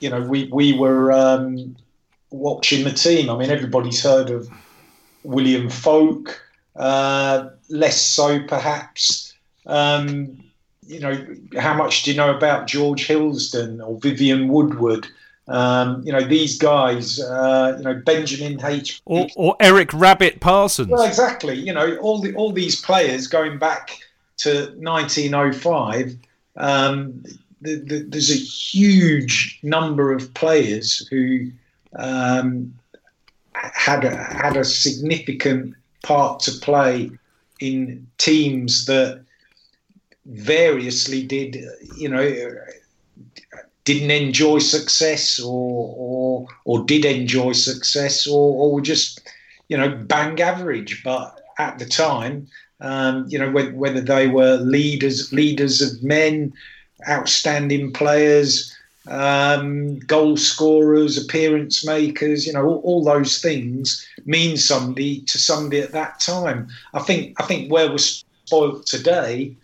[0.00, 1.76] you know we we were um,
[2.30, 3.30] watching the team.
[3.30, 4.48] I mean, everybody's heard of
[5.22, 6.34] William Foulke,
[6.76, 9.34] uh, less so perhaps.
[9.66, 10.42] Um,
[10.86, 11.24] you know,
[11.56, 15.06] how much do you know about George Hilsdon or Vivian Woodward?
[15.50, 17.20] Um, you know, these guys.
[17.20, 19.02] Uh, you know, Benjamin H.
[19.04, 20.88] Or, or Eric Rabbit Parsons.
[20.88, 21.58] Well, exactly.
[21.58, 23.98] You know, all the all these players going back
[24.38, 26.16] to 1905
[26.56, 27.22] um,
[27.60, 31.50] the, the, there's a huge number of players who
[31.96, 32.74] um,
[33.52, 37.10] had a, had a significant part to play
[37.60, 39.22] in teams that
[40.26, 41.62] variously did,
[41.96, 42.54] you know,
[43.92, 49.20] didn't enjoy success or or or did enjoy success or, or were just,
[49.68, 51.02] you know, bang average.
[51.02, 52.46] But at the time,
[52.80, 56.52] um, you know, whether, whether they were leaders leaders of men,
[57.08, 58.74] outstanding players,
[59.08, 65.80] um, goal scorers, appearance makers, you know, all, all, those things mean somebody to somebody
[65.80, 66.68] at that time.
[66.94, 69.56] I think I think where we're spoiled today,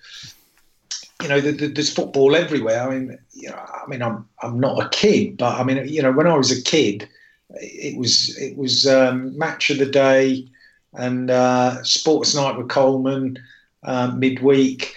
[1.23, 2.83] you know, the, the, there's football everywhere.
[2.83, 6.03] I mean, you know, I mean, I'm I'm not a kid, but I mean, you
[6.03, 7.09] know, when I was a kid,
[7.51, 10.49] it was it was um, match of the day
[10.95, 13.39] and uh, sports night with Coleman
[13.83, 14.97] uh, midweek,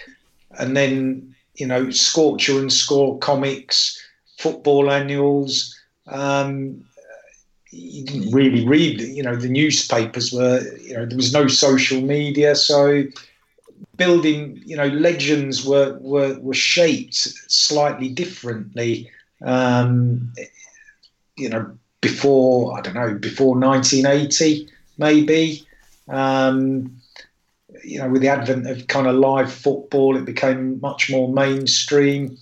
[0.58, 4.00] and then you know, Scorcher and Score comics
[4.38, 5.78] football annuals.
[6.06, 6.82] Um,
[7.70, 12.00] you didn't really read, you know, the newspapers were, you know, there was no social
[12.00, 13.04] media, so
[14.00, 19.10] building, you know, legends were were, were shaped slightly differently.
[19.44, 20.32] Um,
[21.36, 24.68] you know, before I don't know, before 1980,
[24.98, 25.66] maybe.
[26.08, 26.96] Um,
[27.84, 32.36] you know, with the advent of kind of live football, it became much more mainstream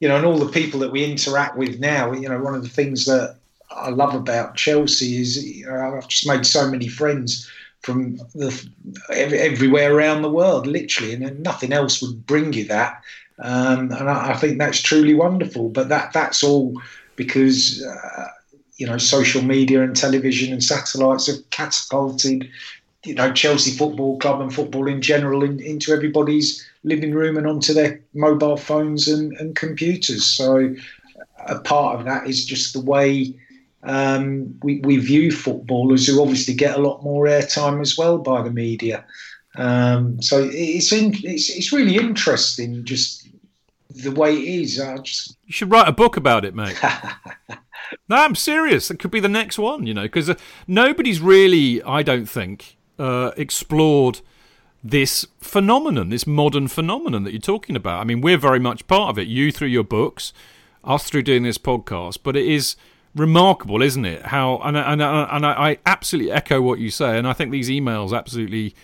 [0.00, 2.62] you know, and all the people that we interact with now, you know, one of
[2.62, 3.36] the things that
[3.70, 7.50] I love about Chelsea is you know, I've just made so many friends
[7.82, 8.68] from the,
[9.10, 13.02] everywhere around the world, literally, and nothing else would bring you that.
[13.38, 15.68] Um, and I, I, think that's truly wonderful.
[15.68, 16.80] But that that's all
[17.14, 18.26] because uh,
[18.76, 22.48] you know social media and television and satellites have catapulted
[23.04, 27.46] you know Chelsea Football Club and football in general in, into everybody's living room and
[27.46, 30.24] onto their mobile phones and, and computers.
[30.26, 30.74] So
[31.46, 33.34] a part of that is just the way
[33.82, 38.42] um, we, we view footballers who obviously get a lot more airtime as well by
[38.42, 39.04] the media.
[39.56, 43.28] Um, so it's, in, it's it's really interesting just
[43.90, 44.80] the way it is.
[44.80, 46.78] I just you should write a book about it, mate.
[48.08, 48.90] no, I'm serious.
[48.90, 50.34] It could be the next one, you know, because uh,
[50.66, 54.20] nobody's really, I don't think, uh, explored
[54.82, 58.00] this phenomenon, this modern phenomenon that you're talking about.
[58.00, 59.26] I mean, we're very much part of it.
[59.26, 60.32] You through your books,
[60.84, 62.76] us through doing this podcast, but it is
[63.18, 64.26] remarkable, isn't it?
[64.26, 68.16] How and and and I absolutely echo what you say, and I think these emails
[68.16, 68.74] absolutely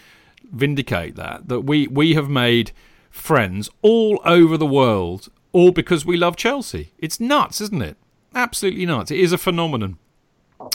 [0.51, 2.73] vindicate that that we we have made
[3.11, 6.93] friends all over the world, all because we love Chelsea.
[6.99, 7.97] It's nuts, isn't it?
[8.35, 9.11] Absolutely nuts.
[9.11, 9.99] It is a phenomenon.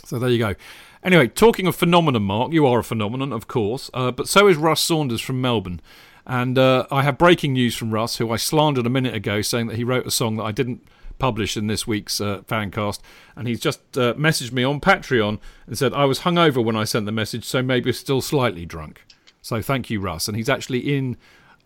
[0.06, 0.56] So there you go.
[1.04, 4.58] Anyway, talking of phenomenon, Mark, you are a phenomenon, of course, uh, but so is
[4.58, 5.82] Russ Saunders from Melbourne.
[6.26, 9.68] And uh, I have breaking news from Russ, who I slandered a minute ago, saying
[9.68, 10.88] that he wrote a song that I didn't
[11.20, 13.00] publish in this week's uh, fancast.
[13.36, 16.86] And he's just uh, messaged me on Patreon and said, I was hungover when I
[16.86, 19.06] sent the message, so maybe still slightly drunk.
[19.42, 20.28] So thank you, Russ.
[20.28, 21.18] And he's actually in.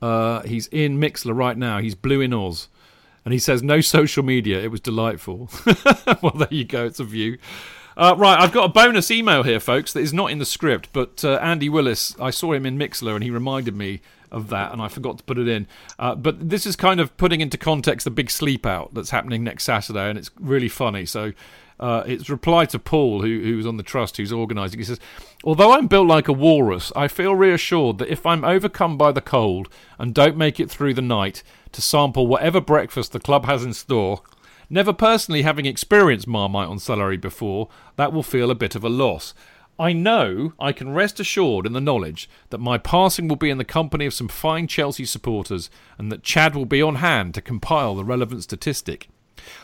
[0.02, 1.80] Uh, he's in Mixlr right now.
[1.80, 2.68] He's blue in Oz
[3.26, 4.60] and he says no social media.
[4.60, 5.50] It was delightful.
[6.22, 6.86] well, there you go.
[6.86, 7.38] It's a view.
[7.96, 10.90] Uh, right, I've got a bonus email here, folks, that is not in the script,
[10.94, 14.02] but uh, Andy Willis, I saw him in Mixlr and he reminded me
[14.34, 15.68] of that, and I forgot to put it in.
[15.98, 19.44] Uh, but this is kind of putting into context the big sleep out that's happening
[19.44, 21.06] next Saturday, and it's really funny.
[21.06, 21.34] So
[21.80, 24.80] uh, it's reply to Paul, who, who's on the trust, who's organising.
[24.80, 25.00] He says,
[25.44, 29.22] Although I'm built like a walrus, I feel reassured that if I'm overcome by the
[29.22, 33.64] cold and don't make it through the night to sample whatever breakfast the club has
[33.64, 34.22] in store,
[34.74, 38.90] Never personally having experienced Marmite on celery before, that will feel a bit of a
[38.90, 39.36] loss.
[39.80, 43.58] I know I can rest assured in the knowledge that my passing will be in
[43.58, 47.42] the company of some fine Chelsea supporters and that Chad will be on hand to
[47.42, 49.10] compile the relevant statistic.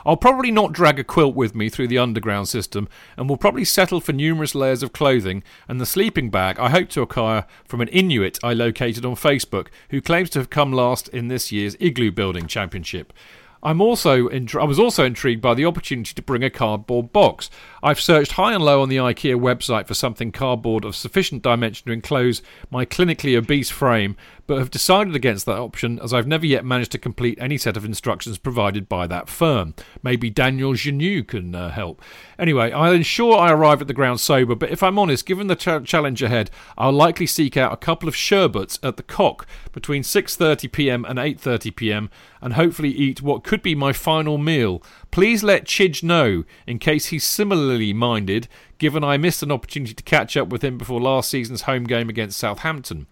[0.05, 3.63] I'll probably not drag a quilt with me through the underground system and will probably
[3.63, 7.79] settle for numerous layers of clothing and the sleeping bag I hope to acquire from
[7.79, 11.77] an Inuit I located on Facebook who claims to have come last in this year's
[11.79, 13.13] Igloo Building Championship.
[13.61, 17.49] I'm also I was also intrigued by the opportunity to bring a cardboard box.
[17.83, 21.85] I've searched high and low on the IKEA website for something cardboard of sufficient dimension
[21.87, 22.41] to enclose
[22.71, 24.15] my clinically obese frame,
[24.49, 27.77] but have decided against that option as I've never yet managed to complete any set
[27.77, 29.75] of instructions provided by that firm.
[30.01, 32.01] Maybe Daniel Genu can uh, help.
[32.39, 35.55] Anyway, I'll ensure I arrive at the ground sober, but if I'm honest, given the
[35.55, 36.49] ch- challenge ahead,
[36.79, 41.05] I'll likely seek out a couple of sherbets at the Cock between 6:30 p.m.
[41.05, 42.09] and 8:30 p.m.
[42.41, 44.81] and hopefully eat what could be my final meal.
[45.11, 48.47] Please let Chidge know in case he's similarly minded,
[48.79, 52.09] given I missed an opportunity to catch up with him before last season's home game
[52.09, 53.05] against Southampton.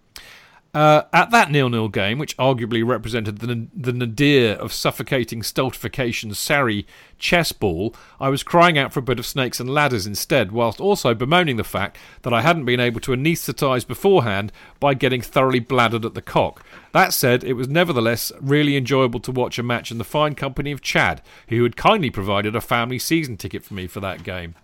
[0.74, 6.84] Uh, at that nil-nil game, which arguably represented the, the nadir of suffocating stultification Sarri
[7.18, 10.78] chess ball, I was crying out for a bit of snakes and ladders instead, whilst
[10.78, 15.60] also bemoaning the fact that I hadn't been able to anaesthetise beforehand by getting thoroughly
[15.60, 16.62] bladdered at the cock.
[16.92, 20.72] That said, it was nevertheless really enjoyable to watch a match in the fine company
[20.72, 24.54] of Chad, who had kindly provided a family season ticket for me for that game.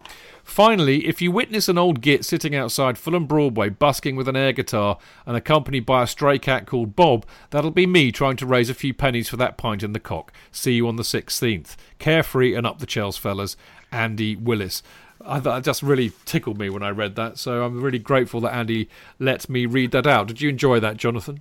[0.44, 4.52] Finally, if you witness an old git sitting outside Fulham Broadway busking with an air
[4.52, 8.68] guitar and accompanied by a stray cat called Bob, that'll be me trying to raise
[8.68, 10.32] a few pennies for that pint in the cock.
[10.52, 11.76] See you on the 16th.
[11.98, 13.56] Carefree and up the Chels fellas,
[13.90, 14.82] Andy Willis.
[15.26, 18.54] I it just really tickled me when I read that, so I'm really grateful that
[18.54, 20.26] Andy let me read that out.
[20.28, 21.40] Did you enjoy that, Jonathan?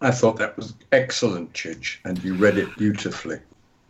[0.00, 3.38] I thought that was excellent, Chidge, and you read it beautifully.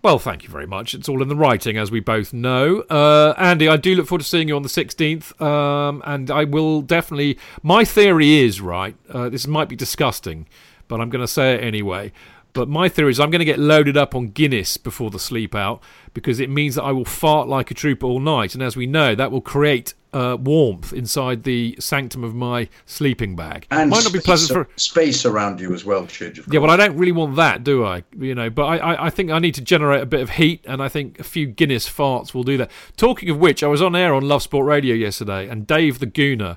[0.02, 0.94] Well, thank you very much.
[0.94, 2.80] It's all in the writing, as we both know.
[2.88, 6.44] Uh, Andy, I do look forward to seeing you on the 16th, um, and I
[6.44, 7.38] will definitely.
[7.62, 10.46] My theory is, right, uh, this might be disgusting,
[10.88, 12.12] but I'm going to say it anyway.
[12.52, 15.54] But my theory is I'm going to get loaded up on Guinness before the sleep
[15.54, 15.82] out
[16.14, 18.54] because it means that I will fart like a trooper all night.
[18.54, 23.36] And as we know, that will create uh, warmth inside the sanctum of my sleeping
[23.36, 23.66] bag.
[23.70, 26.44] And Might not be pleasant for space around you as well, Chidge.
[26.52, 28.04] yeah, but I don't really want that, do I?
[28.18, 30.64] You know, but I, I, I think I need to generate a bit of heat,
[30.66, 32.70] and I think a few Guinness farts will do that.
[32.96, 36.06] Talking of which, I was on air on Love Sport Radio yesterday, and Dave the
[36.06, 36.56] Gooner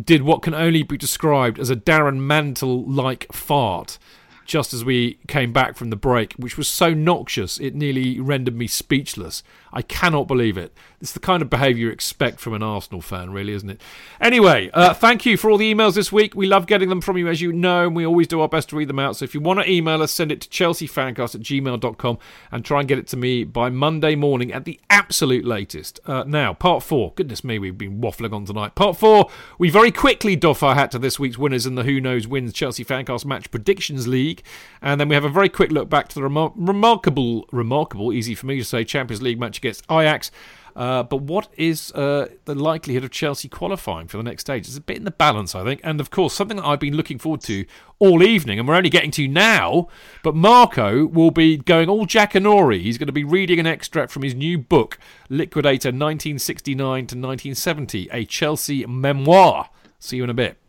[0.00, 3.98] did what can only be described as a Darren Mantle like fart
[4.44, 8.56] just as we came back from the break, which was so noxious it nearly rendered
[8.56, 9.42] me speechless.
[9.72, 10.74] I cannot believe it.
[11.02, 13.80] It's the kind of behaviour you expect from an Arsenal fan, really, isn't it?
[14.20, 16.36] Anyway, uh, thank you for all the emails this week.
[16.36, 18.68] We love getting them from you, as you know, and we always do our best
[18.68, 19.16] to read them out.
[19.16, 22.18] So if you want to email us, send it to chelseafancast at gmail.com
[22.52, 25.98] and try and get it to me by Monday morning at the absolute latest.
[26.06, 27.12] Uh, now, part four.
[27.16, 28.76] Goodness me, we've been waffling on tonight.
[28.76, 32.00] Part four, we very quickly doff our hat to this week's winners in the Who
[32.00, 34.44] Knows Wins Chelsea Fancast Match Predictions League.
[34.80, 38.36] And then we have a very quick look back to the remar- remarkable, remarkable, easy
[38.36, 40.30] for me to say, Champions League match against Ajax.
[40.74, 44.66] Uh, but what is uh, the likelihood of Chelsea qualifying for the next stage?
[44.66, 45.80] It's a bit in the balance, I think.
[45.84, 47.64] And of course, something that I've been looking forward to
[47.98, 49.88] all evening, and we're only getting to now.
[50.22, 52.80] But Marco will be going all Jackanory.
[52.80, 58.08] He's going to be reading an extract from his new book, Liquidator 1969 to 1970,
[58.12, 59.70] a Chelsea memoir.
[59.98, 60.61] See you in a bit.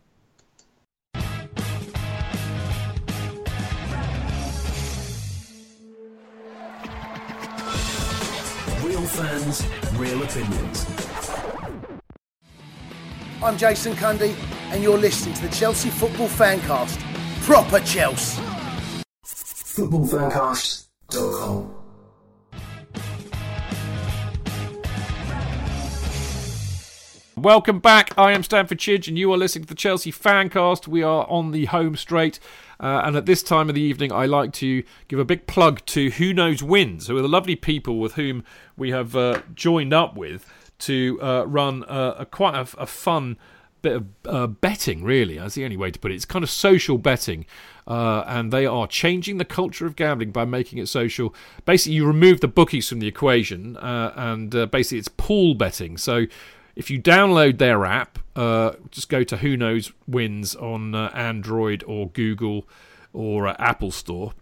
[10.04, 10.86] Real opinions.
[13.42, 14.36] I'm Jason Cundy,
[14.70, 17.00] and you're listening to the Chelsea Football Fancast.
[17.40, 18.42] Proper Chelsea.
[19.24, 21.74] Footballfancast.com.
[27.38, 28.12] Welcome back.
[28.18, 30.86] I am Stamford Chidge, and you are listening to the Chelsea Fancast.
[30.86, 32.38] We are on the home straight.
[32.80, 35.84] Uh, and at this time of the evening, I like to give a big plug
[35.86, 38.44] to Who Knows Wins, who are the lovely people with whom
[38.76, 43.38] we have uh, joined up with to uh, run a, a quite a, a, fun
[43.82, 45.38] bit of uh, betting, really.
[45.38, 46.16] That's the only way to put it.
[46.16, 47.46] It's kind of social betting.
[47.86, 51.34] Uh, and they are changing the culture of gambling by making it social.
[51.66, 55.98] Basically, you remove the bookies from the equation, uh, and basically, it's pool betting.
[55.98, 56.26] So
[56.76, 61.84] if you download their app, uh, just go to Who Knows Wins on uh, Android
[61.86, 62.68] or Google
[63.12, 64.32] or uh, Apple Store,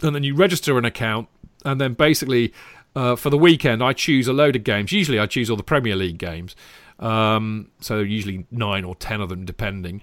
[0.00, 1.28] and then you register an account,
[1.64, 2.52] and then basically
[2.94, 4.92] uh, for the weekend I choose a load of games.
[4.92, 6.54] Usually I choose all the Premier League games,
[7.00, 10.02] um, so usually nine or ten of them depending.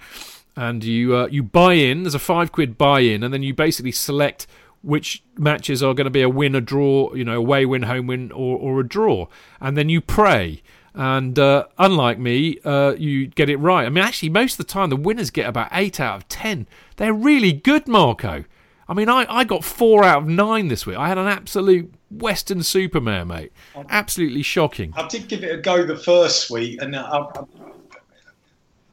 [0.58, 2.04] And you uh, you buy in.
[2.04, 4.48] There's a five quid buy in, and then you basically select
[4.84, 8.08] which matches are going to be a win, a draw, you know, away win, home
[8.08, 9.28] win, or, or a draw,
[9.60, 10.62] and then you pray.
[10.94, 13.86] And uh, unlike me, uh, you get it right.
[13.86, 16.68] I mean, actually, most of the time, the winners get about 8 out of 10.
[16.98, 18.44] They're really good, Marco.
[18.90, 20.98] I mean, I, I got 4 out of 9 this week.
[20.98, 23.54] I had an absolute Weston-super-Mare, mate.
[23.90, 24.94] Absolutely shocking.
[24.98, 27.44] I did give it a go the first week, and I, I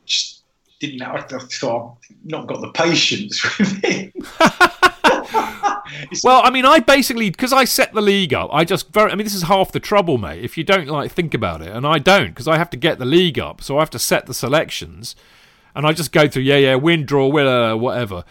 [0.07, 0.43] just
[0.79, 1.13] didn't know.
[1.13, 4.15] I thought I've not got the patience with it.
[6.25, 8.51] well, I mean, I basically because I set the league up.
[8.53, 9.11] I just very.
[9.11, 10.45] I mean, this is half the trouble, mate.
[10.45, 12.99] If you don't like think about it, and I don't because I have to get
[12.99, 15.17] the league up, so I have to set the selections,
[15.75, 18.25] and I just go through yeah, yeah, win, draw, winner, whatever.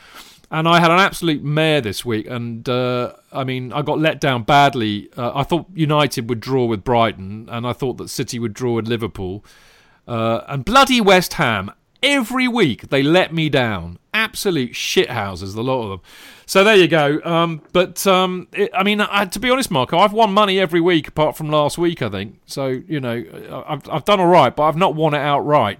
[0.50, 4.22] And I had an absolute mare this week, and uh, I mean, I got let
[4.22, 5.10] down badly.
[5.18, 8.76] Uh, I thought United would draw with Brighton, and I thought that City would draw
[8.76, 9.44] with Liverpool,
[10.08, 11.72] uh, and bloody West Ham.
[12.02, 14.00] Every week they let me down.
[14.28, 16.02] Absolute shithouses, the lot of them.
[16.46, 17.20] So there you go.
[17.24, 20.82] Um, but um, it, I mean, I, to be honest, Marco, I've won money every
[20.82, 22.02] week apart from last week.
[22.02, 22.68] I think so.
[22.68, 25.80] You know, I've I've done all right, but I've not won it outright.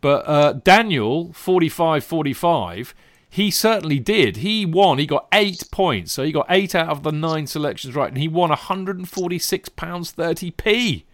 [0.00, 2.94] But uh, Daniel, 45 45,
[3.28, 4.36] he certainly did.
[4.38, 4.98] He won.
[4.98, 6.12] He got eight points.
[6.12, 8.08] So he got eight out of the nine selections right.
[8.08, 11.04] And he won £146.30p.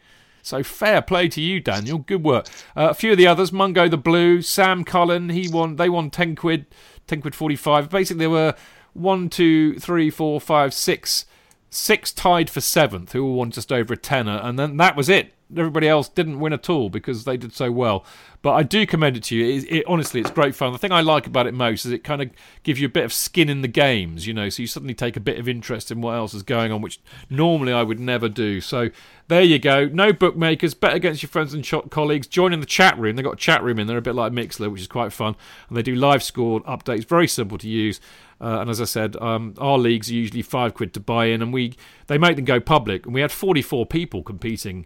[0.45, 1.99] So fair play to you, Daniel.
[1.99, 2.47] Good work.
[2.77, 5.77] Uh, a few of the others, Mungo the Blue, Sam Cullen, he won.
[5.77, 6.67] They won ten quid,
[7.07, 7.89] ten quid forty-five.
[7.89, 8.55] Basically, there were
[8.93, 11.25] one, two, three, four, five, six,
[11.71, 15.09] six tied for seventh, who all won just over a tenner, and then that was
[15.09, 15.33] it.
[15.57, 18.05] Everybody else didn't win at all because they did so well.
[18.45, 19.57] But I do commend it to you.
[19.57, 20.73] It, it, honestly, it's great fun.
[20.73, 22.31] The thing I like about it most is it kind of
[22.63, 25.17] gives you a bit of skin in the games, you know, so you suddenly take
[25.17, 27.01] a bit of interest in what else is going on, which
[27.31, 28.61] normally I would never do.
[28.61, 28.91] So
[29.29, 29.87] there you go.
[29.87, 30.75] No bookmakers.
[30.75, 32.27] Bet against your friends and colleagues.
[32.27, 33.17] Join in the chat room.
[33.17, 35.37] They've got a chat room in there, a bit like Mixlr, which is quite fun.
[35.69, 37.07] And they do live score updates.
[37.07, 37.99] Very simple to use.
[38.41, 41.41] Uh, and as I said, um, our leagues are usually five quid to buy in,
[41.41, 41.77] and we
[42.09, 43.07] they make them go public.
[43.07, 44.85] And we had 44 people competing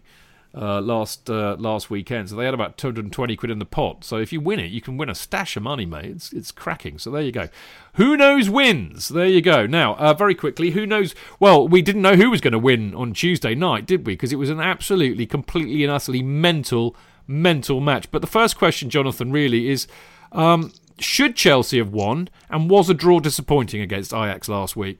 [0.53, 2.29] uh, last uh, last weekend.
[2.29, 4.03] So they had about 220 quid in the pot.
[4.03, 6.05] So if you win it, you can win a stash of money, mate.
[6.05, 6.97] It's, it's cracking.
[6.97, 7.49] So there you go.
[7.93, 9.09] Who knows wins?
[9.09, 9.65] There you go.
[9.65, 11.13] Now, uh, very quickly, who knows?
[11.39, 14.13] Well, we didn't know who was going to win on Tuesday night, did we?
[14.13, 16.95] Because it was an absolutely, completely, and utterly mental,
[17.27, 18.09] mental match.
[18.11, 19.87] But the first question, Jonathan, really is.
[20.31, 24.99] Um, should Chelsea have won, and was a draw disappointing against Ajax last week?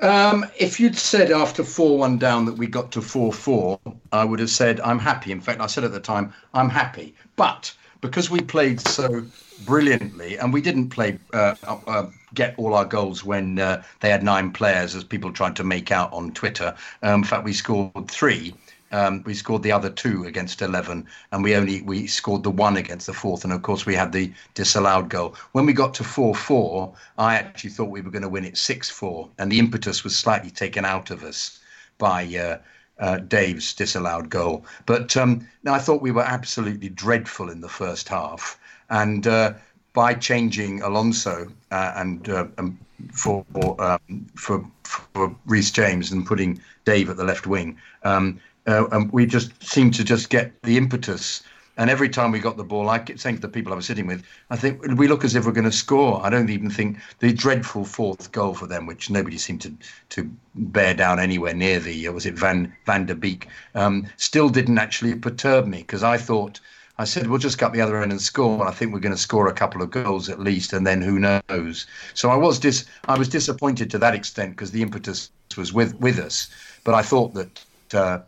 [0.00, 3.80] Um, if you'd said after 4 1 down that we got to 4 4,
[4.12, 5.32] I would have said, I'm happy.
[5.32, 7.14] In fact, I said at the time, I'm happy.
[7.36, 9.24] But because we played so
[9.64, 14.22] brilliantly and we didn't play uh, uh, get all our goals when uh, they had
[14.22, 16.74] nine players, as people tried to make out on Twitter.
[17.02, 18.54] Um, in fact, we scored three.
[18.96, 22.78] Um, we scored the other two against 11 and we only we scored the one
[22.78, 26.02] against the fourth and of course we had the disallowed goal when we got to
[26.02, 30.16] 4-4 i actually thought we were going to win it 6-4 and the impetus was
[30.16, 31.60] slightly taken out of us
[31.98, 32.56] by uh,
[32.98, 34.64] uh, Dave's disallowed goal.
[34.86, 38.58] But um, I thought we were absolutely dreadful in the first half,
[38.88, 39.54] and uh,
[39.92, 42.78] by changing Alonso uh, and, uh, um,
[43.12, 43.44] for
[43.78, 49.12] um, for for Reece James and putting Dave at the left wing, um, uh, and
[49.12, 51.42] we just seemed to just get the impetus.
[51.78, 53.84] And every time we got the ball, I kept saying to the people I was
[53.84, 56.24] sitting with, I think we look as if we're going to score.
[56.24, 59.74] I don't even think the dreadful fourth goal for them, which nobody seemed to
[60.10, 64.48] to bear down anywhere near the, uh, was it Van Van de Beek, um, still
[64.48, 66.60] didn't actually perturb me because I thought.
[66.98, 68.58] I said, we'll just cut the other end and score.
[68.60, 71.02] And I think we're going to score a couple of goals at least, and then
[71.02, 71.86] who knows?
[72.14, 75.94] So I was dis- I was disappointed to that extent because the impetus was with
[76.00, 76.48] with us.
[76.84, 78.20] But I thought that uh,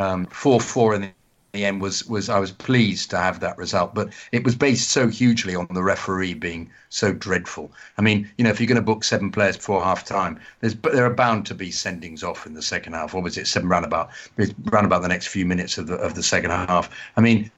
[0.00, 1.12] um, four four in
[1.52, 4.90] the end was was I was pleased to have that result, but it was based
[4.90, 7.72] so hugely on the referee being so dreadful.
[7.98, 10.74] I mean, you know, if you're going to book seven players before half time, there's
[10.74, 13.14] there are bound to be sendings off in the second half.
[13.14, 14.10] Or was it seven roundabout?
[14.70, 16.88] Roundabout the next few minutes of the of the second half.
[17.16, 17.50] I mean,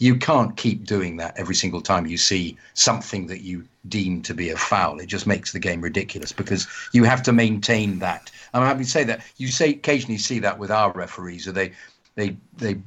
[0.00, 4.34] you can't keep doing that every single time you see something that you deem to
[4.34, 4.98] be a foul.
[4.98, 8.90] It just makes the game ridiculous because you have to maintain that I'm happy to
[8.90, 11.72] say that you say occasionally see that with our referees, or they
[12.14, 12.80] they they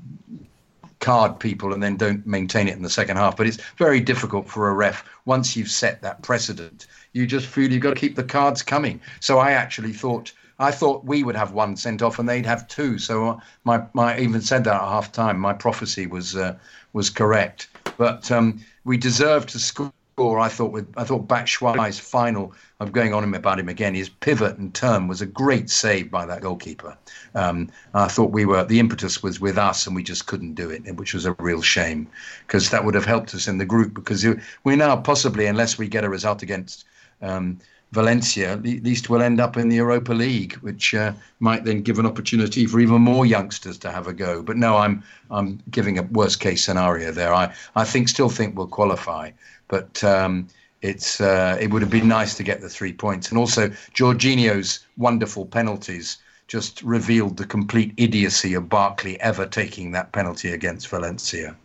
[1.00, 3.36] card people and then don't maintain it in the second half.
[3.36, 6.88] But it's very difficult for a ref once you've set that precedent.
[7.12, 9.00] You just feel you've got to keep the cards coming.
[9.20, 10.32] So I actually thought.
[10.60, 13.00] I thought we would have one sent off and they'd have two.
[13.00, 15.40] So my, my even said that at half time.
[15.40, 16.56] My prophecy was uh,
[16.94, 17.68] was correct.
[17.98, 22.54] But um, we deserved to score I thought with I thought Batshuayi's final.
[22.80, 23.96] I'm going on about him again.
[23.96, 26.96] His pivot and turn was a great save by that goalkeeper.
[27.34, 30.70] Um, I thought we were the impetus was with us, and we just couldn't do
[30.70, 32.08] it, which was a real shame
[32.46, 33.96] because that would have helped us in the group.
[33.96, 34.26] Because
[34.64, 36.86] we now possibly, unless we get a result against.
[37.22, 37.60] Um,
[37.94, 42.00] Valencia, at least will end up in the Europa League, which uh, might then give
[42.00, 44.42] an opportunity for even more youngsters to have a go.
[44.42, 47.34] But no, I'm I'm giving a worst case scenario there.
[47.34, 49.30] I, I think still think we'll qualify,
[49.68, 50.48] but um,
[50.82, 53.30] it's uh, it would have been nice to get the three points.
[53.30, 56.18] And also, Jorginho's wonderful penalties
[56.48, 61.56] just revealed the complete idiocy of Barkley ever taking that penalty against Valencia.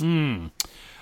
[0.00, 0.48] Hmm.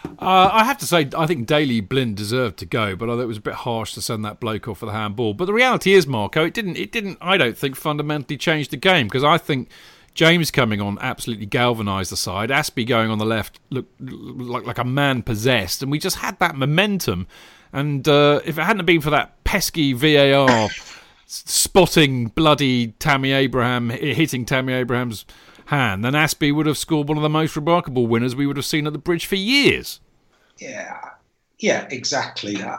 [0.04, 3.22] Uh, I have to say, I think Daley Blind deserved to go, but I thought
[3.22, 5.34] it was a bit harsh to send that bloke off for the handball.
[5.34, 6.76] But the reality is, Marco, it didn't.
[6.76, 7.18] It didn't.
[7.20, 9.68] I don't think fundamentally change the game because I think
[10.14, 12.50] James coming on absolutely galvanised the side.
[12.50, 16.38] Azpi going on the left looked like, like a man possessed, and we just had
[16.38, 17.26] that momentum.
[17.72, 20.68] And uh, if it hadn't been for that pesky VAR
[21.26, 25.24] spotting bloody Tammy Abraham hitting Tammy Abraham's
[25.70, 28.66] hand, then Azpi would have scored one of the most remarkable winners we would have
[28.66, 30.00] seen at the bridge for years.
[30.58, 31.00] Yeah,
[31.58, 32.62] yeah, exactly.
[32.62, 32.78] I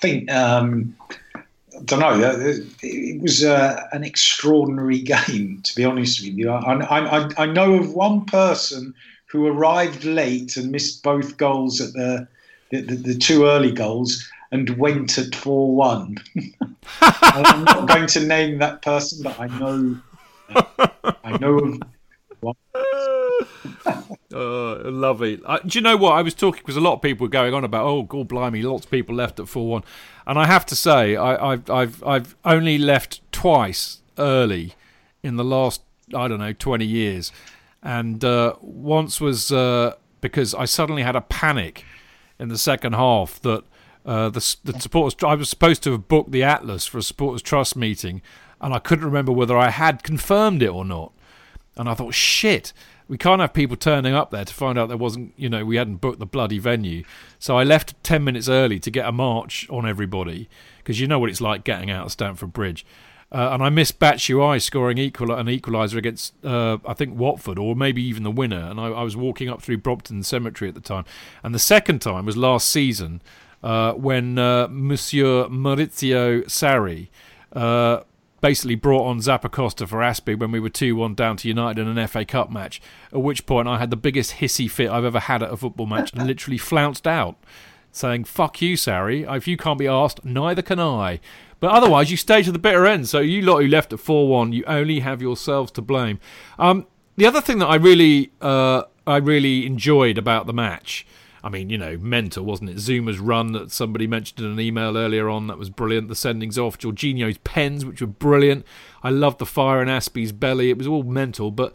[0.00, 0.96] think um,
[1.34, 2.22] I don't know.
[2.22, 6.50] Uh, it was uh, an extraordinary game, to be honest with you.
[6.50, 8.94] I, I, I, know of one person
[9.26, 12.28] who arrived late and missed both goals at the
[12.70, 16.18] the, the, the two early goals and went at four one.
[17.00, 19.96] I'm not going to name that person, but I know
[21.24, 21.80] I know of
[24.32, 25.40] Uh, lovely.
[25.46, 26.60] Uh, do you know what I was talking?
[26.60, 29.14] Because a lot of people were going on about, oh, God, blimey, lots of people
[29.14, 29.84] left at four one,
[30.26, 34.74] and I have to say, I, I've I've I've only left twice early
[35.22, 35.82] in the last
[36.14, 37.32] I don't know twenty years,
[37.82, 41.84] and uh, once was uh, because I suddenly had a panic
[42.38, 43.64] in the second half that
[44.04, 47.42] uh, the the supporters I was supposed to have booked the Atlas for a supporters
[47.42, 48.20] trust meeting,
[48.60, 51.12] and I couldn't remember whether I had confirmed it or not,
[51.76, 52.72] and I thought shit
[53.08, 55.76] we can't have people turning up there to find out there wasn't, you know, we
[55.76, 57.04] hadn't booked the bloody venue.
[57.38, 60.48] So I left 10 minutes early to get a march on everybody
[60.78, 62.84] because you know what it's like getting out of Stamford Bridge.
[63.30, 67.74] Uh, and I missed Batshuayi scoring equal an equaliser against, uh, I think, Watford or
[67.74, 68.70] maybe even the winner.
[68.70, 71.04] And I, I, was walking up through Brompton Cemetery at the time.
[71.42, 73.20] And the second time was last season
[73.64, 77.08] uh, when uh, Monsieur Maurizio Sarri
[77.52, 78.04] uh,
[78.46, 81.98] basically brought on Zappacosta for Azpi when we were 2 1 down to United in
[81.98, 82.80] an FA Cup match.
[83.12, 85.86] At which point I had the biggest hissy fit I've ever had at a football
[85.86, 87.36] match and literally flounced out,
[87.90, 89.28] saying, Fuck you, Sarri.
[89.36, 91.18] If you can't be asked, neither can I.
[91.58, 93.08] But otherwise, you stay to the bitter end.
[93.08, 96.20] So you lot who left at 4 1, you only have yourselves to blame.
[96.56, 96.86] Um,
[97.16, 101.04] the other thing that I really, uh, I really enjoyed about the match
[101.46, 102.78] I mean, you know, mental, wasn't it?
[102.78, 106.08] Zouma's run that somebody mentioned in an email earlier on, that was brilliant.
[106.08, 108.66] The sendings off, Jorginho's pens, which were brilliant.
[109.04, 110.70] I loved the fire in Azpi's belly.
[110.70, 111.72] It was all mental, but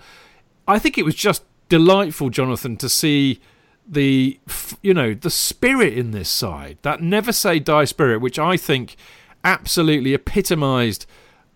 [0.67, 3.39] I think it was just delightful, Jonathan, to see
[3.87, 4.37] the
[4.81, 8.95] you know the spirit in this side that never say die spirit which i think
[9.43, 11.07] absolutely epitomized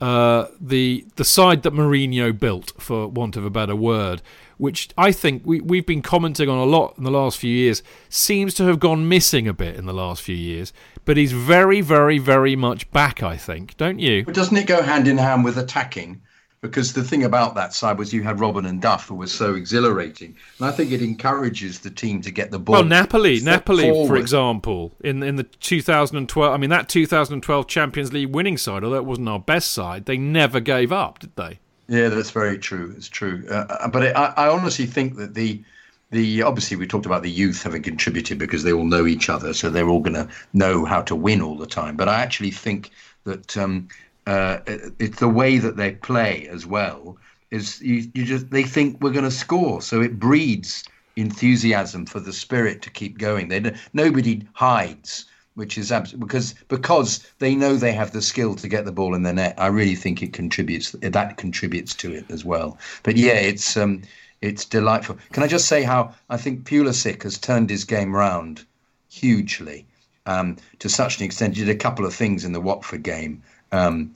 [0.02, 4.22] uh, the the side that Mourinho built for want of a better word
[4.58, 7.84] which I think we, we've been commenting on a lot in the last few years,
[8.10, 10.74] seems to have gone missing a bit in the last few years.
[11.04, 14.26] But he's very, very, very much back, I think, don't you?
[14.26, 16.22] But doesn't it go hand in hand with attacking?
[16.62, 19.54] Because the thing about that side was you had Robben and Duff, who was so
[19.54, 22.74] exhilarating, and I think it encourages the team to get the ball.
[22.74, 24.08] Well, Napoli, Napoli, forward.
[24.08, 28.96] for example, in in the 2012, I mean that 2012 Champions League winning side, although
[28.96, 31.60] it wasn't our best side, they never gave up, did they?
[31.88, 32.94] Yeah, that's very true.
[32.98, 33.46] It's true.
[33.50, 35.64] Uh, uh but it, I, I honestly think that the
[36.12, 39.54] the obviously we talked about the youth having contributed because they all know each other,
[39.54, 41.96] so they're all going to know how to win all the time.
[41.96, 42.92] But I actually think
[43.26, 43.88] that um,
[44.28, 44.60] uh,
[45.00, 47.18] it's the way that they play as well.
[47.52, 50.84] Is you, you just they think we're going to score, so it breeds
[51.16, 53.48] enthusiasm for the spirit to keep going.
[53.50, 55.26] They nobody hides
[55.56, 59.16] which is abs- because because they know they have the skill to get the ball
[59.16, 59.56] in the net.
[59.58, 62.78] I really think it contributes that contributes to it as well.
[63.04, 64.04] But yeah, it's um,
[64.42, 65.18] it's delightful.
[65.32, 68.66] Can I just say how I think Pulisic has turned his game round
[69.10, 69.86] hugely
[70.26, 71.56] um, to such an extent.
[71.56, 73.42] He did a couple of things in the Watford game.
[73.72, 74.14] Um,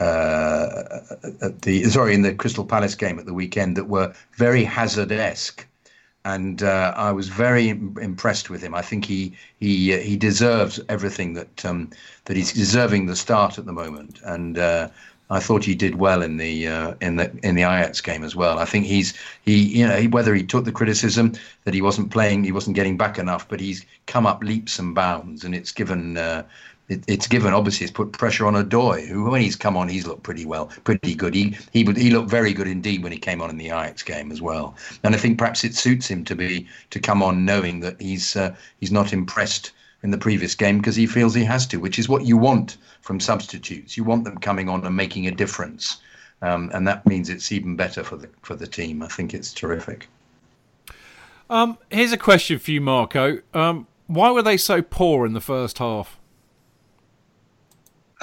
[0.00, 1.00] uh,
[1.42, 5.66] at the sorry in the Crystal Palace game at the weekend that were very Hazard-esque
[6.24, 8.74] and uh, I was very impressed with him.
[8.74, 11.90] I think he he uh, he deserves everything that um,
[12.26, 14.88] that he's deserving the start at the moment, and uh,
[15.30, 18.36] I thought he did well in the uh, in the in the Ajax game as
[18.36, 18.58] well.
[18.58, 21.32] I think he's he you know whether he took the criticism
[21.64, 24.94] that he wasn't playing, he wasn't getting back enough, but he's come up leaps and
[24.94, 26.42] bounds, and it's given uh,
[26.90, 30.06] it, it's given obviously it's put pressure on Odoi, who when he's come on he's
[30.06, 31.34] looked pretty well, pretty good.
[31.34, 34.30] He he he looked very good indeed when he came on in the Ajax game
[34.30, 34.74] as well.
[35.04, 38.36] And I think perhaps it suits him to be to come on knowing that he's
[38.36, 41.98] uh, he's not impressed in the previous game because he feels he has to, which
[41.98, 43.96] is what you want from substitutes.
[43.96, 45.98] You want them coming on and making a difference,
[46.42, 49.02] um, and that means it's even better for the for the team.
[49.02, 50.08] I think it's terrific.
[51.48, 53.38] Um, here's a question for you, Marco.
[53.54, 56.19] Um, why were they so poor in the first half?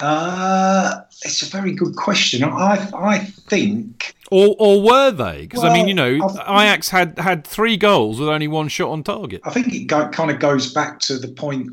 [0.00, 2.44] Uh, it's a very good question.
[2.44, 4.14] I I think.
[4.30, 5.42] Or or were they?
[5.42, 6.14] Because well, I mean, you know,
[6.48, 9.40] Ajax had had three goals with only one shot on target.
[9.44, 11.70] I think it go, kind of goes back to the point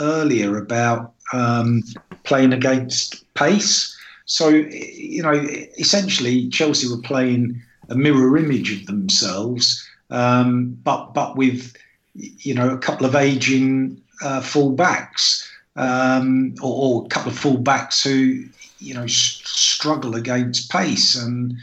[0.00, 1.82] earlier about um,
[2.22, 3.96] playing against pace.
[4.26, 5.32] So you know,
[5.78, 11.74] essentially, Chelsea were playing a mirror image of themselves, um, but but with
[12.14, 17.38] you know a couple of aging uh, full backs um, or, or, a couple of
[17.38, 18.44] fullbacks who
[18.78, 21.54] you know s- struggle against pace, and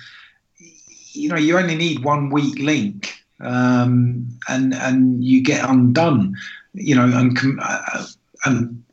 [1.14, 6.36] you know you only need one weak link, um, and and you get undone,
[6.74, 8.06] you know, and uh,
[8.46, 8.84] and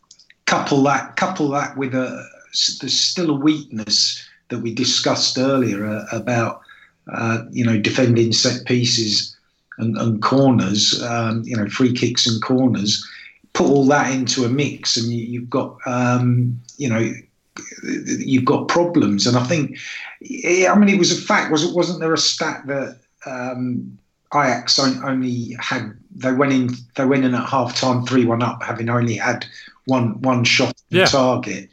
[0.47, 2.25] couple that couple that with a
[2.81, 6.63] there's still a weakness that we discussed earlier uh, about
[7.13, 9.37] uh, you know defending set pieces
[9.79, 13.07] and, and corners, um, you know, free kicks and corners.
[13.59, 17.13] Put all that into a mix, and you, you've got, um, you know,
[17.83, 19.27] you've got problems.
[19.27, 19.77] And I think,
[20.23, 21.51] I mean, it was a fact.
[21.51, 21.75] Was it?
[21.75, 23.99] Wasn't there a stat that um,
[24.33, 28.63] Ajax only had they went in they went in at half time three one up,
[28.63, 29.45] having only had
[29.87, 31.07] one one shot Yeah.
[31.07, 31.69] target.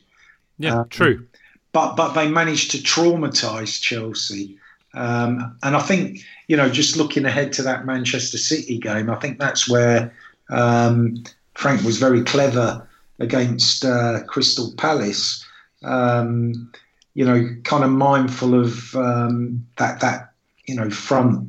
[0.58, 1.26] Yeah, Um, true.
[1.72, 4.58] But but they managed to traumatise Chelsea.
[4.96, 9.16] Um, and I think, you know, just looking ahead to that Manchester City game, I
[9.16, 10.14] think that's where
[10.50, 11.24] um,
[11.56, 12.88] Frank was very clever
[13.20, 15.46] against uh, Crystal Palace.
[15.84, 16.72] Um,
[17.14, 20.34] you know, kind of mindful of um, that that
[20.66, 21.48] you know front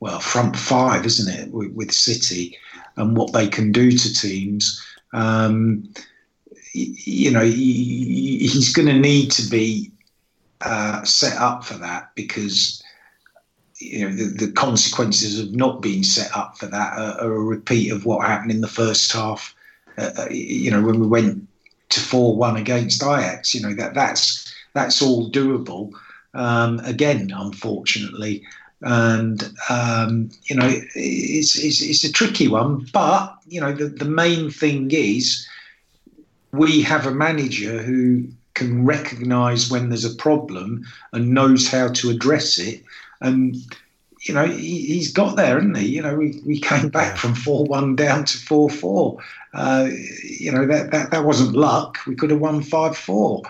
[0.00, 2.56] well front five, isn't it, with, with City
[2.96, 4.84] and what they can do to teams.
[5.12, 5.88] Um,
[6.74, 9.90] you know, he, he's going to need to be
[10.60, 12.82] uh, set up for that because
[13.78, 17.40] you know the, the consequences of not being set up for that are, are a
[17.40, 19.54] repeat of what happened in the first half.
[19.96, 21.46] Uh, uh, you know, when we went
[21.90, 25.92] to four one against Ajax, you know that that's that's all doable.
[26.34, 28.44] Um, again, unfortunately,
[28.82, 32.86] and um, you know it's, it's it's a tricky one.
[32.92, 35.46] But you know the the main thing is
[36.52, 42.10] we have a manager who can recognise when there's a problem and knows how to
[42.10, 42.82] address it.
[43.20, 43.56] And
[44.22, 45.88] you know he, he's got there, hasn't he?
[45.88, 49.18] You know we, we came back from four one down to four four.
[49.54, 49.88] Uh,
[50.22, 51.98] you know that, that that wasn't luck.
[52.06, 53.42] We could have won five four.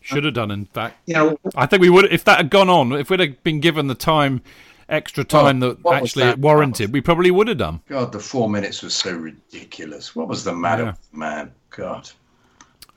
[0.00, 0.96] Should have done, in fact.
[1.06, 2.92] You know, I think we would if that had gone on.
[2.92, 4.40] If we'd have been given the time,
[4.88, 6.38] extra time Well, that actually that?
[6.38, 7.80] it warranted, we probably would have done.
[7.88, 10.16] God, the four minutes was so ridiculous.
[10.16, 10.90] What was the matter, Yeah.
[10.90, 11.52] with man?
[11.70, 12.10] God.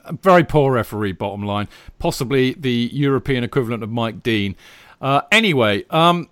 [0.06, 1.68] A very poor referee, bottom line.
[2.00, 4.56] Possibly the European equivalent of Mike Dean.
[5.02, 6.30] Uh, anyway, um,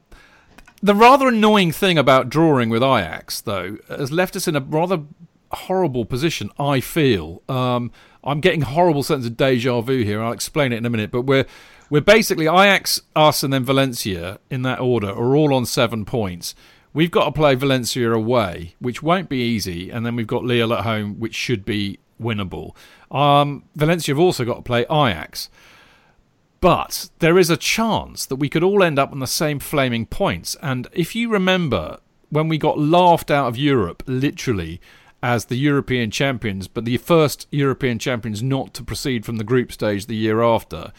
[0.82, 5.04] the rather annoying thing about drawing with Ajax, though, has left us in a rather
[5.52, 7.42] horrible position, I feel.
[7.48, 7.92] Um,
[8.24, 10.22] I'm getting horrible sense of deja vu here.
[10.22, 11.12] I'll explain it in a minute.
[11.12, 11.46] But we're,
[11.90, 16.56] we're basically Ajax, us, and then Valencia in that order are all on seven points.
[16.94, 20.74] We've got to play Valencia away, which won't be easy, and then we've got Lille
[20.74, 22.76] at home, which should be winnable.
[23.12, 25.50] Um, Valencia have also got to play Ajax.
[26.66, 30.08] But there is a chance that we could all end up on the same flaming
[30.08, 30.58] points.
[30.64, 34.82] And if you remember when we got laughed out of Europe, literally,
[35.22, 39.72] as the European champions, but the first European champions not to proceed from the group
[39.72, 40.92] stage the year after,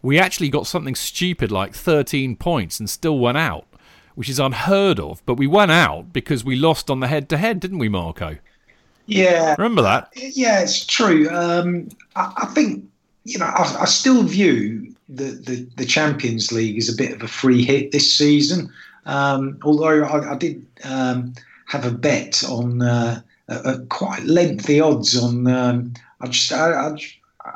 [0.00, 3.66] we actually got something stupid like 13 points and still went out,
[4.14, 5.22] which is unheard of.
[5.26, 8.38] But we went out because we lost on the head to head, didn't we, Marco?
[9.04, 10.14] Yeah, Remember that?
[10.16, 11.28] yeah, it's true.
[11.28, 12.86] Um, I, I think
[13.24, 17.22] you know I, I still view the, the the Champions League is a bit of
[17.22, 18.70] a free hit this season.
[19.06, 21.34] Um, although I, I did um,
[21.66, 25.46] have a bet on uh, a, a quite lengthy odds on.
[25.46, 26.96] Um, I just I, I,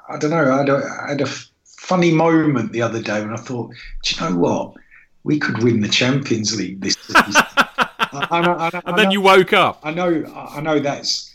[0.09, 0.51] I don't know.
[0.53, 1.27] I had, a, I had a
[1.67, 4.75] funny moment the other day when I thought, do you know what?
[5.23, 7.23] We could win the Champions League this season.
[7.37, 9.81] I, I know- I know- And then know- you woke up.
[9.83, 11.33] I know, I know that's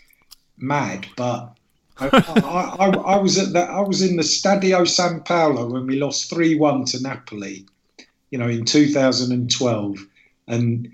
[0.57, 1.55] mad, but
[1.99, 3.69] I, I, I, was at that.
[3.69, 7.65] I was in the Stadio San Paolo when we lost three one to Napoli.
[8.31, 9.97] You know, in 2012,
[10.47, 10.91] and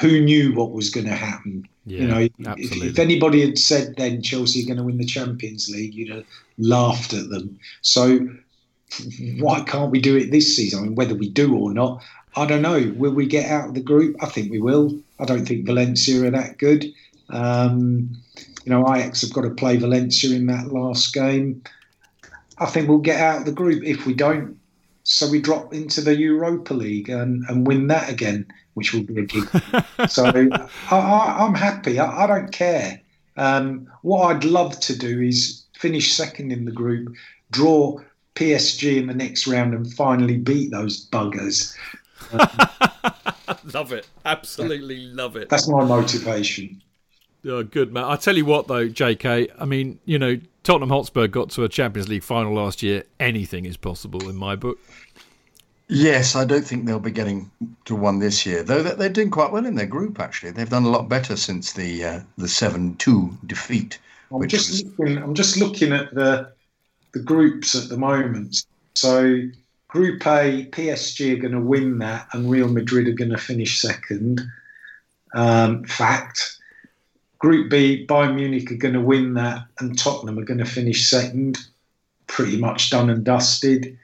[0.00, 1.68] who knew what was going to happen?
[1.86, 5.06] Yeah, you know, if, if anybody had said then Chelsea are going to win the
[5.06, 6.26] Champions League, you'd have
[6.58, 7.58] laughed at them.
[7.82, 8.28] So
[9.38, 10.80] why can't we do it this season?
[10.80, 12.02] I mean, whether we do or not,
[12.34, 12.92] I don't know.
[12.96, 14.16] Will we get out of the group?
[14.20, 14.98] I think we will.
[15.18, 16.86] I don't think Valencia are that good.
[17.30, 18.16] Um,
[18.66, 21.62] you know, Ajax have got to play Valencia in that last game.
[22.58, 23.84] I think we'll get out of the group.
[23.84, 24.58] If we don't,
[25.04, 29.20] so we drop into the Europa League and, and win that again, which will be
[29.20, 29.48] a gig.
[30.08, 32.00] so I, I, I'm happy.
[32.00, 33.00] I, I don't care.
[33.36, 37.14] Um, what I'd love to do is finish second in the group,
[37.52, 38.00] draw
[38.34, 41.72] PSG in the next round, and finally beat those buggers.
[43.72, 44.08] love it.
[44.24, 45.50] Absolutely love it.
[45.50, 46.82] That's my motivation.
[47.46, 48.04] Oh, good man.
[48.04, 49.48] I tell you what, though, J.K.
[49.58, 53.04] I mean, you know, Tottenham Hotspur got to a Champions League final last year.
[53.20, 54.78] Anything is possible in my book.
[55.88, 57.48] Yes, I don't think they'll be getting
[57.84, 60.18] to one this year, though that they're doing quite well in their group.
[60.18, 64.00] Actually, they've done a lot better since the uh, the seven two defeat.
[64.32, 65.18] I'm which just was- looking.
[65.18, 66.50] I'm just looking at the
[67.12, 68.64] the groups at the moment.
[68.96, 69.42] So,
[69.86, 73.78] Group A, PSG are going to win that, and Real Madrid are going to finish
[73.78, 74.40] second.
[75.34, 76.56] Um, fact.
[77.38, 81.06] Group B, Bayern Munich are going to win that, and Tottenham are going to finish
[81.06, 81.58] second.
[82.26, 83.98] Pretty much done and dusted.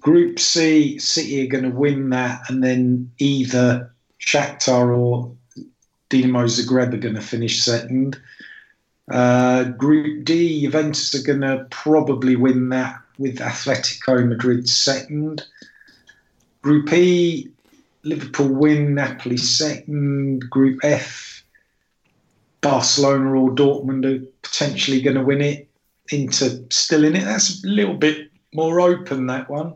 [0.00, 5.32] Group C, City are going to win that, and then either Shakhtar or
[6.10, 8.18] Dinamo Zagreb are going to finish second.
[9.10, 15.44] Uh, Group D, Juventus are going to probably win that with Atletico Madrid second.
[16.62, 17.48] Group E,
[18.04, 20.48] Liverpool win, Napoli second.
[20.50, 21.27] Group F,
[22.60, 25.68] Barcelona or Dortmund are potentially going to win it.
[26.10, 27.24] Inter still in it.
[27.24, 29.74] That's a little bit more open, that one.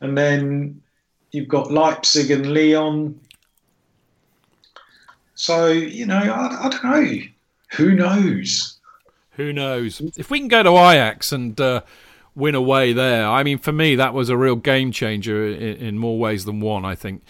[0.00, 0.82] And then
[1.30, 3.18] you've got Leipzig and Lyon.
[5.34, 7.18] So, you know, I, I don't know.
[7.76, 8.78] Who knows?
[9.32, 10.00] Who knows?
[10.16, 11.82] If we can go to Ajax and uh,
[12.34, 15.98] win away there, I mean, for me, that was a real game changer in, in
[15.98, 16.84] more ways than one.
[16.84, 17.22] I think.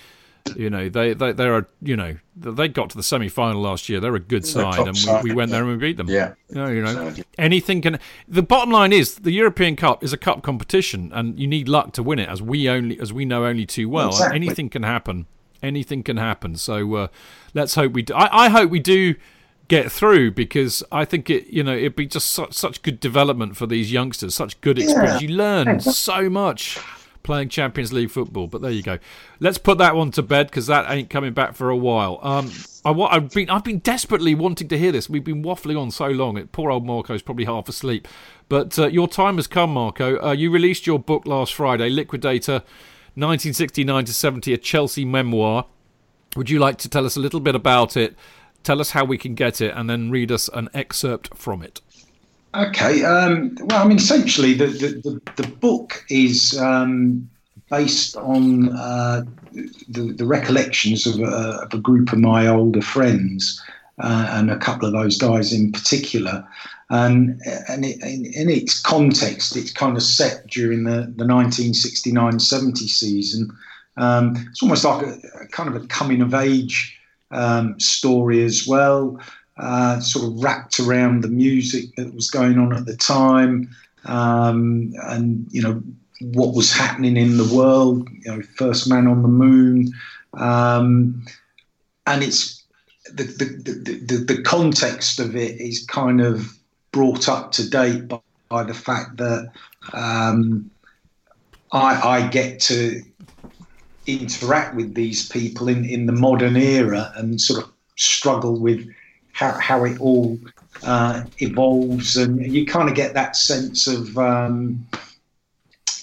[0.54, 4.00] You know, they they they're you know they got to the semi final last year.
[4.00, 6.08] They're a good side, and we, we, went there and we beat them.
[6.08, 6.34] Yeah.
[6.48, 7.98] You know, you know, anything can.
[8.28, 11.92] The bottom line is the European Cup is a cup competition, and you need luck
[11.94, 14.08] to win it, as we only as we know only too well.
[14.08, 14.36] Exactly.
[14.36, 15.26] Anything can happen.
[15.62, 16.56] Anything can happen.
[16.56, 17.08] So uh,
[17.54, 18.02] let's hope we.
[18.02, 18.14] Do.
[18.14, 19.14] I, I hope we do
[19.68, 23.56] get through because I think it you know it'd be just such, such good development
[23.56, 25.22] for these youngsters, such good experience.
[25.22, 26.78] You learn so much
[27.26, 28.46] playing Champions League football.
[28.46, 28.98] But there you go.
[29.38, 32.18] Let's put that one to bed because that ain't coming back for a while.
[32.22, 32.50] Um,
[32.86, 35.10] I, I've been I've been desperately wanting to hear this.
[35.10, 36.42] We've been waffling on so long.
[36.46, 38.08] Poor old Marco's probably half asleep.
[38.48, 40.22] But uh, your time has come, Marco.
[40.24, 42.62] Uh, you released your book last Friday, Liquidator,
[43.14, 45.66] 1969 to 70, a Chelsea memoir.
[46.36, 48.14] Would you like to tell us a little bit about it?
[48.62, 51.80] Tell us how we can get it, and then read us an excerpt from it.
[52.56, 53.04] Okay.
[53.04, 57.28] Um, well, I mean, essentially, the the, the, the book is um,
[57.68, 59.24] based on uh,
[59.88, 63.62] the, the recollections of a, of a group of my older friends,
[64.02, 66.46] uh, and a couple of those guys in particular.
[66.88, 72.76] And and it, in, in its context, it's kind of set during the, the 1969-70
[72.78, 73.50] season.
[73.98, 76.98] Um, it's almost like a, a kind of a coming of age
[77.32, 79.20] um, story as well
[79.58, 83.68] uh, sort of wrapped around the music that was going on at the time,
[84.04, 85.82] um, and you know
[86.32, 88.08] what was happening in the world.
[88.10, 89.92] You know, first man on the moon,
[90.34, 91.24] um,
[92.06, 92.64] and it's
[93.12, 96.56] the the, the the the context of it is kind of
[96.92, 99.50] brought up to date by, by the fact that
[99.92, 100.70] um,
[101.72, 103.02] I, I get to
[104.06, 108.88] interact with these people in, in the modern era and sort of struggle with
[109.36, 110.38] how, how it all
[110.82, 114.86] uh, evolves, and you kind of get that sense of um,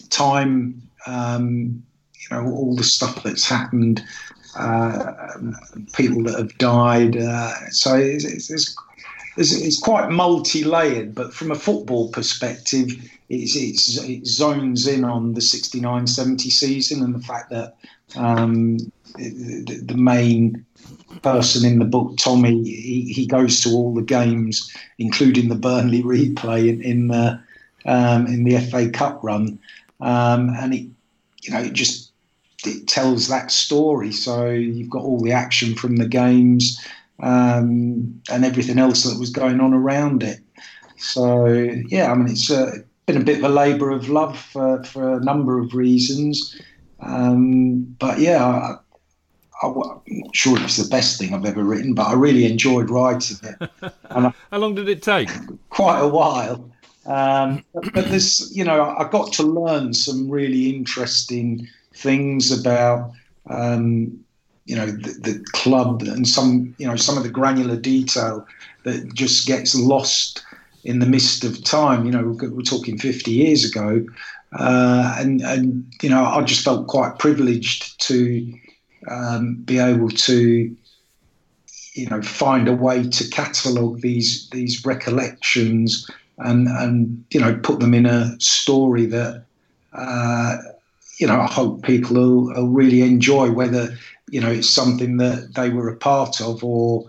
[0.09, 0.81] time.
[1.07, 4.01] Um, you know, all the stuff that's happened,
[4.55, 5.33] uh,
[5.93, 7.17] people that have died.
[7.17, 8.49] Uh, so it's, it's,
[9.35, 12.87] it's, it's quite multi-layered, but from a football perspective,
[13.29, 17.75] it zones in on the 69-70 season and the fact that
[18.15, 18.77] um,
[19.17, 20.65] the, the main
[21.23, 26.03] person in the book, Tommy, he, he goes to all the games, including the Burnley
[26.03, 27.41] replay in, in the
[27.85, 29.59] um, in the FA Cup run,
[29.99, 30.87] um, and it
[31.41, 32.11] you know it just
[32.65, 34.11] it tells that story.
[34.11, 36.79] So you've got all the action from the games
[37.21, 40.39] um, and everything else that was going on around it.
[40.97, 44.83] So yeah, I mean it's uh, been a bit of a labour of love for,
[44.83, 46.59] for a number of reasons.
[47.01, 48.77] Um, but yeah, I,
[49.63, 49.73] I'm
[50.19, 53.69] not sure it's the best thing I've ever written, but I really enjoyed writing it.
[54.09, 55.29] And I, How long did it take?
[55.69, 56.69] quite a while.
[57.05, 63.11] Um, but, but this, you know, I got to learn some really interesting things about,
[63.49, 64.23] um,
[64.65, 68.45] you know, the, the club and some, you know, some of the granular detail
[68.83, 70.43] that just gets lost
[70.83, 72.05] in the mist of time.
[72.05, 74.05] You know, we're, we're talking 50 years ago.
[74.57, 78.53] Uh, and, and, you know, I just felt quite privileged to
[79.09, 80.75] um, be able to,
[81.93, 86.09] you know, find a way to catalogue these these recollections
[86.39, 89.45] and and you know put them in a story that
[89.93, 90.57] uh,
[91.19, 93.95] you know I hope people will, will really enjoy, whether
[94.29, 97.05] you know it's something that they were a part of or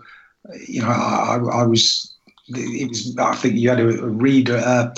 [0.66, 2.12] you know I, I was
[2.48, 4.92] it was I think you had a, a reader uh,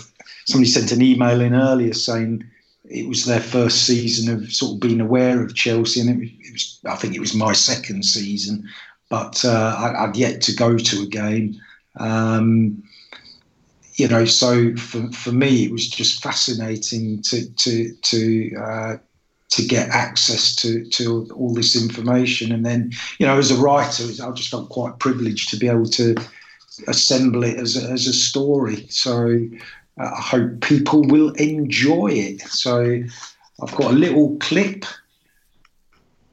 [0.47, 2.45] somebody sent an email in earlier saying
[2.89, 6.53] it was their first season of sort of being aware of Chelsea, and it it
[6.53, 8.69] was I think it was my second season,
[9.09, 11.61] but uh, I, would yet to go to a game.
[11.99, 12.83] Um,
[13.95, 18.97] you know, so for, for me, it was just fascinating to to to uh,
[19.51, 24.05] to get access to to all this information, and then you know, as a writer,
[24.05, 26.15] I just felt quite privileged to be able to
[26.89, 28.87] assemble it as a, as a story.
[28.91, 29.49] So
[30.01, 32.41] uh, I hope people will enjoy it.
[32.43, 33.03] So
[33.63, 34.85] I've got a little clip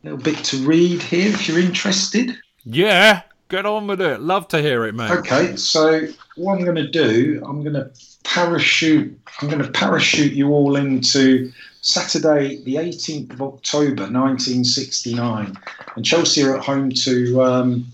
[0.03, 2.37] a little bit to read here if you're interested.
[2.65, 4.19] Yeah, get on with it.
[4.19, 5.11] Love to hear it, mate.
[5.11, 7.89] Okay, so what I'm going to do, I'm going to
[8.23, 9.17] parachute.
[9.41, 11.51] I'm going to parachute you all into
[11.81, 15.57] Saturday, the 18th of October, 1969,
[15.95, 17.85] and Chelsea are at home to um,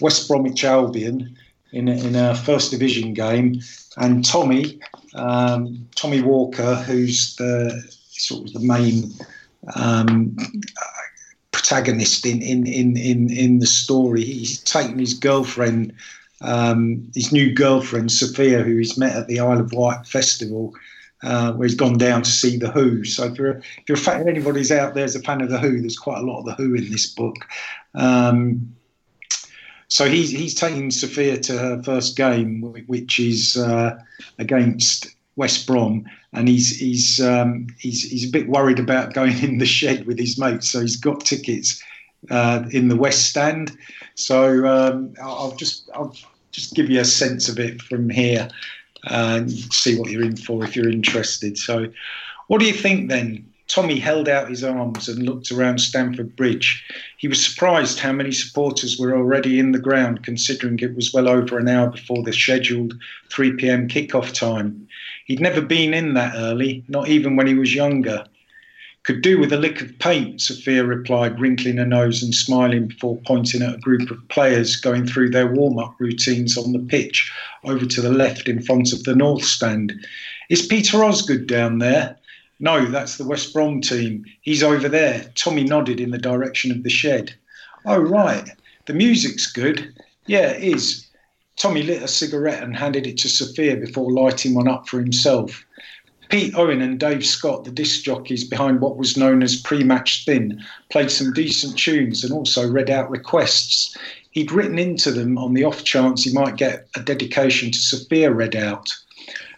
[0.00, 1.36] West Bromwich Albion
[1.72, 3.60] in a, in a first division game,
[3.96, 4.78] and Tommy,
[5.14, 9.12] um, Tommy Walker, who's the sort of the main
[9.76, 10.36] um,
[11.52, 14.24] protagonist in, in, in, in, in the story.
[14.24, 15.92] He's taken his girlfriend,
[16.40, 20.74] um, his new girlfriend, Sophia, who he's met at the Isle of Wight Festival.
[21.22, 23.04] Uh, where he's gone down to see the Who.
[23.04, 25.78] So if you're if you're a fan, anybody's out there a fan of the Who,
[25.78, 27.36] there's quite a lot of the Who in this book.
[27.94, 28.74] Um,
[29.90, 34.00] so he's he's taking Sophia to her first game, which is uh,
[34.38, 39.58] against West Brom, and he's he's um, he's he's a bit worried about going in
[39.58, 40.70] the shed with his mates.
[40.70, 41.82] So he's got tickets
[42.30, 43.76] uh, in the West Stand.
[44.14, 46.14] So um, I'll just I'll
[46.52, 48.48] just give you a sense of it from here
[49.04, 51.58] and see what you're in for if you're interested.
[51.58, 51.86] So,
[52.46, 53.49] what do you think then?
[53.70, 56.84] Tommy held out his arms and looked around Stamford Bridge.
[57.18, 61.28] He was surprised how many supporters were already in the ground, considering it was well
[61.28, 62.94] over an hour before the scheduled
[63.30, 64.88] 3 pm kick-off time.
[65.26, 68.24] He'd never been in that early, not even when he was younger.
[69.04, 73.18] Could do with a lick of paint, Sophia replied, wrinkling her nose and smiling before
[73.24, 77.32] pointing at a group of players going through their warm up routines on the pitch
[77.62, 79.94] over to the left in front of the North Stand.
[80.48, 82.16] Is Peter Osgood down there?
[82.60, 84.24] No, that's the West Brom team.
[84.42, 85.32] He's over there.
[85.34, 87.34] Tommy nodded in the direction of the shed.
[87.86, 88.48] Oh, right.
[88.84, 89.94] The music's good.
[90.26, 91.06] Yeah, it is.
[91.56, 95.64] Tommy lit a cigarette and handed it to Sophia before lighting one up for himself.
[96.28, 100.20] Pete Owen and Dave Scott, the disc jockeys behind what was known as pre match
[100.20, 103.96] spin, played some decent tunes and also read out requests.
[104.30, 108.30] He'd written into them on the off chance he might get a dedication to Sophia
[108.30, 108.88] read out.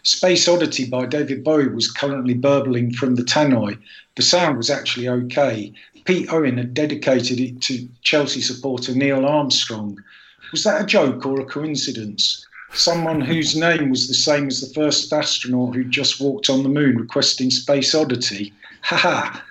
[0.02, 3.78] Space Oddity by David Bowie was currently burbling from the tannoy.
[4.16, 5.72] The sound was actually okay.
[6.04, 10.02] Pete Owen had dedicated it to Chelsea supporter Neil Armstrong.
[10.50, 12.46] Was that a joke or a coincidence?
[12.74, 16.68] someone whose name was the same as the first astronaut who just walked on the
[16.68, 18.52] moon requesting Space Oddity.
[18.82, 19.44] Ha ha!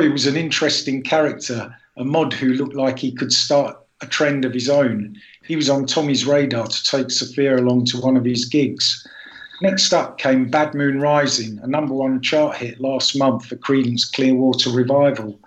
[0.00, 4.44] He was an interesting character, a mod who looked like he could start a trend
[4.44, 5.16] of his own.
[5.44, 9.06] He was on Tommy's radar to take Sophia along to one of his gigs.
[9.62, 14.04] Next up came Bad Moon Rising, a number one chart hit last month for Creedence
[14.12, 15.40] Clearwater Revival.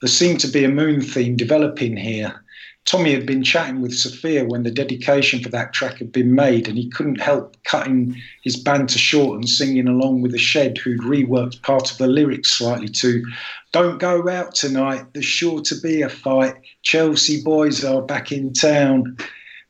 [0.00, 2.44] There seemed to be a moon theme developing here.
[2.84, 6.68] Tommy had been chatting with Sophia when the dedication for that track had been made,
[6.68, 11.00] and he couldn't help cutting his banter short and singing along with the Shed, who'd
[11.00, 13.24] reworked part of the lyrics slightly to
[13.72, 16.54] Don't go out tonight, there's sure to be a fight.
[16.82, 19.16] Chelsea boys are back in town.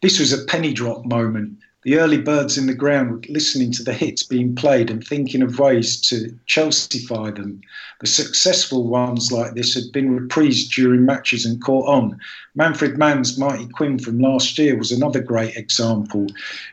[0.02, 3.83] This was a penny drop moment the early birds in the ground were listening to
[3.83, 7.62] the hits being played and thinking of ways to Chelseaify them.
[8.00, 12.18] The successful ones like this had been reprised during matches and caught on.
[12.55, 16.26] Manfred Mann's Mighty Quinn from last year was another great example.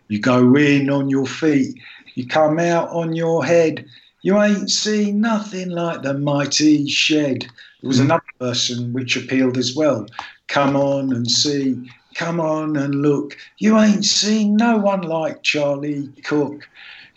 [0.10, 1.80] You go in on your feet,
[2.16, 3.86] you come out on your head.
[4.24, 7.44] You ain't seen nothing like the mighty shed.
[7.82, 10.08] There was another version which appealed as well.
[10.48, 13.38] Come on and see Come on and look.
[13.60, 16.68] You ain't seen no one like Charlie Cooke.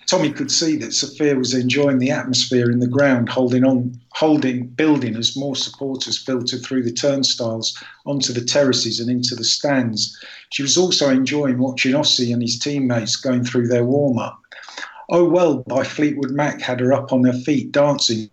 [0.06, 4.66] Tommy could see that Sophia was enjoying the atmosphere in the ground, holding on, holding,
[4.66, 10.18] building as more supporters filtered through the turnstiles onto the terraces and into the stands.
[10.50, 14.38] She was also enjoying watching Ossie and his teammates going through their warm up.
[15.08, 18.28] Oh Well by Fleetwood Mac had her up on her feet dancing,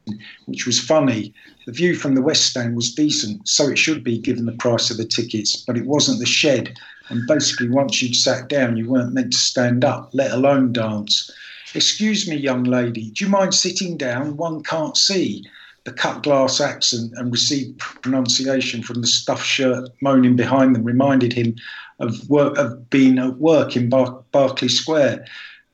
[0.48, 1.34] which was funny.
[1.68, 4.90] The view from the West Stand was decent, so it should be given the price
[4.90, 6.80] of the tickets, but it wasn't the shed.
[7.10, 11.30] And basically, once you'd sat down, you weren't meant to stand up, let alone dance.
[11.76, 14.38] Excuse me, young lady, do you mind sitting down?
[14.38, 15.44] One can't see.
[15.84, 21.34] The cut glass accent and received pronunciation from the stuffed shirt moaning behind them reminded
[21.34, 21.58] him
[22.00, 25.26] of work of being at work in Bar- Berkeley Square.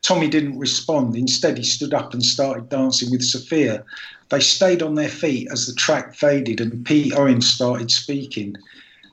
[0.02, 1.16] Tommy didn't respond.
[1.16, 3.86] Instead, he stood up and started dancing with Sophia.
[4.34, 8.56] They stayed on their feet as the track faded and Pete Owen started speaking.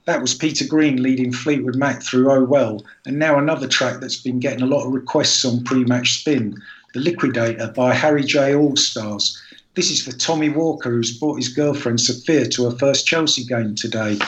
[0.07, 4.17] That was Peter Green leading Fleetwood Mac through Oh Well, and now another track that's
[4.17, 6.59] been getting a lot of requests on pre match spin
[6.95, 8.53] The Liquidator by Harry J.
[8.53, 9.37] Allstars.
[9.75, 13.75] This is for Tommy Walker, who's brought his girlfriend Sophia to her first Chelsea game
[13.75, 14.19] today.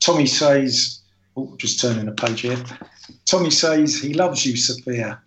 [0.00, 1.00] Tommy says,
[1.36, 2.64] oh, just turning a page here.
[3.26, 5.20] Tommy says he loves you, Sophia.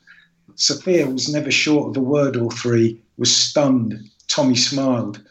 [0.55, 5.21] Sophia was never short of a word or three, was stunned, Tommy smiled.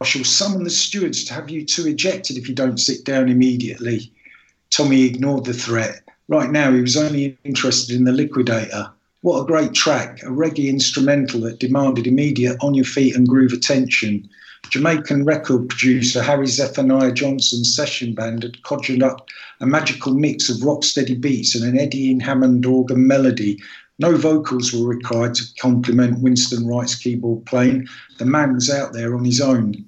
[0.00, 3.28] I shall summon the stewards to have you two ejected if you don't sit down
[3.28, 4.12] immediately.
[4.70, 6.08] Tommy ignored the threat.
[6.28, 8.90] Right now, he was only interested in the liquidator.
[9.22, 13.52] What a great track, a reggae instrumental that demanded immediate on your feet and groove
[13.52, 14.28] attention.
[14.70, 19.28] Jamaican record producer Harry Zephaniah Johnson's session band had conjured up
[19.60, 23.60] a magical mix of rocksteady beats and an eddying Hammond organ melody.
[24.00, 27.86] No vocals were required to complement Winston Wright's keyboard playing.
[28.18, 29.86] The man was out there on his own.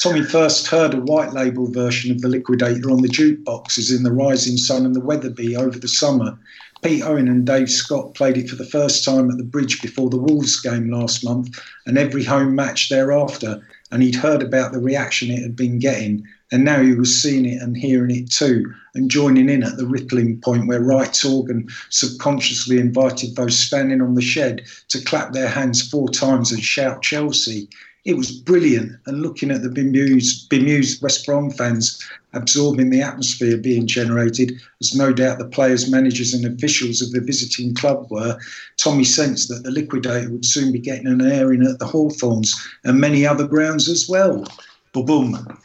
[0.00, 4.12] Tommy first heard a white label version of The Liquidator on the jukeboxes in The
[4.12, 6.38] Rising Sun and The Weatherby over the summer.
[6.82, 10.08] Pete Owen and Dave Scott played it for the first time at the bridge before
[10.08, 13.60] the Wolves game last month and every home match thereafter.
[13.90, 17.46] And he'd heard about the reaction it had been getting, and now he was seeing
[17.46, 21.68] it and hearing it too, and joining in at the rippling point where Wright's organ
[21.90, 27.02] subconsciously invited those standing on the shed to clap their hands four times and shout
[27.02, 27.68] Chelsea
[28.04, 28.92] it was brilliant.
[29.06, 32.00] And looking at the bemused, bemused West Brom fans
[32.32, 37.20] absorbing the atmosphere being generated, as no doubt the players, managers, and officials of the
[37.20, 38.38] visiting club were,
[38.76, 42.54] Tommy sensed that the liquidator would soon be getting an airing at the Hawthorns
[42.84, 44.46] and many other grounds as well.
[44.92, 45.58] Boom, boom.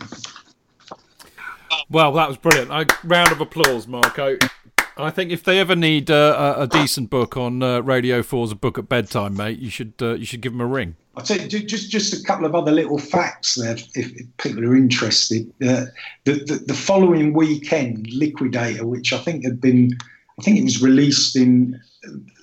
[1.90, 2.72] Well, that was brilliant.
[2.72, 4.38] A round of applause, Marco.
[4.98, 8.54] I think if they ever need uh, a, a, decent book on uh, Radio 4's
[8.54, 10.96] a book at bedtime, mate, you should uh, you should give them a ring.
[11.18, 14.64] I'll tell you just just a couple of other little facts there, if, if people
[14.64, 15.50] are interested.
[15.62, 15.86] Uh,
[16.24, 19.98] the, the, the following weekend, Liquidator, which I think had been,
[20.40, 21.80] I think it was released in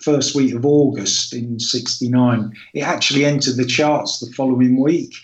[0.02, 2.52] first week of August in '69.
[2.74, 5.14] It actually entered the charts the following week.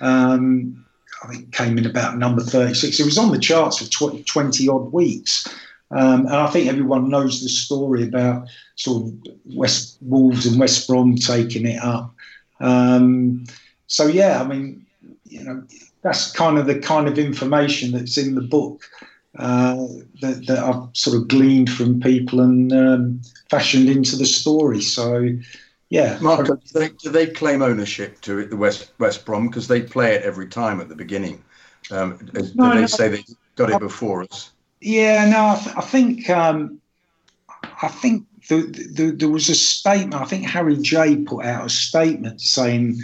[0.00, 0.85] Um,
[1.26, 3.00] I think came in about number 36.
[3.00, 5.48] It was on the charts for 20, 20 odd weeks.
[5.90, 9.12] Um, and I think everyone knows the story about sort of
[9.54, 12.12] West Wolves and West Brom taking it up.
[12.60, 13.44] Um,
[13.86, 14.84] so yeah, I mean,
[15.24, 15.62] you know,
[16.02, 18.82] that's kind of the kind of information that's in the book
[19.38, 19.86] uh,
[20.22, 24.80] that, that, I've sort of gleaned from people and um, fashioned into the story.
[24.80, 25.28] So
[25.88, 29.68] yeah, Marco, do they, do they claim ownership to it, the West West Brom because
[29.68, 31.44] they play it every time at the beginning?
[31.90, 33.24] Um, do no, they no, say they
[33.54, 34.50] got it before us?
[34.80, 36.80] Yeah, no, I, th- I think um,
[37.82, 40.20] I think the, the, there was a statement.
[40.20, 42.98] I think Harry J put out a statement saying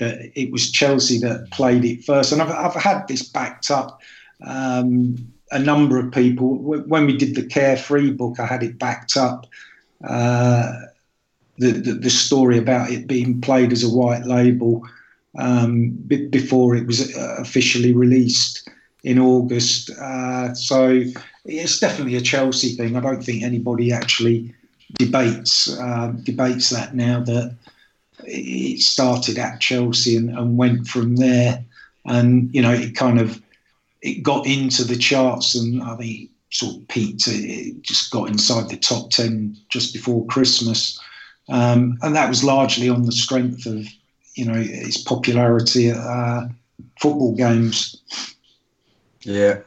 [0.00, 4.00] that it was Chelsea that played it first, and I've, I've had this backed up.
[4.44, 9.16] Um, a number of people when we did the Carefree book, I had it backed
[9.16, 9.46] up.
[10.02, 10.72] Uh,
[11.58, 14.82] the, the, the story about it being played as a white label
[15.38, 18.68] um, b- before it was uh, officially released
[19.02, 19.90] in August.
[19.90, 21.02] Uh, so
[21.44, 22.96] it's definitely a Chelsea thing.
[22.96, 24.54] I don't think anybody actually
[24.94, 27.56] debates uh, debates that now that
[28.24, 31.64] it started at Chelsea and, and, went from there.
[32.06, 33.40] And you know, it kind of
[34.02, 37.26] it got into the charts, and I think sort of peaked.
[37.26, 40.98] It just got inside the top ten just before Christmas,
[41.48, 43.86] um, and that was largely on the strength of
[44.34, 46.48] you know its popularity at uh,
[46.98, 48.02] football games.
[49.20, 49.60] Yeah.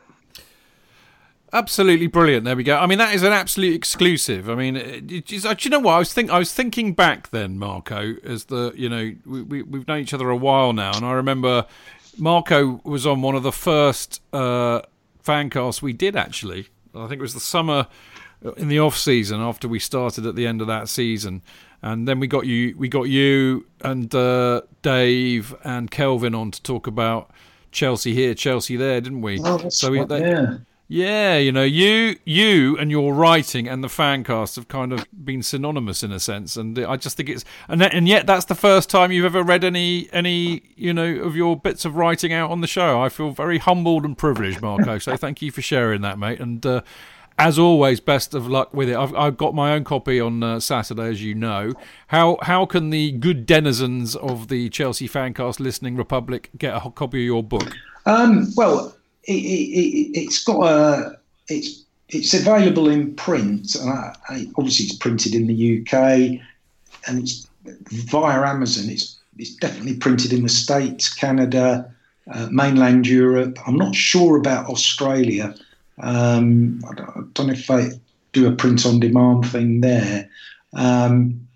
[1.53, 2.43] Absolutely brilliant.
[2.43, 2.77] There we go.
[2.77, 4.49] I mean, that is an absolute exclusive.
[4.49, 6.29] I mean, it, it, uh, do you know what I was think?
[6.29, 10.13] I was thinking back then, Marco, as the you know we, we we've known each
[10.13, 11.65] other a while now, and I remember
[12.17, 14.81] Marco was on one of the first uh,
[15.21, 16.17] fan casts we did.
[16.17, 17.87] Actually, I think it was the summer
[18.57, 21.41] in the off season after we started at the end of that season,
[21.81, 26.61] and then we got you, we got you and uh, Dave and Kelvin on to
[26.61, 27.31] talk about
[27.71, 29.39] Chelsea here, Chelsea there, didn't we?
[29.43, 30.57] Oh, so we, they, yeah.
[30.89, 35.05] Yeah, you know, you you and your writing and the fan cast have kind of
[35.25, 38.55] been synonymous in a sense, and I just think it's and and yet that's the
[38.55, 42.51] first time you've ever read any any you know of your bits of writing out
[42.51, 43.01] on the show.
[43.01, 44.97] I feel very humbled and privileged, Marco.
[44.97, 46.39] so thank you for sharing that, mate.
[46.39, 46.81] And uh,
[47.37, 48.95] as always, best of luck with it.
[48.95, 51.73] I've, I've got my own copy on uh, Saturday, as you know.
[52.07, 57.19] How how can the good denizens of the Chelsea Fancast listening Republic get a copy
[57.19, 57.75] of your book?
[58.05, 63.75] Um, well, it, it, has got a it's it's available in print.
[63.81, 66.41] I, I, obviously, it's printed in the UK,
[67.07, 67.47] and it's
[67.91, 68.89] via Amazon.
[68.89, 71.93] It's it's definitely printed in the States, Canada,
[72.33, 73.59] uh, mainland Europe.
[73.67, 75.53] I'm not sure about Australia.
[76.01, 77.89] Um, I, don't, I, don't, know if I
[78.33, 80.29] do a print on demand thing there.
[80.73, 81.47] Um,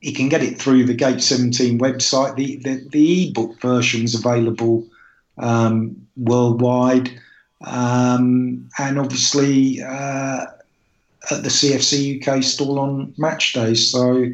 [0.00, 2.36] you can get it through the Gate 17 website.
[2.36, 4.86] The the, the ebook version is available
[5.38, 7.10] um, worldwide,
[7.64, 10.46] um, and obviously uh,
[11.30, 13.90] at the CFC UK stall on match days.
[13.90, 14.26] So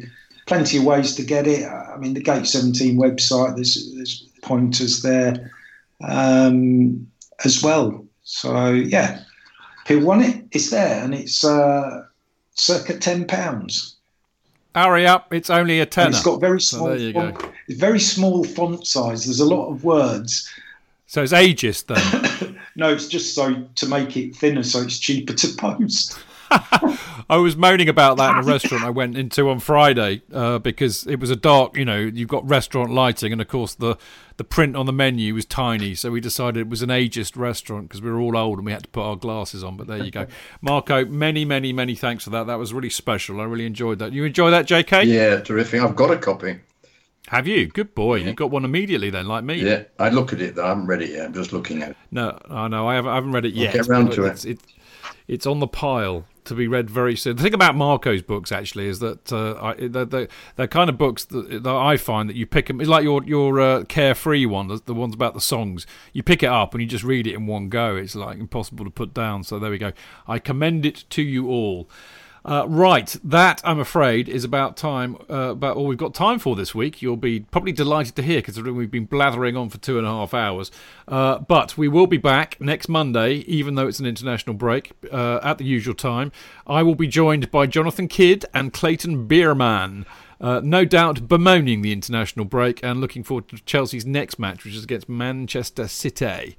[0.47, 1.65] plenty of ways to get it.
[1.65, 5.51] I mean, the Gate 17 website, there's, there's pointers there.
[6.03, 7.07] um,
[7.45, 8.05] as well.
[8.23, 9.21] So yeah,
[9.89, 10.45] people want it.
[10.51, 12.05] It's there, and it's uh,
[12.53, 13.97] circa ten pounds.
[14.75, 15.33] Hurry up!
[15.33, 16.07] It's only a tenner.
[16.07, 16.87] And it's got very So small.
[16.89, 17.51] there you font, go.
[17.67, 19.25] It's very small font size.
[19.25, 20.49] There's a lot of words.
[21.07, 22.55] So it's ageist then.
[22.75, 26.17] No, it's just so to make it thinner, so it's cheaper to post.
[27.29, 31.05] I was moaning about that in a restaurant I went into on Friday uh, because
[31.07, 33.97] it was a dark, you know, you've got restaurant lighting, and of course the
[34.37, 37.89] the print on the menu was tiny, so we decided it was an ageist restaurant
[37.89, 39.75] because we were all old and we had to put our glasses on.
[39.77, 40.27] But there you go,
[40.61, 41.05] Marco.
[41.05, 42.47] Many, many, many thanks for that.
[42.47, 43.41] That was really special.
[43.41, 44.13] I really enjoyed that.
[44.13, 45.03] You enjoy that, J.K.
[45.03, 45.81] Yeah, terrific.
[45.81, 46.59] I've got a copy.
[47.27, 47.67] Have you?
[47.67, 48.15] Good boy.
[48.15, 49.55] You got one immediately then, like me.
[49.61, 50.65] Yeah, I look at it though.
[50.65, 51.25] I haven't read it yet.
[51.25, 51.97] I'm just looking at it.
[52.09, 52.87] No, I know.
[52.87, 53.73] I haven't, I haven't read it We'll yet.
[53.73, 54.29] get round but to it.
[54.31, 54.59] it's, It,
[55.27, 57.37] it's on the pile to be read very soon.
[57.37, 61.25] The thing about Marco's books actually is that uh, I, they're, they're, kind of books
[61.25, 62.81] that, that I find that you pick them.
[62.81, 65.87] It's like your your uh, carefree one, the, the ones about the songs.
[66.13, 67.95] You pick it up and you just read it in one go.
[67.95, 69.43] It's like impossible to put down.
[69.43, 69.93] So there we go.
[70.27, 71.89] I commend it to you all.
[72.49, 75.15] Uh, right, that I'm afraid is about time.
[75.29, 76.99] Uh, about all we've got time for this week.
[76.99, 80.09] You'll be probably delighted to hear, considering we've been blathering on for two and a
[80.09, 80.71] half hours.
[81.07, 85.39] Uh, but we will be back next Monday, even though it's an international break, uh,
[85.43, 86.31] at the usual time.
[86.65, 90.07] I will be joined by Jonathan Kidd and Clayton Bierman.
[90.41, 94.73] Uh, no doubt bemoaning the international break and looking forward to Chelsea's next match, which
[94.73, 96.57] is against Manchester City.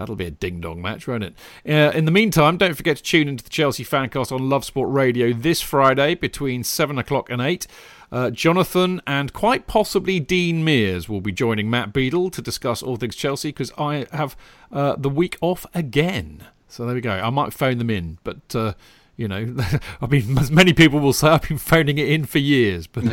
[0.00, 1.34] That'll be a ding dong match, won't it?
[1.68, 4.88] Uh, in the meantime, don't forget to tune into the Chelsea Fancast on Love Sport
[4.90, 7.66] Radio this Friday between 7 o'clock and 8.
[8.10, 12.96] Uh, Jonathan and quite possibly Dean Mears will be joining Matt Beadle to discuss all
[12.96, 14.38] things Chelsea because I have
[14.72, 16.44] uh, the week off again.
[16.66, 17.10] So there we go.
[17.10, 18.56] I might phone them in, but.
[18.56, 18.72] Uh,
[19.18, 19.54] you know,
[20.00, 22.86] I mean, as many people will say, I've been phoning it in for years.
[22.86, 23.04] But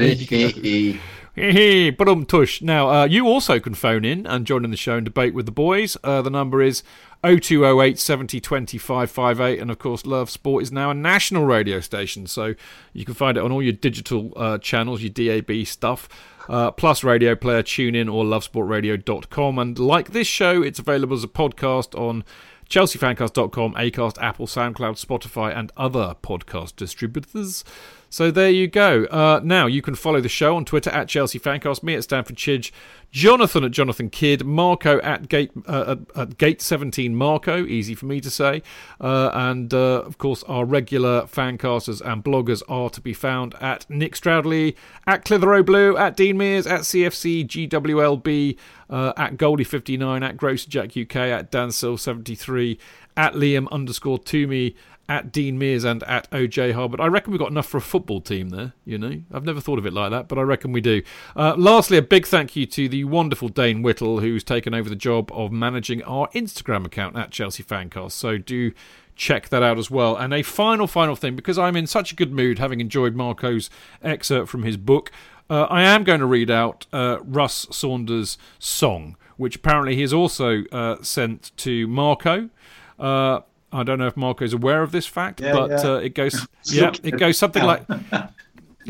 [1.37, 2.63] Hee um tush.
[2.63, 5.45] Now, uh, you also can phone in and join in the show and debate with
[5.45, 5.95] the boys.
[6.03, 6.81] Uh, the number is
[7.23, 9.59] 0208 70 20 558.
[9.59, 12.25] And of course, Love Sport is now a national radio station.
[12.25, 12.55] So
[12.91, 16.09] you can find it on all your digital uh, channels, your DAB stuff.
[16.49, 19.59] Uh, plus Radio Player, TuneIn, or lovesportradio.com.
[19.59, 22.23] And like this show, it's available as a podcast on
[22.69, 27.63] chelseafancast.com, Acast, Apple, SoundCloud, Spotify, and other podcast distributors.
[28.09, 29.05] So there you go.
[29.05, 32.37] Uh, now you can follow the show on Twitter at Chelsea Fancast, me at Stamford
[32.37, 32.71] Chidge,
[33.11, 38.05] Jonathan at Jonathan Kidd, Marco at Gate uh, at, at Gate Seventeen Marco, easy for
[38.05, 38.61] me to say,
[39.01, 43.89] uh, and uh, of course our regular fancasters and bloggers are to be found at
[43.89, 48.57] Nick Stroudley, at Clitheroe Blue, at Dean Mears, at CFC GWLB,
[48.89, 52.77] uh, at Goldie59, at Gross Jack UK, at Dansil73,
[53.15, 54.75] at Liam underscore Toomey,
[55.09, 56.99] at Dean Mears and at OJ Harbert.
[56.99, 59.21] I reckon we've got enough for a football team there, you know.
[59.33, 61.01] I've never thought of it like that, but I reckon we do.
[61.35, 64.95] Uh, lastly, a big thank you to the wonderful Dane Whittle, who's taken over the
[64.95, 68.11] job of managing our Instagram account at Chelsea Fancast.
[68.11, 68.73] So do
[69.15, 70.15] check that out as well.
[70.15, 73.69] And a final, final thing, because I'm in such a good mood having enjoyed Marco's
[74.03, 75.11] excerpt from his book,
[75.49, 80.13] uh, I am going to read out uh, Russ Saunders' song, which apparently he has
[80.13, 82.49] also uh, sent to Marco.
[82.99, 85.77] Uh, I don't know if Marco is aware of this fact, Yeah, but yeah.
[85.91, 87.85] Uh, it goes, yeah, it goes something like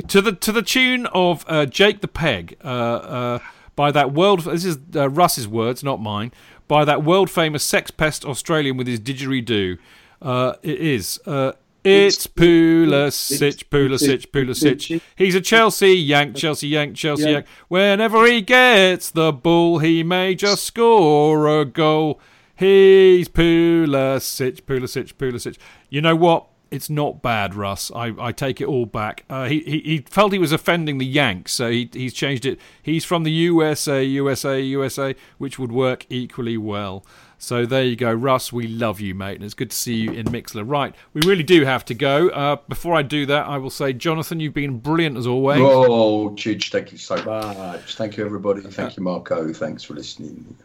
[0.07, 3.39] to the to the tune of uh, Jake the Peg uh, uh,
[3.75, 4.41] by that world.
[4.41, 6.31] This is uh, Russ's words, not mine.
[6.67, 9.77] By that world famous sex pest Australian with his didgeridoo.
[10.21, 11.19] Uh, it is.
[11.25, 15.01] Uh, it's Pulisic, Pulisic, Pulisic.
[15.15, 17.31] He's a Chelsea Yank, Chelsea Yank, Chelsea.
[17.31, 17.45] Yank.
[17.69, 22.19] Whenever he gets the ball, he may just score a goal.
[22.57, 25.57] He's Pulisic, Pulisic, Pulisic.
[25.89, 26.47] You know what?
[26.71, 27.91] It's not bad, Russ.
[27.95, 29.23] I, I take it all back.
[29.29, 32.59] Uh, he, he he felt he was offending the Yanks, so he he's changed it.
[32.81, 37.05] He's from the USA, USA, USA, which would work equally well.
[37.37, 38.51] So there you go, Russ.
[38.51, 40.69] We love you, mate, and it's good to see you in Mixlr.
[40.69, 42.29] Right, we really do have to go.
[42.29, 45.61] Uh, before I do that, I will say, Jonathan, you've been brilliant as always.
[45.61, 47.95] Oh, Chidge, thank you so much.
[47.95, 48.61] Thank you, everybody.
[48.61, 49.53] Thank you, Marco.
[49.53, 50.57] Thanks for listening.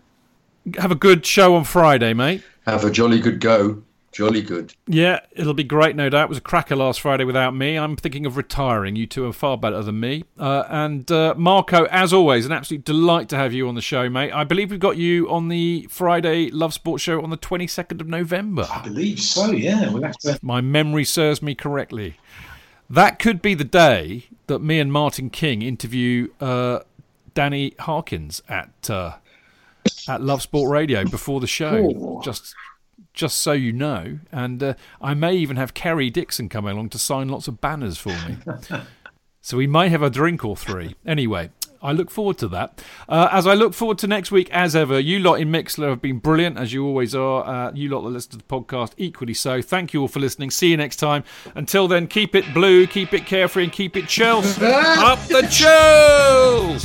[0.76, 2.42] Have a good show on Friday, mate.
[2.66, 3.82] Have a jolly good go.
[4.12, 4.74] Jolly good.
[4.86, 6.24] Yeah, it'll be great, no doubt.
[6.24, 7.78] It was a cracker last Friday without me.
[7.78, 8.94] I'm thinking of retiring.
[8.94, 10.24] You two are far better than me.
[10.39, 14.10] Uh, and uh, Marco, as always, an absolute delight to have you on the show,
[14.10, 14.31] mate.
[14.31, 18.07] I believe we've got you on the Friday Love Sports show on the 22nd of
[18.07, 18.68] November.
[18.70, 19.50] I believe so.
[19.50, 20.39] Yeah, we'll have to.
[20.42, 22.18] My memory serves me correctly.
[22.91, 26.81] That could be the day that me and Martin King interview uh,
[27.32, 29.15] Danny Harkins at uh,
[30.09, 32.21] at Love Sport Radio before the show.
[32.25, 32.55] Just
[33.15, 36.99] just so you know, and uh, I may even have Kerry Dixon coming along to
[36.99, 38.39] sign lots of banners for me.
[39.43, 40.95] so we may have a drink or three.
[41.05, 41.51] Anyway,
[41.83, 42.83] I look forward to that.
[43.09, 46.01] Uh, as I look forward to next week, as ever, you lot in Mixlr have
[46.01, 47.45] been brilliant, as you always are.
[47.45, 49.61] Uh, you lot that listen to the podcast, equally so.
[49.61, 50.51] Thank you all for listening.
[50.51, 51.25] See you next time.
[51.55, 54.65] Until then, keep it blue, keep it carefree, and keep it Chelsea.
[54.65, 56.85] Up the Chels!